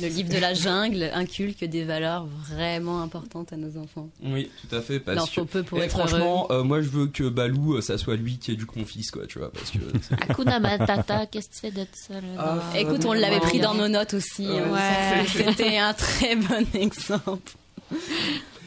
Le 0.00 0.08
livre 0.08 0.32
de 0.32 0.38
la 0.38 0.54
jungle 0.54 1.10
inculque 1.12 1.64
des 1.64 1.84
valeurs 1.84 2.26
vraiment 2.50 3.02
importantes 3.02 3.52
à 3.52 3.56
nos 3.56 3.76
enfants. 3.76 4.08
oui 4.22 4.48
tout 4.68 4.74
à 4.76 4.80
fait 4.80 4.98
parce 5.00 5.28
que 5.28 5.34
faut 5.34 5.44
peu 5.44 5.62
pour 5.62 5.78
Eh, 5.78 5.82
être 5.82 5.90
franchement 5.90 6.46
euh, 6.50 6.62
moi 6.64 6.80
je 6.80 6.88
veux 6.88 7.08
que 7.08 7.28
Balou 7.28 7.74
euh, 7.74 7.80
ça 7.82 7.98
soit 7.98 8.16
lui 8.16 8.38
qui 8.38 8.52
éduque 8.52 8.74
mon 8.76 8.84
fils 8.86 9.10
quoi 9.10 9.26
tu 9.26 9.38
vois 9.38 9.50
parce 9.52 9.70
que 9.70 9.78
Hakuna 10.30 10.60
Matata, 10.60 11.26
qu'est-ce 11.26 11.48
que 11.48 11.54
tu 11.54 11.60
fais 11.60 11.70
de 11.72 11.86
ça, 11.92 12.14
là? 12.14 12.20
Ah, 12.38 12.78
Écoute, 12.78 13.04
on 13.04 13.12
l'avait 13.12 13.40
pris 13.40 13.58
dans 13.60 13.74
nos 13.74 13.88
notes 13.88 14.14
aussi. 14.14 14.46
hein. 14.46 14.70
Ouais. 14.72 15.26
C'était 15.28 15.78
un 15.78 15.92
très 15.92 16.36
bon 16.36 16.64
exemple. 16.74 17.52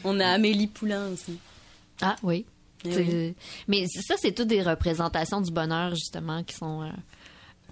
On 0.04 0.20
a 0.20 0.26
Amélie 0.26 0.66
Poulain 0.66 1.08
aussi. 1.12 1.38
Ah, 2.02 2.16
oui. 2.22 2.44
Eh 2.84 2.96
oui. 2.96 3.34
Mais 3.66 3.86
ça, 3.88 4.14
c'est 4.18 4.32
toutes 4.32 4.48
des 4.48 4.62
représentations 4.62 5.40
du 5.40 5.50
bonheur, 5.50 5.90
justement, 5.94 6.42
qui 6.44 6.54
sont, 6.54 6.82
euh, 6.82 6.88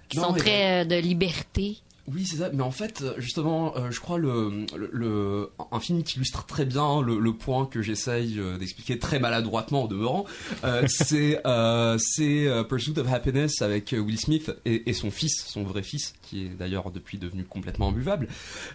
qui 0.08 0.18
Non, 0.18 0.24
sont 0.28 0.32
très 0.34 0.82
euh, 0.82 0.84
de 0.84 0.96
liberté. 0.96 1.78
Oui, 2.08 2.24
c'est 2.24 2.36
ça. 2.36 2.50
Mais 2.52 2.62
en 2.62 2.70
fait, 2.70 3.02
euh, 3.02 3.14
justement, 3.18 3.76
euh, 3.76 3.90
je 3.90 3.98
crois 3.98 4.16
le, 4.16 4.64
le, 4.76 4.88
le- 4.92 5.50
un 5.72 5.80
film 5.80 6.04
qui 6.04 6.18
illustre 6.18 6.46
très 6.46 6.64
bien 6.64 7.02
le, 7.02 7.18
le 7.18 7.32
point 7.32 7.66
que 7.66 7.82
j'essaye 7.82 8.38
euh, 8.38 8.58
d'expliquer 8.58 9.00
très 9.00 9.18
maladroitement 9.18 9.82
en 9.82 9.86
demeurant, 9.88 10.24
euh, 10.62 10.84
c'est 10.88 11.40
euh, 11.48 11.98
c'est 11.98 12.46
euh, 12.46 12.62
Pursuit 12.62 12.96
of 12.96 13.12
Happiness 13.12 13.60
avec 13.60 13.90
Will 13.90 14.20
Smith 14.20 14.52
et, 14.64 14.88
et 14.88 14.92
son 14.92 15.10
fils, 15.10 15.44
son 15.48 15.64
vrai 15.64 15.82
fils, 15.82 16.14
qui 16.22 16.44
est 16.46 16.48
d'ailleurs 16.50 16.92
depuis 16.92 17.18
devenu 17.18 17.42
complètement 17.42 17.88
imbuvable. 17.88 18.28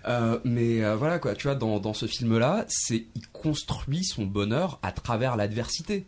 Euh, 0.10 0.38
mais 0.44 0.84
euh, 0.84 0.98
voilà 0.98 1.18
quoi, 1.18 1.34
tu 1.34 1.44
vois, 1.48 1.56
dans, 1.56 1.80
dans 1.80 1.94
ce 1.94 2.08
film-là, 2.08 2.66
c'est 2.68 3.06
il 3.16 3.28
construit 3.32 4.04
son 4.04 4.26
bonheur 4.26 4.78
à 4.84 4.92
travers 4.92 5.38
l'adversité. 5.38 6.06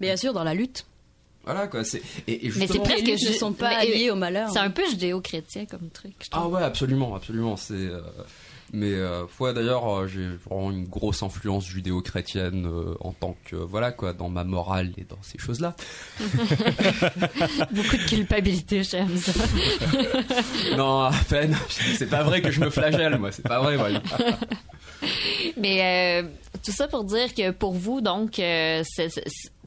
Mais 0.00 0.08
bien 0.08 0.16
sûr, 0.16 0.32
dans 0.32 0.44
la 0.44 0.54
lutte. 0.54 0.86
Voilà 1.44 1.66
quoi, 1.66 1.84
c'est 1.84 2.00
et, 2.26 2.46
et 2.46 2.52
Mais 2.56 2.66
c'est 2.66 2.78
presque 2.78 3.04
les 3.06 3.12
luttes 3.16 3.28
ne 3.28 3.32
sont 3.34 3.52
pas 3.52 3.78
mais- 3.80 3.86
liées 3.94 4.10
au 4.10 4.14
malheur. 4.16 4.48
C'est 4.50 4.58
un 4.60 4.70
peu 4.70 4.82
judéo-chrétien 4.88 5.66
comme 5.66 5.90
truc. 5.90 6.14
je 6.22 6.28
Ah 6.32 6.48
ouais, 6.48 6.62
absolument, 6.62 7.14
absolument. 7.14 7.56
C'est 7.58 7.74
euh, 7.74 8.00
mais 8.72 8.92
euh, 8.94 9.24
ouais, 9.38 9.52
d'ailleurs, 9.52 9.86
euh, 9.86 10.06
j'ai 10.08 10.26
vraiment 10.48 10.70
une 10.70 10.86
grosse 10.86 11.22
influence 11.22 11.66
judéo-chrétienne 11.66 12.66
euh, 12.66 12.94
en 13.00 13.12
tant 13.12 13.36
que 13.44 13.56
voilà 13.56 13.92
quoi, 13.92 14.14
dans 14.14 14.30
ma 14.30 14.42
morale 14.42 14.92
et 14.96 15.04
dans 15.04 15.18
ces 15.22 15.36
choses-là. 15.38 15.76
Beaucoup 17.72 17.96
de 17.96 18.08
culpabilité, 18.08 18.82
j'aime 18.82 19.16
ça. 19.18 19.32
non, 20.76 21.02
à 21.02 21.12
peine. 21.28 21.56
C'est 21.68 22.08
pas 22.08 22.22
vrai 22.22 22.40
que 22.40 22.50
je 22.50 22.60
me 22.60 22.70
flagelle, 22.70 23.18
moi. 23.18 23.32
C'est 23.32 23.46
pas 23.46 23.60
vrai, 23.60 23.76
voyons. 23.76 24.02
Mais 25.58 26.22
euh, 26.22 26.28
tout 26.64 26.72
ça 26.72 26.88
pour 26.88 27.04
dire 27.04 27.34
que 27.34 27.50
pour 27.50 27.74
vous, 27.74 28.00
donc, 28.00 28.38
euh, 28.38 28.82
c'est- 28.86 29.20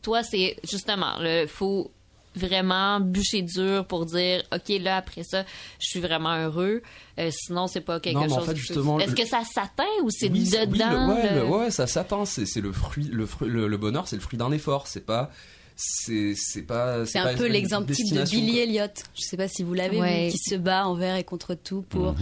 toi, 0.07 0.23
c'est 0.23 0.55
justement, 0.63 1.19
il 1.21 1.49
faut 1.49 1.91
vraiment 2.33 3.01
bûcher 3.01 3.41
dur 3.41 3.85
pour 3.85 4.05
dire, 4.05 4.41
OK, 4.55 4.69
là, 4.79 4.95
après 4.97 5.23
ça, 5.23 5.43
je 5.79 5.85
suis 5.87 5.99
vraiment 5.99 6.33
heureux. 6.37 6.81
Euh, 7.19 7.29
sinon, 7.33 7.67
c'est 7.67 7.81
pas 7.81 7.99
quelque 7.99 8.15
Non, 8.15 8.25
mais 8.25 8.31
en 8.31 8.37
chose... 8.37 8.45
fait, 8.47 8.55
justement, 8.55 8.99
Est-ce 9.01 9.09
le- 9.11 9.15
que 9.17 9.25
ça 9.27 9.41
s'atteint 9.43 9.83
ou 10.03 10.09
c'est 10.09 10.29
Oui, 10.31 10.49
oui, 10.49 10.67
dedans? 10.67 11.07
le- 11.07 11.13
ouais, 11.13 11.29
le- 11.33 11.35
le- 11.41 11.45
ouais, 11.45 11.71
ça 11.71 11.87
s'atteint. 11.87 12.23
C'est 12.23 12.45
c'est 12.45 12.61
le 12.61 12.71
fruit, 12.71 13.09
le 13.11 13.25
fruit, 13.25 13.49
le, 13.49 13.67
le 13.67 13.77
bonheur, 13.77 14.07
c'est 14.07 14.15
le 14.15 14.21
fruit 14.21 14.37
d'un 14.37 14.51
effort. 14.53 14.87
C'est 14.87 15.05
pas, 15.05 15.29
c'est 15.75 16.35
c'est 16.37 16.61
pas. 16.61 17.05
C'est 17.05 17.19
un 17.19 17.35
peu 17.35 17.47
l'exemple 17.47 17.91
type 17.91 18.13
de 18.15 18.23
Billy. 18.23 18.59
Elliot. 18.59 18.85
Je 19.13 19.21
sais 19.23 19.35
pas 19.35 19.49
si 19.49 19.63
vous 19.63 19.73
l'avez 19.73 19.99
Ouais. 19.99 20.27
vu, 20.27 20.31
qui 20.31 20.37
se 20.37 20.55
bat 20.55 20.87
envers 20.87 21.17
et 21.17 21.25
contre 21.25 21.53
tout 21.53 21.81
pour 21.89 22.15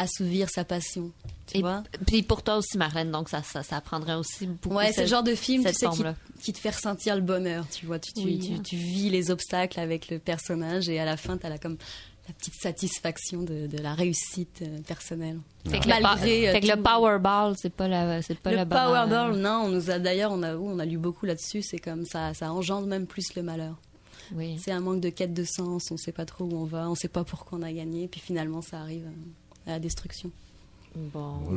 assouvir 0.00 0.48
sa 0.50 0.64
passion. 0.64 1.10
Tu 1.46 1.58
Et 1.58 1.60
vois 1.60 1.82
puis 2.06 2.22
pour 2.22 2.42
toi 2.42 2.56
aussi, 2.56 2.78
Marlène, 2.78 3.10
donc 3.10 3.28
ça, 3.28 3.42
ça, 3.42 3.62
ça 3.62 3.80
prendrait 3.80 4.14
aussi 4.14 4.46
beaucoup... 4.46 4.76
Ouais, 4.76 4.92
c'est 4.92 5.02
le 5.02 5.06
genre 5.08 5.22
de 5.22 5.34
film 5.34 5.62
tu 5.64 5.68
cette 5.72 5.92
sais, 5.92 6.14
qui, 6.42 6.52
te 6.52 6.58
fait 6.58 6.70
ressentir 6.70 7.16
le 7.16 7.22
bonheur. 7.22 7.66
Tu 7.70 7.86
vois, 7.86 7.98
tu, 7.98 8.12
tu, 8.12 8.24
Oui. 8.24 8.38
tu, 8.38 8.62
tu 8.62 8.76
vis 8.76 9.10
les 9.10 9.30
obstacles 9.30 9.78
avec 9.80 10.08
le 10.08 10.18
personnage 10.18 10.88
et 10.88 10.98
à 10.98 11.04
la 11.04 11.16
fin, 11.16 11.36
tu 11.36 11.46
as 11.46 11.50
la, 11.50 11.58
comme, 11.58 11.76
la 12.28 12.34
petite 12.34 12.54
satisfaction 12.54 13.42
de, 13.42 13.66
de 13.66 13.78
la 13.78 13.94
réussite 13.94 14.62
euh, 14.62 14.78
personnelle. 14.86 15.40
Fait 15.68 15.80
que, 15.80 15.88
le, 15.88 16.00
Malgré, 16.00 16.48
euh, 16.48 16.52
fait 16.52 16.60
que 16.60 16.66
le 16.68 16.82
Powerball, 16.82 17.54
c'est 17.60 17.72
pas 17.74 17.88
la, 17.88 18.22
c'est 18.22 18.38
pas 18.38 18.50
le 18.50 18.56
la 18.56 18.64
bonne- 18.64 18.78
Powerball, 18.78 19.36
non, 19.36 19.62
on 19.64 19.68
nous 19.68 19.90
a 19.90 19.98
d'ailleurs, 19.98 20.30
on 20.32 20.42
a, 20.42 20.54
on 20.56 20.78
a 20.78 20.84
lu 20.84 20.98
beaucoup 20.98 21.26
là-dessus. 21.26 21.62
C'est 21.62 21.78
comme 21.78 22.04
ça, 22.06 22.32
ça 22.34 22.52
engendre 22.52 22.86
même 22.86 23.06
plus 23.06 23.34
le 23.34 23.42
malheur. 23.42 23.76
Oui. 24.32 24.56
C'est 24.62 24.70
un 24.70 24.78
manque 24.78 25.00
de 25.00 25.10
quête 25.10 25.34
de 25.34 25.42
sens. 25.44 25.90
On 25.90 25.96
sait 25.96 26.12
pas 26.12 26.24
trop 26.24 26.44
où 26.44 26.54
on 26.56 26.64
va, 26.64 26.88
on 26.88 26.94
sait 26.94 27.08
pas 27.08 27.24
pourquoi 27.24 27.58
on 27.58 27.62
a 27.62 27.72
gagné, 27.72 28.06
puis 28.06 28.20
finalement, 28.20 28.62
ça 28.62 28.78
arrive 28.78 29.06
euh, 29.06 29.10
à 29.70 29.74
la 29.74 29.78
destruction. 29.80 30.30
Bon, 30.94 31.34
Oh 31.46 31.50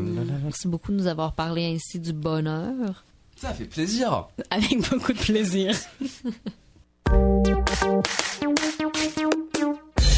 merci 0.44 0.68
beaucoup 0.68 0.92
de 0.92 0.98
nous 0.98 1.08
avoir 1.08 1.34
parlé 1.34 1.66
ainsi 1.76 2.00
du 2.00 2.14
bonheur. 2.14 3.04
Ça 3.36 3.54
fait 3.54 3.66
plaisir. 3.66 4.28
Avec 4.52 4.78
beaucoup 4.90 5.12
de 5.14 5.18
plaisir. 5.18 5.76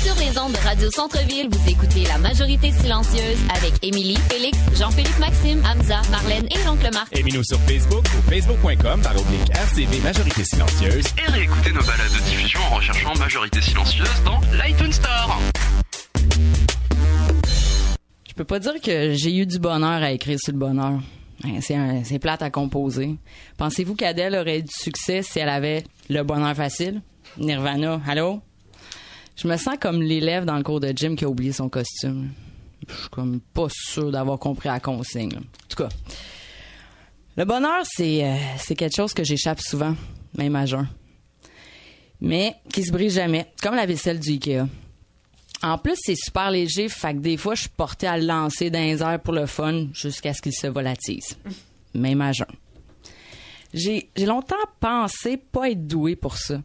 Sur 0.03 0.13
les 0.19 0.37
ondes 0.37 0.51
de 0.51 0.63
Radio 0.63 0.91
Centre-Ville, 0.91 1.47
vous 1.49 1.69
écoutez 1.69 2.03
La 2.03 2.17
Majorité 2.19 2.71
Silencieuse 2.71 3.39
avec 3.55 3.73
Émilie, 3.83 4.17
Félix, 4.29 4.57
Jean-Philippe 4.77 5.17
Maxime, 5.17 5.63
Hamza, 5.65 6.01
Marlène 6.11 6.45
et 6.51 6.63
l'oncle 6.65 6.89
Marc. 6.93 7.17
Aimez-nous 7.17 7.43
sur 7.43 7.59
Facebook 7.61 8.03
ou 8.05 8.29
facebook.com 8.29 9.01
par 9.01 9.13
oblique 9.19 9.49
RCV 9.49 9.99
Majorité 10.01 10.43
Silencieuse. 10.43 11.05
Et 11.17 11.31
réécoutez 11.31 11.71
nos 11.71 11.81
balades 11.81 12.11
de 12.13 12.23
diffusion 12.29 12.59
en 12.71 12.75
recherchant 12.75 13.15
Majorité 13.17 13.61
Silencieuse 13.61 14.23
dans 14.25 14.39
l'iTunes 14.61 14.93
Store. 14.93 15.39
Je 18.35 18.39
peux 18.39 18.43
pas 18.43 18.59
dire 18.59 18.81
que 18.81 19.13
j'ai 19.13 19.33
eu 19.33 19.45
du 19.45 19.59
bonheur 19.59 20.03
à 20.03 20.11
écrire 20.11 20.37
sur 20.37 20.51
le 20.51 20.59
bonheur. 20.59 20.99
Hein, 21.45 22.01
C'est 22.03 22.19
plate 22.19 22.41
à 22.41 22.49
composer. 22.49 23.15
Pensez-vous 23.55 23.95
qu'Adèle 23.95 24.35
aurait 24.35 24.59
eu 24.59 24.63
du 24.63 24.73
succès 24.73 25.21
si 25.21 25.39
elle 25.39 25.47
avait 25.47 25.85
le 26.09 26.21
bonheur 26.23 26.53
facile? 26.53 27.01
Nirvana, 27.37 28.01
allô? 28.05 28.41
Je 29.37 29.47
me 29.47 29.55
sens 29.55 29.75
comme 29.79 30.01
l'élève 30.01 30.43
dans 30.43 30.57
le 30.57 30.63
cours 30.63 30.81
de 30.81 30.91
gym 30.93 31.15
qui 31.15 31.23
a 31.23 31.29
oublié 31.29 31.53
son 31.53 31.69
costume. 31.69 32.31
Je 32.89 32.93
suis 32.93 33.09
comme 33.09 33.39
pas 33.39 33.67
sûr 33.69 34.11
d'avoir 34.11 34.37
compris 34.37 34.67
la 34.67 34.81
consigne. 34.81 35.37
En 35.37 35.67
tout 35.69 35.83
cas, 35.83 35.89
le 37.37 37.45
bonheur, 37.45 37.83
c'est 37.85 38.25
euh, 38.25 38.35
c'est 38.57 38.75
quelque 38.75 38.97
chose 38.97 39.13
que 39.13 39.23
j'échappe 39.23 39.61
souvent, 39.61 39.95
même 40.37 40.57
à 40.57 40.65
jeun. 40.65 40.89
Mais 42.19 42.55
qui 42.73 42.83
se 42.83 42.91
brise 42.91 43.15
jamais, 43.15 43.45
comme 43.61 43.75
la 43.75 43.85
vaisselle 43.85 44.19
du 44.19 44.31
Ikea. 44.31 44.65
En 45.63 45.77
plus, 45.77 45.95
c'est 45.97 46.15
super 46.15 46.51
léger, 46.51 46.89
fait 46.89 47.13
que 47.13 47.19
des 47.19 47.37
fois, 47.37 47.55
je 47.55 47.61
suis 47.61 47.69
portée 47.69 48.07
à 48.07 48.17
le 48.17 48.25
lancer 48.25 48.69
dans 48.69 48.79
les 48.79 49.01
airs 49.01 49.19
pour 49.21 49.33
le 49.33 49.45
fun 49.45 49.87
jusqu'à 49.93 50.33
ce 50.33 50.41
qu'il 50.41 50.53
se 50.53 50.67
volatise. 50.67 51.37
Même 51.93 52.21
à 52.21 52.31
jeun. 52.31 52.47
J'ai 53.73 54.09
longtemps 54.19 54.55
pensé 54.79 55.37
pas 55.37 55.69
être 55.69 55.85
doué 55.87 56.15
pour 56.15 56.37
ça, 56.37 56.61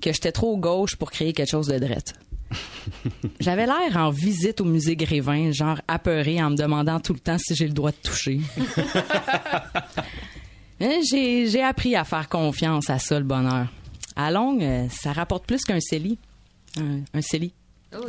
que 0.00 0.12
j'étais 0.12 0.32
trop 0.32 0.56
gauche 0.56 0.96
pour 0.96 1.10
créer 1.10 1.32
quelque 1.32 1.50
chose 1.50 1.68
de 1.68 1.78
drette. 1.78 2.14
J'avais 3.40 3.64
l'air 3.64 3.96
en 3.96 4.10
visite 4.10 4.60
au 4.60 4.64
musée 4.64 4.96
Grévin, 4.96 5.50
genre 5.52 5.80
apeuré 5.88 6.42
en 6.42 6.50
me 6.50 6.56
demandant 6.56 7.00
tout 7.00 7.14
le 7.14 7.20
temps 7.20 7.38
si 7.38 7.54
j'ai 7.54 7.66
le 7.66 7.72
droit 7.72 7.90
de 7.90 7.96
toucher. 7.96 8.40
J'ai 10.80 11.62
appris 11.62 11.94
à 11.94 12.04
faire 12.04 12.28
confiance 12.28 12.90
à 12.90 12.98
ça, 12.98 13.18
le 13.18 13.24
bonheur. 13.24 13.68
À 14.16 14.30
longue, 14.30 14.64
ça 14.90 15.12
rapporte 15.12 15.46
plus 15.46 15.62
qu'un 15.64 15.80
CELI. 15.80 16.18
Un, 16.78 17.00
un 17.14 17.22
CELI. 17.22 17.54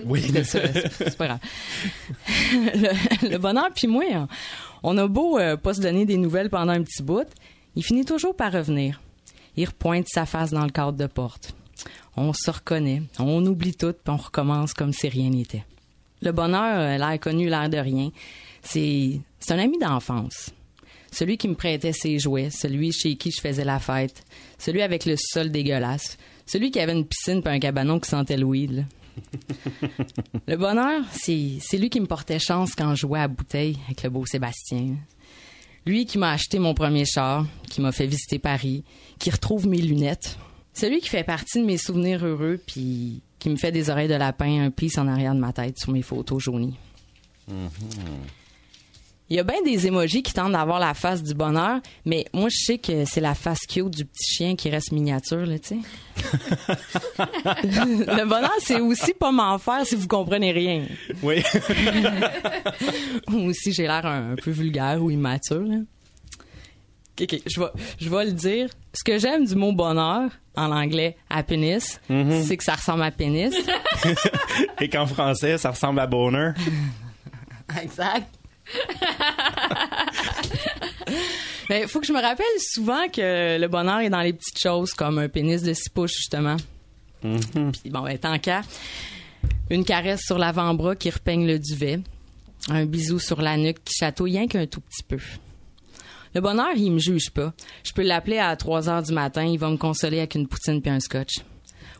Oui. 0.06 0.32
C'est 0.44 1.18
pas 1.18 1.28
grave. 1.28 1.40
le, 2.54 3.30
le 3.30 3.38
bonheur, 3.38 3.70
puis 3.76 3.88
moi, 3.88 4.04
hein, 4.14 4.28
on 4.84 4.98
a 4.98 5.08
beau 5.08 5.38
euh, 5.38 5.58
pas 5.58 5.74
se 5.74 5.82
donner 5.82 6.06
des 6.06 6.18
nouvelles 6.18 6.50
pendant 6.50 6.74
un 6.74 6.84
petit 6.84 7.04
bout, 7.04 7.28
il 7.76 7.84
finit 7.84 8.06
toujours 8.06 8.36
par 8.36 8.52
revenir. 8.52 9.02
Il 9.56 9.66
repointe 9.66 10.08
sa 10.08 10.26
face 10.26 10.52
dans 10.52 10.64
le 10.66 10.72
cadre 10.72 10.98
de 10.98 11.06
porte. 11.06 11.56
On 12.16 12.34
se 12.34 12.52
reconnaît, 12.52 13.02
on 13.20 13.46
oublie 13.46 13.74
tout, 13.76 13.94
puis 13.94 14.14
on 14.14 14.18
recommence 14.18 14.74
comme 14.74 14.94
si 14.94 15.08
rien 15.10 15.30
n'était. 15.30 15.66
Le 16.22 16.32
bonheur, 16.32 16.80
euh, 16.80 16.98
l'air 16.98 17.20
connu, 17.20 17.50
l'air 17.50 17.70
de 17.70 17.78
rien, 17.78 18.12
c'est 18.62 19.20
un 19.50 19.60
ami 19.60 19.78
d'enfance. 19.78 20.52
Celui 21.12 21.38
qui 21.38 21.48
me 21.48 21.56
prêtait 21.56 21.94
ses 21.94 22.18
jouets, 22.20 22.50
celui 22.50 22.92
chez 22.92 23.16
qui 23.16 23.32
je 23.32 23.42
faisais 23.42 23.66
la 23.66 23.80
fête, 23.80 24.24
celui 24.58 24.82
avec 24.82 25.06
le 25.06 25.16
sol 25.18 25.52
dégueulasse, 25.52 26.18
celui 26.46 26.72
qui 26.72 26.80
avait 26.80 26.94
une 26.94 27.06
piscine 27.06 27.42
puis 27.44 27.54
un 27.54 27.60
cabanon 27.60 28.00
qui 28.00 28.10
sentait 28.10 28.38
le 28.38 28.46
weed. 28.46 28.72
là. 28.72 28.84
Le 30.48 30.56
bonheur, 30.56 31.04
c'est 31.12 31.78
lui 31.78 31.90
qui 31.90 32.00
me 32.00 32.06
portait 32.06 32.40
chance 32.40 32.74
quand 32.76 32.96
je 32.96 33.02
jouais 33.02 33.20
à 33.20 33.28
bouteille 33.28 33.78
avec 33.86 34.04
le 34.04 34.10
beau 34.10 34.26
Sébastien. 34.26 34.96
Lui 35.86 36.06
qui 36.06 36.18
m'a 36.18 36.32
acheté 36.32 36.60
mon 36.60 36.74
premier 36.74 37.06
char, 37.06 37.46
qui 37.70 37.82
m'a 37.82 37.92
fait 37.92 38.08
visiter 38.08 38.40
Paris, 38.40 38.84
qui 39.20 39.30
retrouve 39.30 39.68
mes 39.68 39.82
lunettes. 39.82 40.38
Celui 40.74 41.02
qui 41.02 41.10
fait 41.10 41.24
partie 41.24 41.60
de 41.60 41.66
mes 41.66 41.78
souvenirs 41.78 42.26
heureux, 42.26 42.60
puis 42.66 43.22
qui 43.38 43.50
me 43.50 43.58
fait 43.58 43.72
des 43.72 43.90
oreilles 43.90 44.08
de 44.08 44.16
lapin, 44.16 44.64
un 44.64 44.72
plis 44.72 44.98
en 44.98 45.08
arrière 45.08 45.36
de 45.36 45.40
ma 45.40 45.52
tête 45.54 45.78
sur 45.78 45.92
mes 45.92 46.02
photos 46.02 46.42
jaunies. 46.42 46.78
Il 49.34 49.38
y 49.38 49.40
a 49.40 49.44
bien 49.44 49.64
des 49.64 49.88
émojis 49.88 50.22
qui 50.22 50.32
tentent 50.32 50.52
d'avoir 50.52 50.78
la 50.80 50.94
face 50.94 51.24
du 51.24 51.34
bonheur, 51.34 51.80
mais 52.06 52.24
moi, 52.36 52.50
je 52.52 52.66
sais 52.66 52.78
que 52.78 53.04
c'est 53.04 53.20
la 53.20 53.34
face 53.34 53.62
cute 53.68 53.90
du 53.90 54.06
petit 54.06 54.32
chien 54.32 54.56
qui 54.56 54.70
reste 54.70 54.92
miniature, 54.92 55.44
là, 55.44 55.58
tu 55.58 55.70
sais. 55.70 55.78
le 57.64 58.26
bonheur, 58.26 58.54
c'est 58.60 58.80
aussi 58.80 59.12
pas 59.16 59.32
m'en 59.32 59.58
faire 59.58 59.88
si 59.88 59.96
vous 59.96 60.08
comprenez 60.08 60.52
rien. 60.52 60.86
Oui. 61.24 61.42
ou 63.34 63.52
si 63.54 63.74
j'ai 63.74 63.88
l'air 63.88 64.06
un, 64.06 64.34
un 64.34 64.36
peu 64.36 64.52
vulgaire 64.52 65.02
ou 65.02 65.10
immature. 65.10 65.64
Là. 65.64 65.78
Ok, 67.20 67.36
je 67.48 67.60
vais, 67.60 67.72
je 68.00 68.10
vais 68.10 68.26
le 68.26 68.34
dire. 68.34 68.70
Ce 68.94 69.04
que 69.04 69.18
j'aime 69.18 69.46
du 69.46 69.56
mot 69.56 69.72
bonheur, 69.72 70.30
en 70.56 70.72
anglais, 70.72 71.18
happiness, 71.32 72.00
c'est 72.08 72.56
que 72.56 72.64
ça 72.64 72.76
ressemble 72.76 73.02
à 73.02 73.10
pénis. 73.10 73.56
Et 74.80 74.90
qu'en 74.90 75.08
français, 75.08 75.58
ça 75.58 75.72
ressemble 75.72 76.02
à 76.02 76.06
bonheur. 76.06 76.54
exact. 77.82 78.28
Mais 81.70 81.82
il 81.82 81.88
faut 81.88 82.00
que 82.00 82.08
je 82.08 82.14
me 82.14 82.22
rappelle 82.22 82.46
souvent 82.60 83.08
que 83.08 83.58
le 83.60 83.68
bonheur 83.68 84.00
est 84.00 84.10
dans 84.10 84.22
les 84.22 84.34
petites 84.34 84.60
choses, 84.60 84.94
comme 84.94 85.18
un 85.18 85.30
pénis 85.30 85.62
de 85.62 85.74
six 85.74 85.90
pouces, 85.90 86.16
justement. 86.16 86.58
Puis 87.22 87.90
bon, 87.90 88.02
ben, 88.02 88.18
tant 88.18 88.38
qu'à, 88.40 88.62
une 89.70 89.86
caresse 89.86 90.22
sur 90.26 90.38
l'avant-bras 90.38 90.96
qui 90.96 91.10
repeigne 91.10 91.48
le 91.48 91.60
duvet, 91.60 92.00
un 92.70 92.86
bisou 92.86 93.20
sur 93.20 93.42
la 93.42 93.58
nuque 93.58 93.84
qui 93.84 93.94
chatouille 93.96 94.38
rien 94.38 94.48
qu'un 94.48 94.66
tout 94.66 94.82
petit 94.82 95.04
peu. 95.04 95.20
Le 96.36 96.42
bonheur, 96.42 96.72
il 96.76 96.92
me 96.92 97.00
juge 97.00 97.30
pas. 97.30 97.54
Je 97.84 97.94
peux 97.94 98.02
l'appeler 98.02 98.40
à 98.40 98.56
3 98.56 98.90
heures 98.90 99.04
du 99.04 99.14
matin, 99.14 99.44
il 99.46 99.60
va 99.60 99.70
me 99.70 99.78
consoler 99.78 100.18
avec 100.18 100.36
une 100.36 100.48
poutine 100.48 100.82
puis 100.82 100.92
un 100.92 101.00
scotch. 101.00 101.42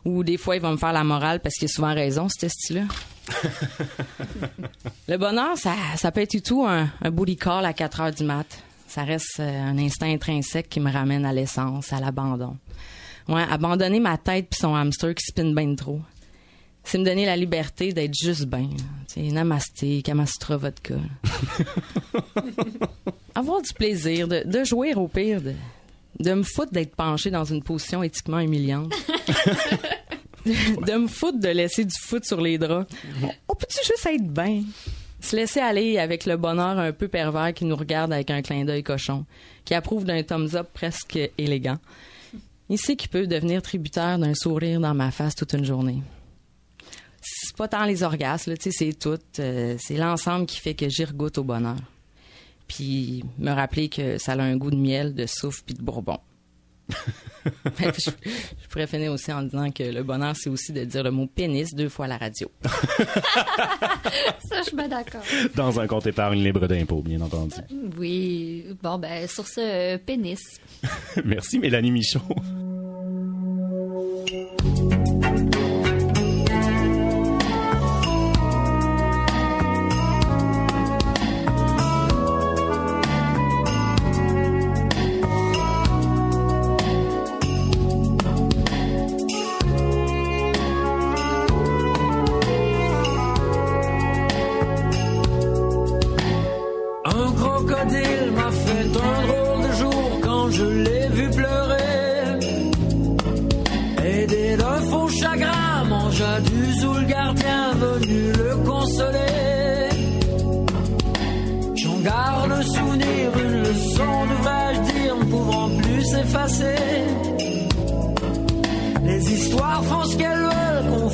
Ou 0.04 0.24
des 0.24 0.36
fois, 0.36 0.56
il 0.56 0.62
va 0.62 0.70
me 0.70 0.76
faire 0.76 0.92
la 0.92 1.04
morale 1.04 1.40
parce 1.40 1.54
qu'il 1.54 1.66
a 1.66 1.68
souvent 1.68 1.94
raison, 1.94 2.28
ce 2.28 2.48
style-là. 2.48 2.84
Le 5.08 5.16
bonheur, 5.16 5.56
ça, 5.56 5.74
ça 5.96 6.10
peut 6.12 6.20
être 6.22 6.30
du 6.32 6.42
tout 6.42 6.64
un, 6.66 6.88
un 7.02 7.10
booty 7.10 7.36
call 7.36 7.64
à 7.64 7.72
4 7.72 8.00
heures 8.00 8.12
du 8.12 8.24
mat. 8.24 8.46
Ça 8.88 9.02
reste 9.04 9.40
euh, 9.40 9.62
un 9.62 9.76
instinct 9.78 10.12
intrinsèque 10.12 10.68
qui 10.68 10.80
me 10.80 10.90
ramène 10.90 11.24
à 11.24 11.32
l'essence, 11.32 11.92
à 11.92 12.00
l'abandon. 12.00 12.56
Ouais, 13.28 13.44
abandonner 13.50 14.00
ma 14.00 14.18
tête 14.18 14.48
puis 14.50 14.60
son 14.60 14.74
hamster 14.74 15.14
qui 15.14 15.24
spinne 15.24 15.54
bien 15.54 15.74
trop. 15.74 16.00
C'est 16.84 16.98
me 16.98 17.04
donner 17.04 17.24
la 17.24 17.36
liberté 17.36 17.92
d'être 17.92 18.14
juste 18.14 18.44
bien. 18.44 18.68
Namasté, 19.16 20.02
kamastra 20.02 20.58
vodka. 20.58 20.96
Avoir 23.34 23.62
du 23.62 23.72
plaisir, 23.72 24.28
de, 24.28 24.42
de 24.44 24.64
jouer 24.64 24.94
au 24.94 25.08
pire, 25.08 25.40
de, 25.40 25.54
de 26.20 26.34
me 26.34 26.42
foutre 26.42 26.72
d'être 26.72 26.94
penché 26.94 27.30
dans 27.30 27.44
une 27.44 27.62
position 27.62 28.02
éthiquement 28.02 28.40
humiliante. 28.40 28.92
de 30.46 30.96
me 30.96 31.06
foutre 31.06 31.38
de 31.40 31.48
laisser 31.48 31.84
du 31.84 31.94
foot 31.98 32.24
sur 32.24 32.40
les 32.40 32.58
draps. 32.58 32.92
On 33.48 33.54
peut-tu 33.54 33.78
juste 33.84 34.06
être 34.06 34.26
bien? 34.26 34.62
Se 35.20 35.34
laisser 35.36 35.60
aller 35.60 35.98
avec 35.98 36.26
le 36.26 36.36
bonheur 36.36 36.78
un 36.78 36.92
peu 36.92 37.08
pervers 37.08 37.54
qui 37.54 37.64
nous 37.64 37.76
regarde 37.76 38.12
avec 38.12 38.30
un 38.30 38.42
clin 38.42 38.64
d'œil 38.64 38.82
cochon, 38.82 39.24
qui 39.64 39.72
approuve 39.74 40.04
d'un 40.04 40.22
thumbs 40.22 40.54
up 40.54 40.68
presque 40.74 41.18
élégant. 41.38 41.78
Il 42.68 42.78
sait 42.78 42.96
qu'il 42.96 43.08
peut 43.10 43.26
devenir 43.26 43.62
tributaire 43.62 44.18
d'un 44.18 44.34
sourire 44.34 44.80
dans 44.80 44.94
ma 44.94 45.10
face 45.10 45.34
toute 45.34 45.52
une 45.54 45.64
journée. 45.64 46.02
C'est 47.22 47.56
pas 47.56 47.68
tant 47.68 47.84
les 47.84 48.02
orgasmes, 48.02 48.50
là, 48.50 48.56
tu 48.58 48.70
sais, 48.70 48.86
c'est 48.90 48.98
tout. 48.98 49.18
euh, 49.38 49.76
c'est 49.78 49.96
l'ensemble 49.96 50.44
qui 50.44 50.60
fait 50.60 50.74
que 50.74 50.88
j'y 50.90 51.04
regoute 51.04 51.38
au 51.38 51.44
bonheur. 51.44 51.76
Puis 52.68 53.24
me 53.38 53.50
rappeler 53.50 53.88
que 53.88 54.18
ça 54.18 54.32
a 54.32 54.42
un 54.42 54.56
goût 54.56 54.70
de 54.70 54.76
miel, 54.76 55.14
de 55.14 55.24
souffle 55.26 55.62
puis 55.64 55.74
de 55.74 55.82
bourbon. 55.82 56.18
Ben, 57.78 57.92
je, 57.94 58.10
je 58.62 58.68
pourrais 58.70 58.86
finir 58.86 59.12
aussi 59.12 59.30
en 59.32 59.42
disant 59.42 59.70
que 59.70 59.82
le 59.82 60.02
bonheur, 60.02 60.34
c'est 60.34 60.48
aussi 60.48 60.72
de 60.72 60.84
dire 60.84 61.02
le 61.02 61.10
mot 61.10 61.26
pénis 61.26 61.74
deux 61.74 61.90
fois 61.90 62.06
à 62.06 62.08
la 62.08 62.16
radio. 62.16 62.50
Ça, 62.62 64.58
je 64.58 64.62
suis 64.62 64.76
d'accord. 64.88 65.20
Dans 65.54 65.78
un 65.78 65.86
compte 65.86 66.06
épargne 66.06 66.42
libre 66.42 66.66
d'impôt, 66.66 67.02
bien 67.02 67.20
entendu. 67.20 67.56
Oui. 67.98 68.64
Bon, 68.82 68.98
ben, 68.98 69.28
sur 69.28 69.46
ce, 69.46 69.94
euh, 69.94 69.98
pénis. 69.98 70.40
Merci, 71.24 71.58
Mélanie 71.58 71.90
Michaud. 71.90 72.20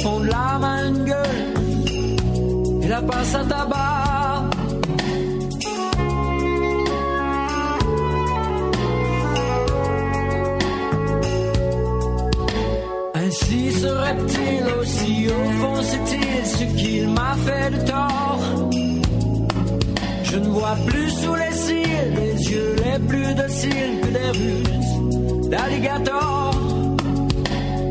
L'âme 0.03 0.65
à 0.65 0.83
une 0.85 1.05
gueule 1.05 1.45
et 2.83 2.89
la 2.89 3.03
passe 3.03 3.35
à 3.35 3.45
tabac. 3.45 4.51
Ainsi 13.15 13.73
serait-il 13.73 14.65
aussi 14.81 15.29
offensé-il 15.29 16.47
ce 16.47 16.65
qu'il 16.79 17.09
m'a 17.11 17.35
fait 17.47 17.71
de 17.71 17.87
tort 17.87 18.41
Je 20.25 20.37
ne 20.39 20.49
vois 20.49 20.77
plus 20.87 21.11
sous 21.11 21.35
les 21.35 21.53
cils 21.53 22.15
des 22.15 22.51
yeux 22.51 22.77
les 22.85 22.99
plus 23.07 23.35
dociles 23.35 24.01
que 24.03 24.09
des 24.19 24.31
ruses 24.39 25.51
d'alligator 25.51 26.50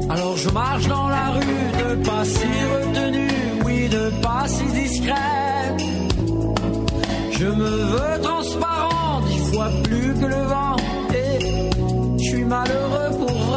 Alors 0.09 0.35
je 0.37 0.49
marche 0.49 0.87
dans 0.87 1.07
la 1.07 1.29
rue 1.29 1.71
de 1.81 2.03
pas 2.03 2.25
si 2.25 2.47
retenu, 2.73 3.27
oui 3.65 3.87
de 3.89 4.09
pas 4.21 4.47
si 4.47 4.63
discret 4.65 5.77
Je 7.31 7.45
me 7.45 7.69
veux 7.69 8.21
transparent, 8.21 9.21
dix 9.27 9.53
fois 9.53 9.69
plus 9.83 10.13
que 10.19 10.25
le 10.25 10.41
vent 10.53 10.75
Et 11.13 12.17
je 12.17 12.23
suis 12.23 12.43
malheureux 12.43 13.17
pour 13.19 13.55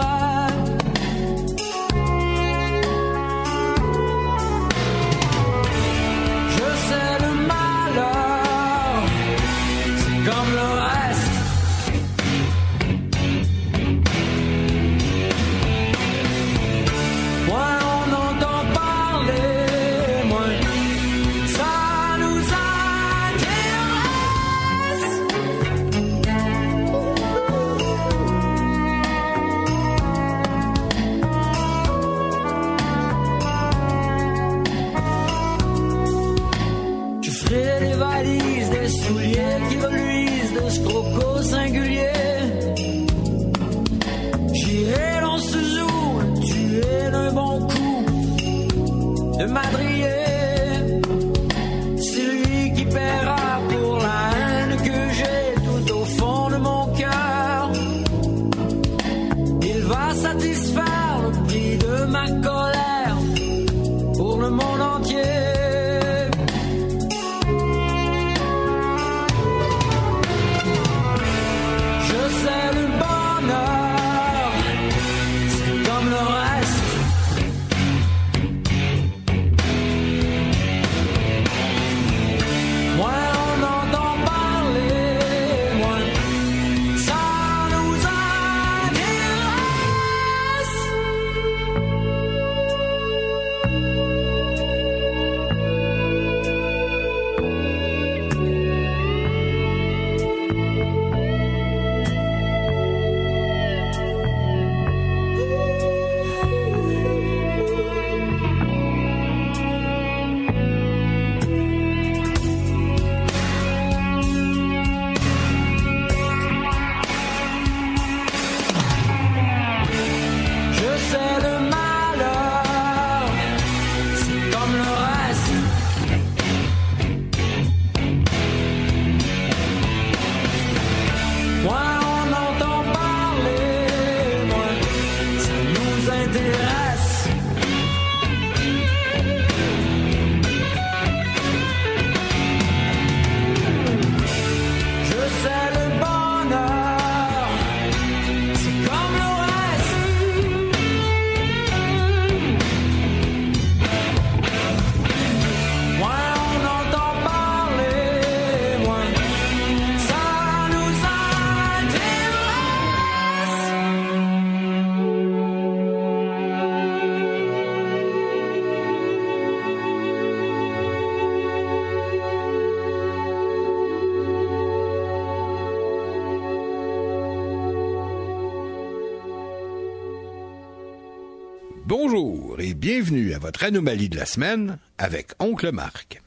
Bonjour 181.95 182.57
et 182.59 182.73
bienvenue 182.73 183.35
à 183.35 183.39
votre 183.39 183.65
anomalie 183.65 184.09
de 184.09 184.17
la 184.17 184.25
semaine 184.25 184.79
avec 184.97 185.33
Oncle 185.41 185.73
Marc. 185.73 186.23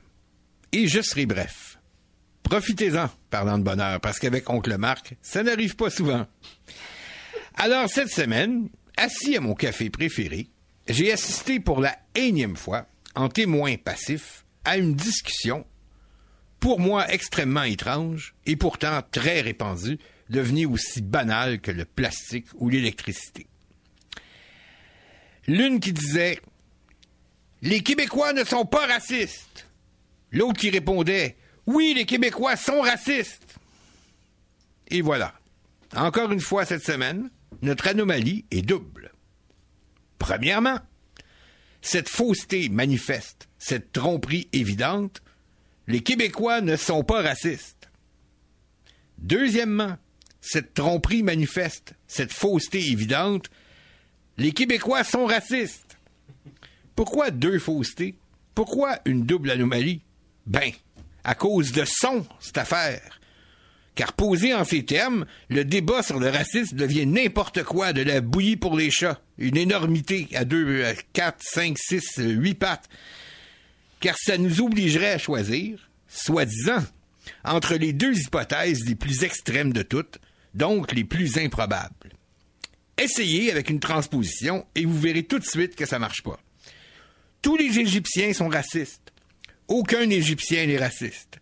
Et 0.71 0.87
je 0.87 1.01
serai 1.01 1.25
bref. 1.25 1.79
Profitez-en, 2.43 3.09
parlant 3.31 3.57
de 3.57 3.63
bonheur, 3.63 3.99
parce 3.99 4.19
qu'avec 4.19 4.47
Oncle 4.51 4.77
Marc, 4.77 5.15
ça 5.23 5.41
n'arrive 5.41 5.75
pas 5.75 5.89
souvent. 5.89 6.27
Alors, 7.55 7.89
cette 7.89 8.11
semaine, 8.11 8.69
assis 8.95 9.37
à 9.37 9.41
mon 9.41 9.55
café 9.55 9.89
préféré, 9.89 10.49
j'ai 10.87 11.11
assisté 11.11 11.59
pour 11.59 11.81
la 11.81 11.97
énième 12.13 12.57
fois, 12.57 12.85
en 13.15 13.27
témoin 13.27 13.75
passif, 13.75 14.45
à 14.65 14.77
une 14.77 14.93
discussion, 14.93 15.65
pour 16.59 16.79
moi 16.79 17.11
extrêmement 17.11 17.63
étrange 17.63 18.35
et 18.45 18.55
pourtant 18.55 19.01
très 19.11 19.41
répandue, 19.41 19.97
devenue 20.29 20.67
aussi 20.67 21.01
banale 21.01 21.59
que 21.59 21.71
le 21.71 21.85
plastique 21.85 22.49
ou 22.53 22.69
l'électricité. 22.69 23.47
L'une 25.47 25.79
qui 25.79 25.93
disait 25.93 26.39
Les 27.61 27.81
Québécois 27.81 28.33
ne 28.33 28.43
sont 28.43 28.65
pas 28.65 28.87
racistes. 28.87 29.67
L'autre 30.31 30.59
qui 30.59 30.69
répondait 30.69 31.37
Oui, 31.65 31.93
les 31.95 32.05
Québécois 32.05 32.55
sont 32.55 32.81
racistes. 32.81 33.55
Et 34.87 35.01
voilà. 35.01 35.33
Encore 35.95 36.31
une 36.31 36.41
fois 36.41 36.65
cette 36.65 36.83
semaine, 36.83 37.29
notre 37.61 37.87
anomalie 37.87 38.45
est 38.51 38.61
double. 38.61 39.11
Premièrement, 40.19 40.79
cette 41.81 42.09
fausseté 42.09 42.69
manifeste, 42.69 43.47
cette 43.59 43.91
tromperie 43.91 44.47
évidente, 44.53 45.21
les 45.87 46.01
Québécois 46.01 46.61
ne 46.61 46.75
sont 46.75 47.03
pas 47.03 47.21
racistes. 47.21 47.89
Deuxièmement, 49.19 49.97
cette 50.41 50.73
tromperie 50.73 51.23
manifeste, 51.23 51.93
cette 52.07 52.33
fausseté 52.33 52.91
évidente, 52.91 53.49
les 54.37 54.51
Québécois 54.51 55.03
sont 55.03 55.25
racistes. 55.25 55.97
Pourquoi 56.95 57.31
deux 57.31 57.59
faussetés? 57.59 58.15
Pourquoi 58.53 58.99
une 59.05 59.25
double 59.25 59.51
anomalie? 59.51 60.01
Ben, 60.45 60.71
à 61.23 61.35
cause 61.35 61.71
de 61.71 61.83
son, 61.85 62.25
cette 62.39 62.57
affaire. 62.57 63.19
Car 63.95 64.13
posé 64.13 64.53
en 64.53 64.65
ces 64.65 64.83
termes, 64.83 65.25
le 65.49 65.63
débat 65.63 66.03
sur 66.03 66.19
le 66.19 66.29
racisme 66.29 66.75
devient 66.75 67.05
n'importe 67.05 67.63
quoi, 67.63 67.93
de 67.93 68.01
la 68.01 68.19
bouillie 68.19 68.57
pour 68.57 68.75
les 68.75 68.91
chats, 68.91 69.21
une 69.37 69.57
énormité 69.57 70.27
à 70.35 70.43
deux, 70.43 70.83
à 70.83 70.93
quatre, 71.13 71.41
cinq, 71.41 71.77
six, 71.77 72.17
huit 72.17 72.55
pattes. 72.55 72.89
Car 74.01 74.17
ça 74.17 74.37
nous 74.37 74.61
obligerait 74.61 75.13
à 75.13 75.17
choisir, 75.17 75.89
soi-disant, 76.09 76.83
entre 77.45 77.75
les 77.75 77.93
deux 77.93 78.17
hypothèses 78.17 78.85
les 78.85 78.95
plus 78.95 79.23
extrêmes 79.23 79.71
de 79.71 79.81
toutes, 79.81 80.19
donc 80.53 80.91
les 80.91 81.05
plus 81.05 81.37
improbables. 81.37 82.14
Essayez 82.97 83.51
avec 83.51 83.69
une 83.69 83.79
transposition 83.79 84.65
et 84.75 84.85
vous 84.85 84.99
verrez 84.99 85.23
tout 85.23 85.39
de 85.39 85.45
suite 85.45 85.75
que 85.75 85.85
ça 85.85 85.99
marche 85.99 86.23
pas. 86.23 86.39
Tous 87.41 87.57
les 87.57 87.79
Égyptiens 87.79 88.33
sont 88.33 88.47
racistes. 88.47 89.11
Aucun 89.67 90.09
Égyptien 90.09 90.65
n'est 90.65 90.77
raciste. 90.77 91.39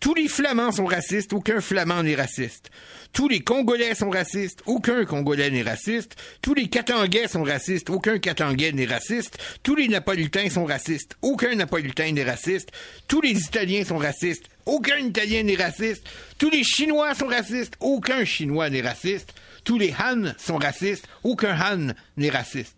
Tous 0.00 0.14
les 0.14 0.28
Flamands 0.28 0.72
sont 0.72 0.84
racistes, 0.84 1.32
aucun 1.32 1.60
Flamand 1.60 2.02
n'est 2.02 2.14
raciste. 2.14 2.70
Tous 3.12 3.28
les 3.28 3.40
Congolais 3.40 3.94
sont 3.94 4.10
racistes, 4.10 4.60
aucun 4.66 5.06
Congolais 5.06 5.50
n'est 5.50 5.62
raciste. 5.62 6.16
Tous 6.42 6.52
les 6.52 6.68
Katangais 6.68 7.28
sont 7.28 7.42
racistes, 7.42 7.88
aucun 7.88 8.18
Katangais 8.18 8.72
n'est 8.72 8.86
raciste. 8.86 9.38
Tous 9.62 9.74
les 9.74 9.88
Napolitains 9.88 10.50
sont 10.50 10.66
racistes, 10.66 11.16
aucun 11.22 11.54
Napolitain 11.54 12.12
n'est 12.12 12.24
raciste. 12.24 12.72
Tous 13.08 13.22
les 13.22 13.40
Italiens 13.40 13.84
sont 13.84 13.96
racistes, 13.96 14.44
aucun 14.66 14.98
Italien 14.98 15.44
n'est 15.44 15.56
raciste. 15.56 16.06
Tous 16.38 16.50
les 16.50 16.62
Chinois 16.62 17.14
sont 17.14 17.28
racistes, 17.28 17.74
aucun 17.80 18.24
Chinois 18.24 18.68
n'est 18.68 18.82
raciste. 18.82 19.32
Tous 19.66 19.78
les 19.78 19.92
Han 19.92 20.32
sont 20.38 20.58
racistes, 20.58 21.08
aucun 21.24 21.58
Han 21.60 21.92
n'est 22.16 22.30
raciste. 22.30 22.76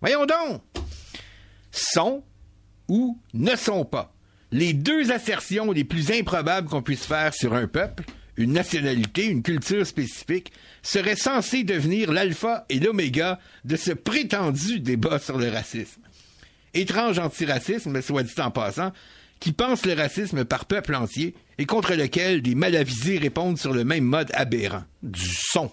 Voyons 0.00 0.26
donc! 0.26 0.62
Sont 1.72 2.22
ou 2.86 3.18
ne 3.34 3.56
sont 3.56 3.84
pas. 3.84 4.14
Les 4.52 4.74
deux 4.74 5.10
assertions 5.10 5.72
les 5.72 5.82
plus 5.82 6.12
improbables 6.12 6.68
qu'on 6.68 6.82
puisse 6.82 7.04
faire 7.04 7.34
sur 7.34 7.52
un 7.52 7.66
peuple, 7.66 8.04
une 8.36 8.52
nationalité, 8.52 9.26
une 9.26 9.42
culture 9.42 9.84
spécifique, 9.84 10.52
seraient 10.84 11.16
censées 11.16 11.64
devenir 11.64 12.12
l'alpha 12.12 12.64
et 12.68 12.78
l'oméga 12.78 13.40
de 13.64 13.74
ce 13.74 13.90
prétendu 13.90 14.78
débat 14.78 15.18
sur 15.18 15.36
le 15.36 15.50
racisme. 15.50 16.00
Étrange 16.74 17.18
antiracisme, 17.18 18.00
soit 18.02 18.22
dit 18.22 18.40
en 18.40 18.52
passant, 18.52 18.92
qui 19.40 19.50
pense 19.50 19.84
le 19.84 19.94
racisme 19.94 20.44
par 20.44 20.66
peuple 20.66 20.94
entier 20.94 21.34
et 21.58 21.66
contre 21.66 21.94
lequel 21.94 22.40
des 22.40 22.54
malavisés 22.54 23.18
répondent 23.18 23.58
sur 23.58 23.72
le 23.72 23.82
même 23.82 24.04
mode 24.04 24.30
aberrant, 24.32 24.84
du 25.02 25.28
son. 25.28 25.72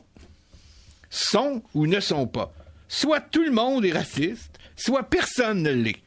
Sont 1.11 1.61
ou 1.75 1.85
ne 1.85 1.99
sont 1.99 2.25
pas. 2.25 2.51
Soit 2.87 3.21
tout 3.21 3.43
le 3.43 3.51
monde 3.51 3.85
est 3.85 3.91
raciste, 3.91 4.57
soit 4.75 5.03
personne 5.03 5.61
ne 5.61 5.71
l'est. 5.71 6.01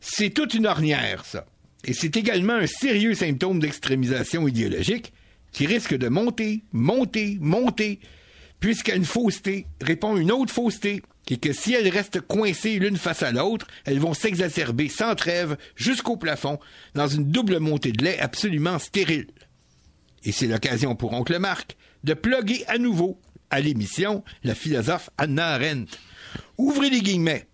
C'est 0.00 0.30
toute 0.30 0.54
une 0.54 0.66
ornière, 0.66 1.24
ça. 1.24 1.46
Et 1.84 1.92
c'est 1.92 2.16
également 2.16 2.54
un 2.54 2.66
sérieux 2.66 3.14
symptôme 3.14 3.60
d'extrémisation 3.60 4.48
idéologique 4.48 5.12
qui 5.52 5.66
risque 5.66 5.94
de 5.94 6.08
monter, 6.08 6.62
monter, 6.72 7.38
monter, 7.40 8.00
puisqu'à 8.60 8.94
une 8.94 9.04
fausseté 9.04 9.66
répond 9.80 10.16
une 10.16 10.32
autre 10.32 10.52
fausseté, 10.52 11.02
et 11.30 11.38
que 11.38 11.52
si 11.52 11.74
elles 11.74 11.88
restent 11.88 12.20
coincées 12.20 12.78
l'une 12.78 12.96
face 12.96 13.22
à 13.22 13.32
l'autre, 13.32 13.66
elles 13.84 13.98
vont 13.98 14.14
s'exacerber 14.14 14.88
sans 14.88 15.14
trêve 15.14 15.56
jusqu'au 15.74 16.16
plafond 16.16 16.58
dans 16.94 17.08
une 17.08 17.30
double 17.30 17.60
montée 17.60 17.92
de 17.92 18.04
lait 18.04 18.18
absolument 18.18 18.78
stérile. 18.78 19.28
Et 20.24 20.32
c'est 20.32 20.46
l'occasion 20.46 20.94
pour 20.94 21.12
Oncle 21.12 21.38
Marc 21.38 21.76
de 22.04 22.14
plugger 22.14 22.66
à 22.66 22.78
nouveau 22.78 23.18
à 23.54 23.60
l'émission 23.60 24.24
la 24.42 24.56
philosophe 24.56 25.10
Anna 25.16 25.54
Arendt. 25.54 25.96
Ouvrez 26.58 26.90
les 26.90 27.02
guillemets. 27.02 27.46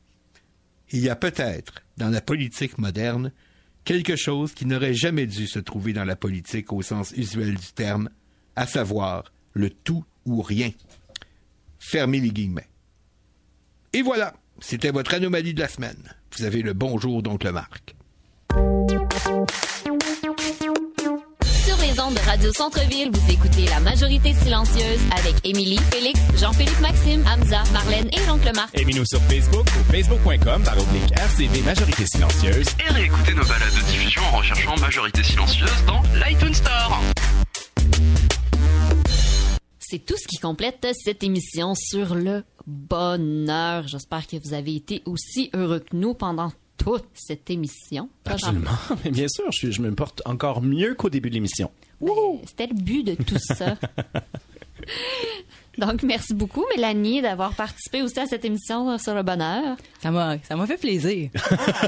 Il 0.92 1.00
y 1.00 1.10
a 1.10 1.14
peut-être, 1.14 1.84
dans 1.98 2.08
la 2.08 2.22
politique 2.22 2.78
moderne, 2.78 3.32
quelque 3.84 4.16
chose 4.16 4.54
qui 4.54 4.64
n'aurait 4.64 4.94
jamais 4.94 5.26
dû 5.26 5.46
se 5.46 5.58
trouver 5.58 5.92
dans 5.92 6.06
la 6.06 6.16
politique 6.16 6.72
au 6.72 6.80
sens 6.80 7.12
usuel 7.12 7.54
du 7.54 7.72
terme, 7.74 8.08
à 8.56 8.66
savoir 8.66 9.30
le 9.52 9.68
tout 9.68 10.02
ou 10.24 10.40
rien. 10.40 10.70
Fermez 11.78 12.20
les 12.20 12.30
guillemets. 12.30 12.68
Et 13.92 14.00
voilà, 14.00 14.32
c'était 14.58 14.92
votre 14.92 15.12
anomalie 15.12 15.52
de 15.52 15.60
la 15.60 15.68
semaine. 15.68 16.14
Vous 16.34 16.44
avez 16.44 16.62
le 16.62 16.72
bonjour 16.72 17.22
d'oncle 17.22 17.52
Marc. 17.52 17.94
Ondes 22.10 22.16
de 22.16 22.20
Radio 22.20 22.52
Centre-Ville, 22.52 23.10
vous 23.12 23.32
écoutez 23.32 23.66
La 23.66 23.80
Majorité 23.80 24.32
Silencieuse 24.34 25.00
avec 25.18 25.34
Émilie, 25.44 25.78
Félix, 25.90 26.20
Jean-Philippe 26.36 26.80
Maxime, 26.80 27.24
Hamza, 27.26 27.62
Marlène 27.72 28.08
et 28.12 28.26
l'oncle 28.26 28.50
Marc. 28.54 28.78
Aimez-nous 28.78 29.04
sur 29.06 29.20
Facebook 29.22 29.66
ou 29.66 29.92
facebook.com 29.92 30.62
par 30.62 30.78
oblique 30.78 31.10
RCV 31.12 31.62
Majorité 31.62 32.04
Silencieuse. 32.06 32.66
Et 32.86 32.92
réécoutez 32.92 33.34
nos 33.34 33.44
balades 33.44 33.74
de 33.74 33.86
diffusion 33.90 34.22
en 34.32 34.38
recherchant 34.38 34.76
Majorité 34.78 35.22
Silencieuse 35.22 35.84
dans 35.86 36.02
l'iTunes 36.24 36.54
Store. 36.54 37.00
C'est 39.78 40.04
tout 40.04 40.16
ce 40.16 40.28
qui 40.28 40.38
complète 40.38 40.86
cette 40.92 41.22
émission 41.22 41.74
sur 41.74 42.14
le 42.14 42.44
bonheur. 42.66 43.88
J'espère 43.88 44.26
que 44.26 44.36
vous 44.36 44.54
avez 44.54 44.76
été 44.76 45.02
aussi 45.04 45.50
heureux 45.54 45.80
que 45.80 45.96
nous 45.96 46.14
pendant 46.14 46.52
toute 46.82 47.04
cette 47.14 47.50
émission. 47.50 48.08
Pas 48.24 48.32
Absolument. 48.32 48.70
Mais 49.04 49.10
bien 49.10 49.28
sûr, 49.28 49.50
je, 49.52 49.80
me 49.80 49.94
porte 49.94 50.22
encore 50.24 50.62
mieux 50.62 50.94
qu'au 50.94 51.10
début 51.10 51.28
de 51.28 51.34
l'émission. 51.34 51.70
C'était 52.46 52.66
le 52.66 52.74
but 52.74 53.02
de 53.02 53.14
tout 53.14 53.38
ça. 53.38 53.76
Donc, 55.78 56.02
merci 56.02 56.34
beaucoup, 56.34 56.64
Mélanie, 56.74 57.22
d'avoir 57.22 57.54
participé 57.54 58.02
aussi 58.02 58.18
à 58.18 58.26
cette 58.26 58.44
émission 58.44 58.98
sur 58.98 59.14
le 59.14 59.22
bonheur. 59.22 59.76
Ça 60.02 60.10
m'a, 60.10 60.36
ça 60.40 60.56
m'a 60.56 60.66
fait 60.66 60.76
plaisir. 60.76 61.30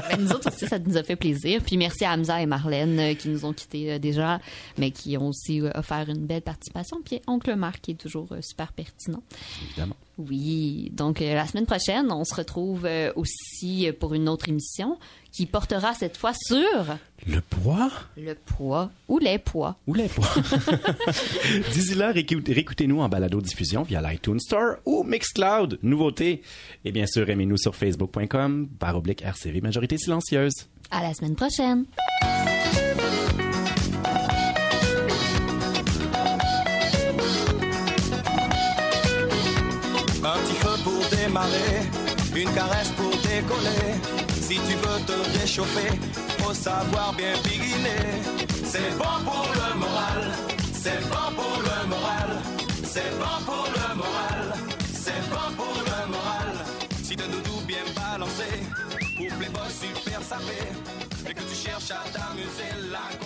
Ben, 0.09 0.19
nous 0.19 0.31
autres 0.31 0.51
aussi, 0.51 0.67
ça 0.67 0.79
nous 0.79 0.97
a 0.97 1.03
fait 1.03 1.15
plaisir. 1.15 1.61
Puis 1.63 1.77
merci 1.77 2.05
à 2.05 2.13
Hamza 2.13 2.41
et 2.41 2.45
Marlène 2.45 2.99
euh, 2.99 3.13
qui 3.13 3.29
nous 3.29 3.45
ont 3.45 3.53
quittés 3.53 3.93
euh, 3.93 3.99
déjà, 3.99 4.39
mais 4.77 4.91
qui 4.91 5.17
ont 5.17 5.27
aussi 5.27 5.61
euh, 5.61 5.69
offert 5.75 6.09
une 6.09 6.25
belle 6.25 6.41
participation. 6.41 7.01
Puis 7.03 7.21
Oncle 7.27 7.55
Marc 7.55 7.81
qui 7.81 7.91
est 7.91 7.95
toujours 7.95 8.31
euh, 8.31 8.41
super 8.41 8.73
pertinent. 8.73 9.21
Évidemment. 9.69 9.95
Oui, 10.19 10.91
donc 10.93 11.21
euh, 11.21 11.33
la 11.33 11.47
semaine 11.47 11.65
prochaine, 11.65 12.11
on 12.11 12.23
se 12.23 12.35
retrouve 12.35 12.85
euh, 12.85 13.11
aussi 13.15 13.89
pour 13.99 14.13
une 14.13 14.29
autre 14.29 14.47
émission 14.47 14.99
qui 15.31 15.47
portera 15.47 15.95
cette 15.95 16.17
fois 16.17 16.33
sur 16.35 16.59
Le 17.25 17.41
poids? 17.41 17.89
Le 18.15 18.35
poids 18.35 18.91
ou 19.07 19.17
les 19.17 19.39
poids. 19.39 19.75
ou 19.87 19.95
les 19.95 20.07
poids? 20.07 20.27
D'ici 21.73 21.95
là, 21.95 22.11
réécoute- 22.11 22.47
réécoutez-nous 22.47 22.99
en 23.01 23.09
balado-diffusion 23.09 23.81
via 23.81 24.01
l'iTunes 24.01 24.39
Store 24.39 24.75
ou 24.85 25.03
Mixcloud, 25.03 25.79
nouveauté. 25.81 26.43
Et 26.85 26.91
bien 26.91 27.07
sûr, 27.07 27.27
aimez-nous 27.27 27.57
sur 27.57 27.75
facebook.com, 27.75 28.67
par 28.77 28.95
oblique 28.95 29.23
RCV 29.23 29.61
Majorité 29.61 29.97
Silencieuse. 29.97 30.53
À 30.91 31.01
la 31.01 31.13
semaine 31.15 31.35
prochaine. 31.35 31.85
Une 42.35 42.53
caresse 42.53 42.89
pour 42.95 43.09
décoller. 43.09 43.93
Si 44.39 44.55
tu 44.55 44.75
veux 44.75 44.99
te 45.05 45.39
réchauffer, 45.39 45.99
faut 46.39 46.53
savoir 46.53 47.13
bien 47.13 47.33
piginer. 47.43 48.21
C'est 48.65 48.95
bon 48.97 49.23
pour 49.25 49.47
le 49.53 49.79
moral, 49.79 50.31
c'est 50.73 51.01
bon 51.09 51.33
pour 51.35 51.57
le 51.57 51.87
moral, 51.89 52.41
c'est 52.83 53.11
bon 53.17 53.45
pour 53.45 53.65
le 53.65 53.95
moral, 53.95 54.53
c'est 54.93 55.29
bon 55.29 55.55
pour 55.57 55.73
le 55.73 56.11
moral. 56.11 56.65
Si 57.03 57.15
de 57.15 57.23
doudou 57.23 57.65
bien 57.67 57.83
balancé 57.95 58.49
Pour 59.17 59.37
Playboy 59.37 59.69
super 59.69 60.21
sapé 60.21 60.59
Et 61.29 61.33
que 61.33 61.41
tu 61.41 61.55
cherches 61.55 61.91
à 61.91 62.03
t'amuser 62.13 62.71
La 62.91 63.22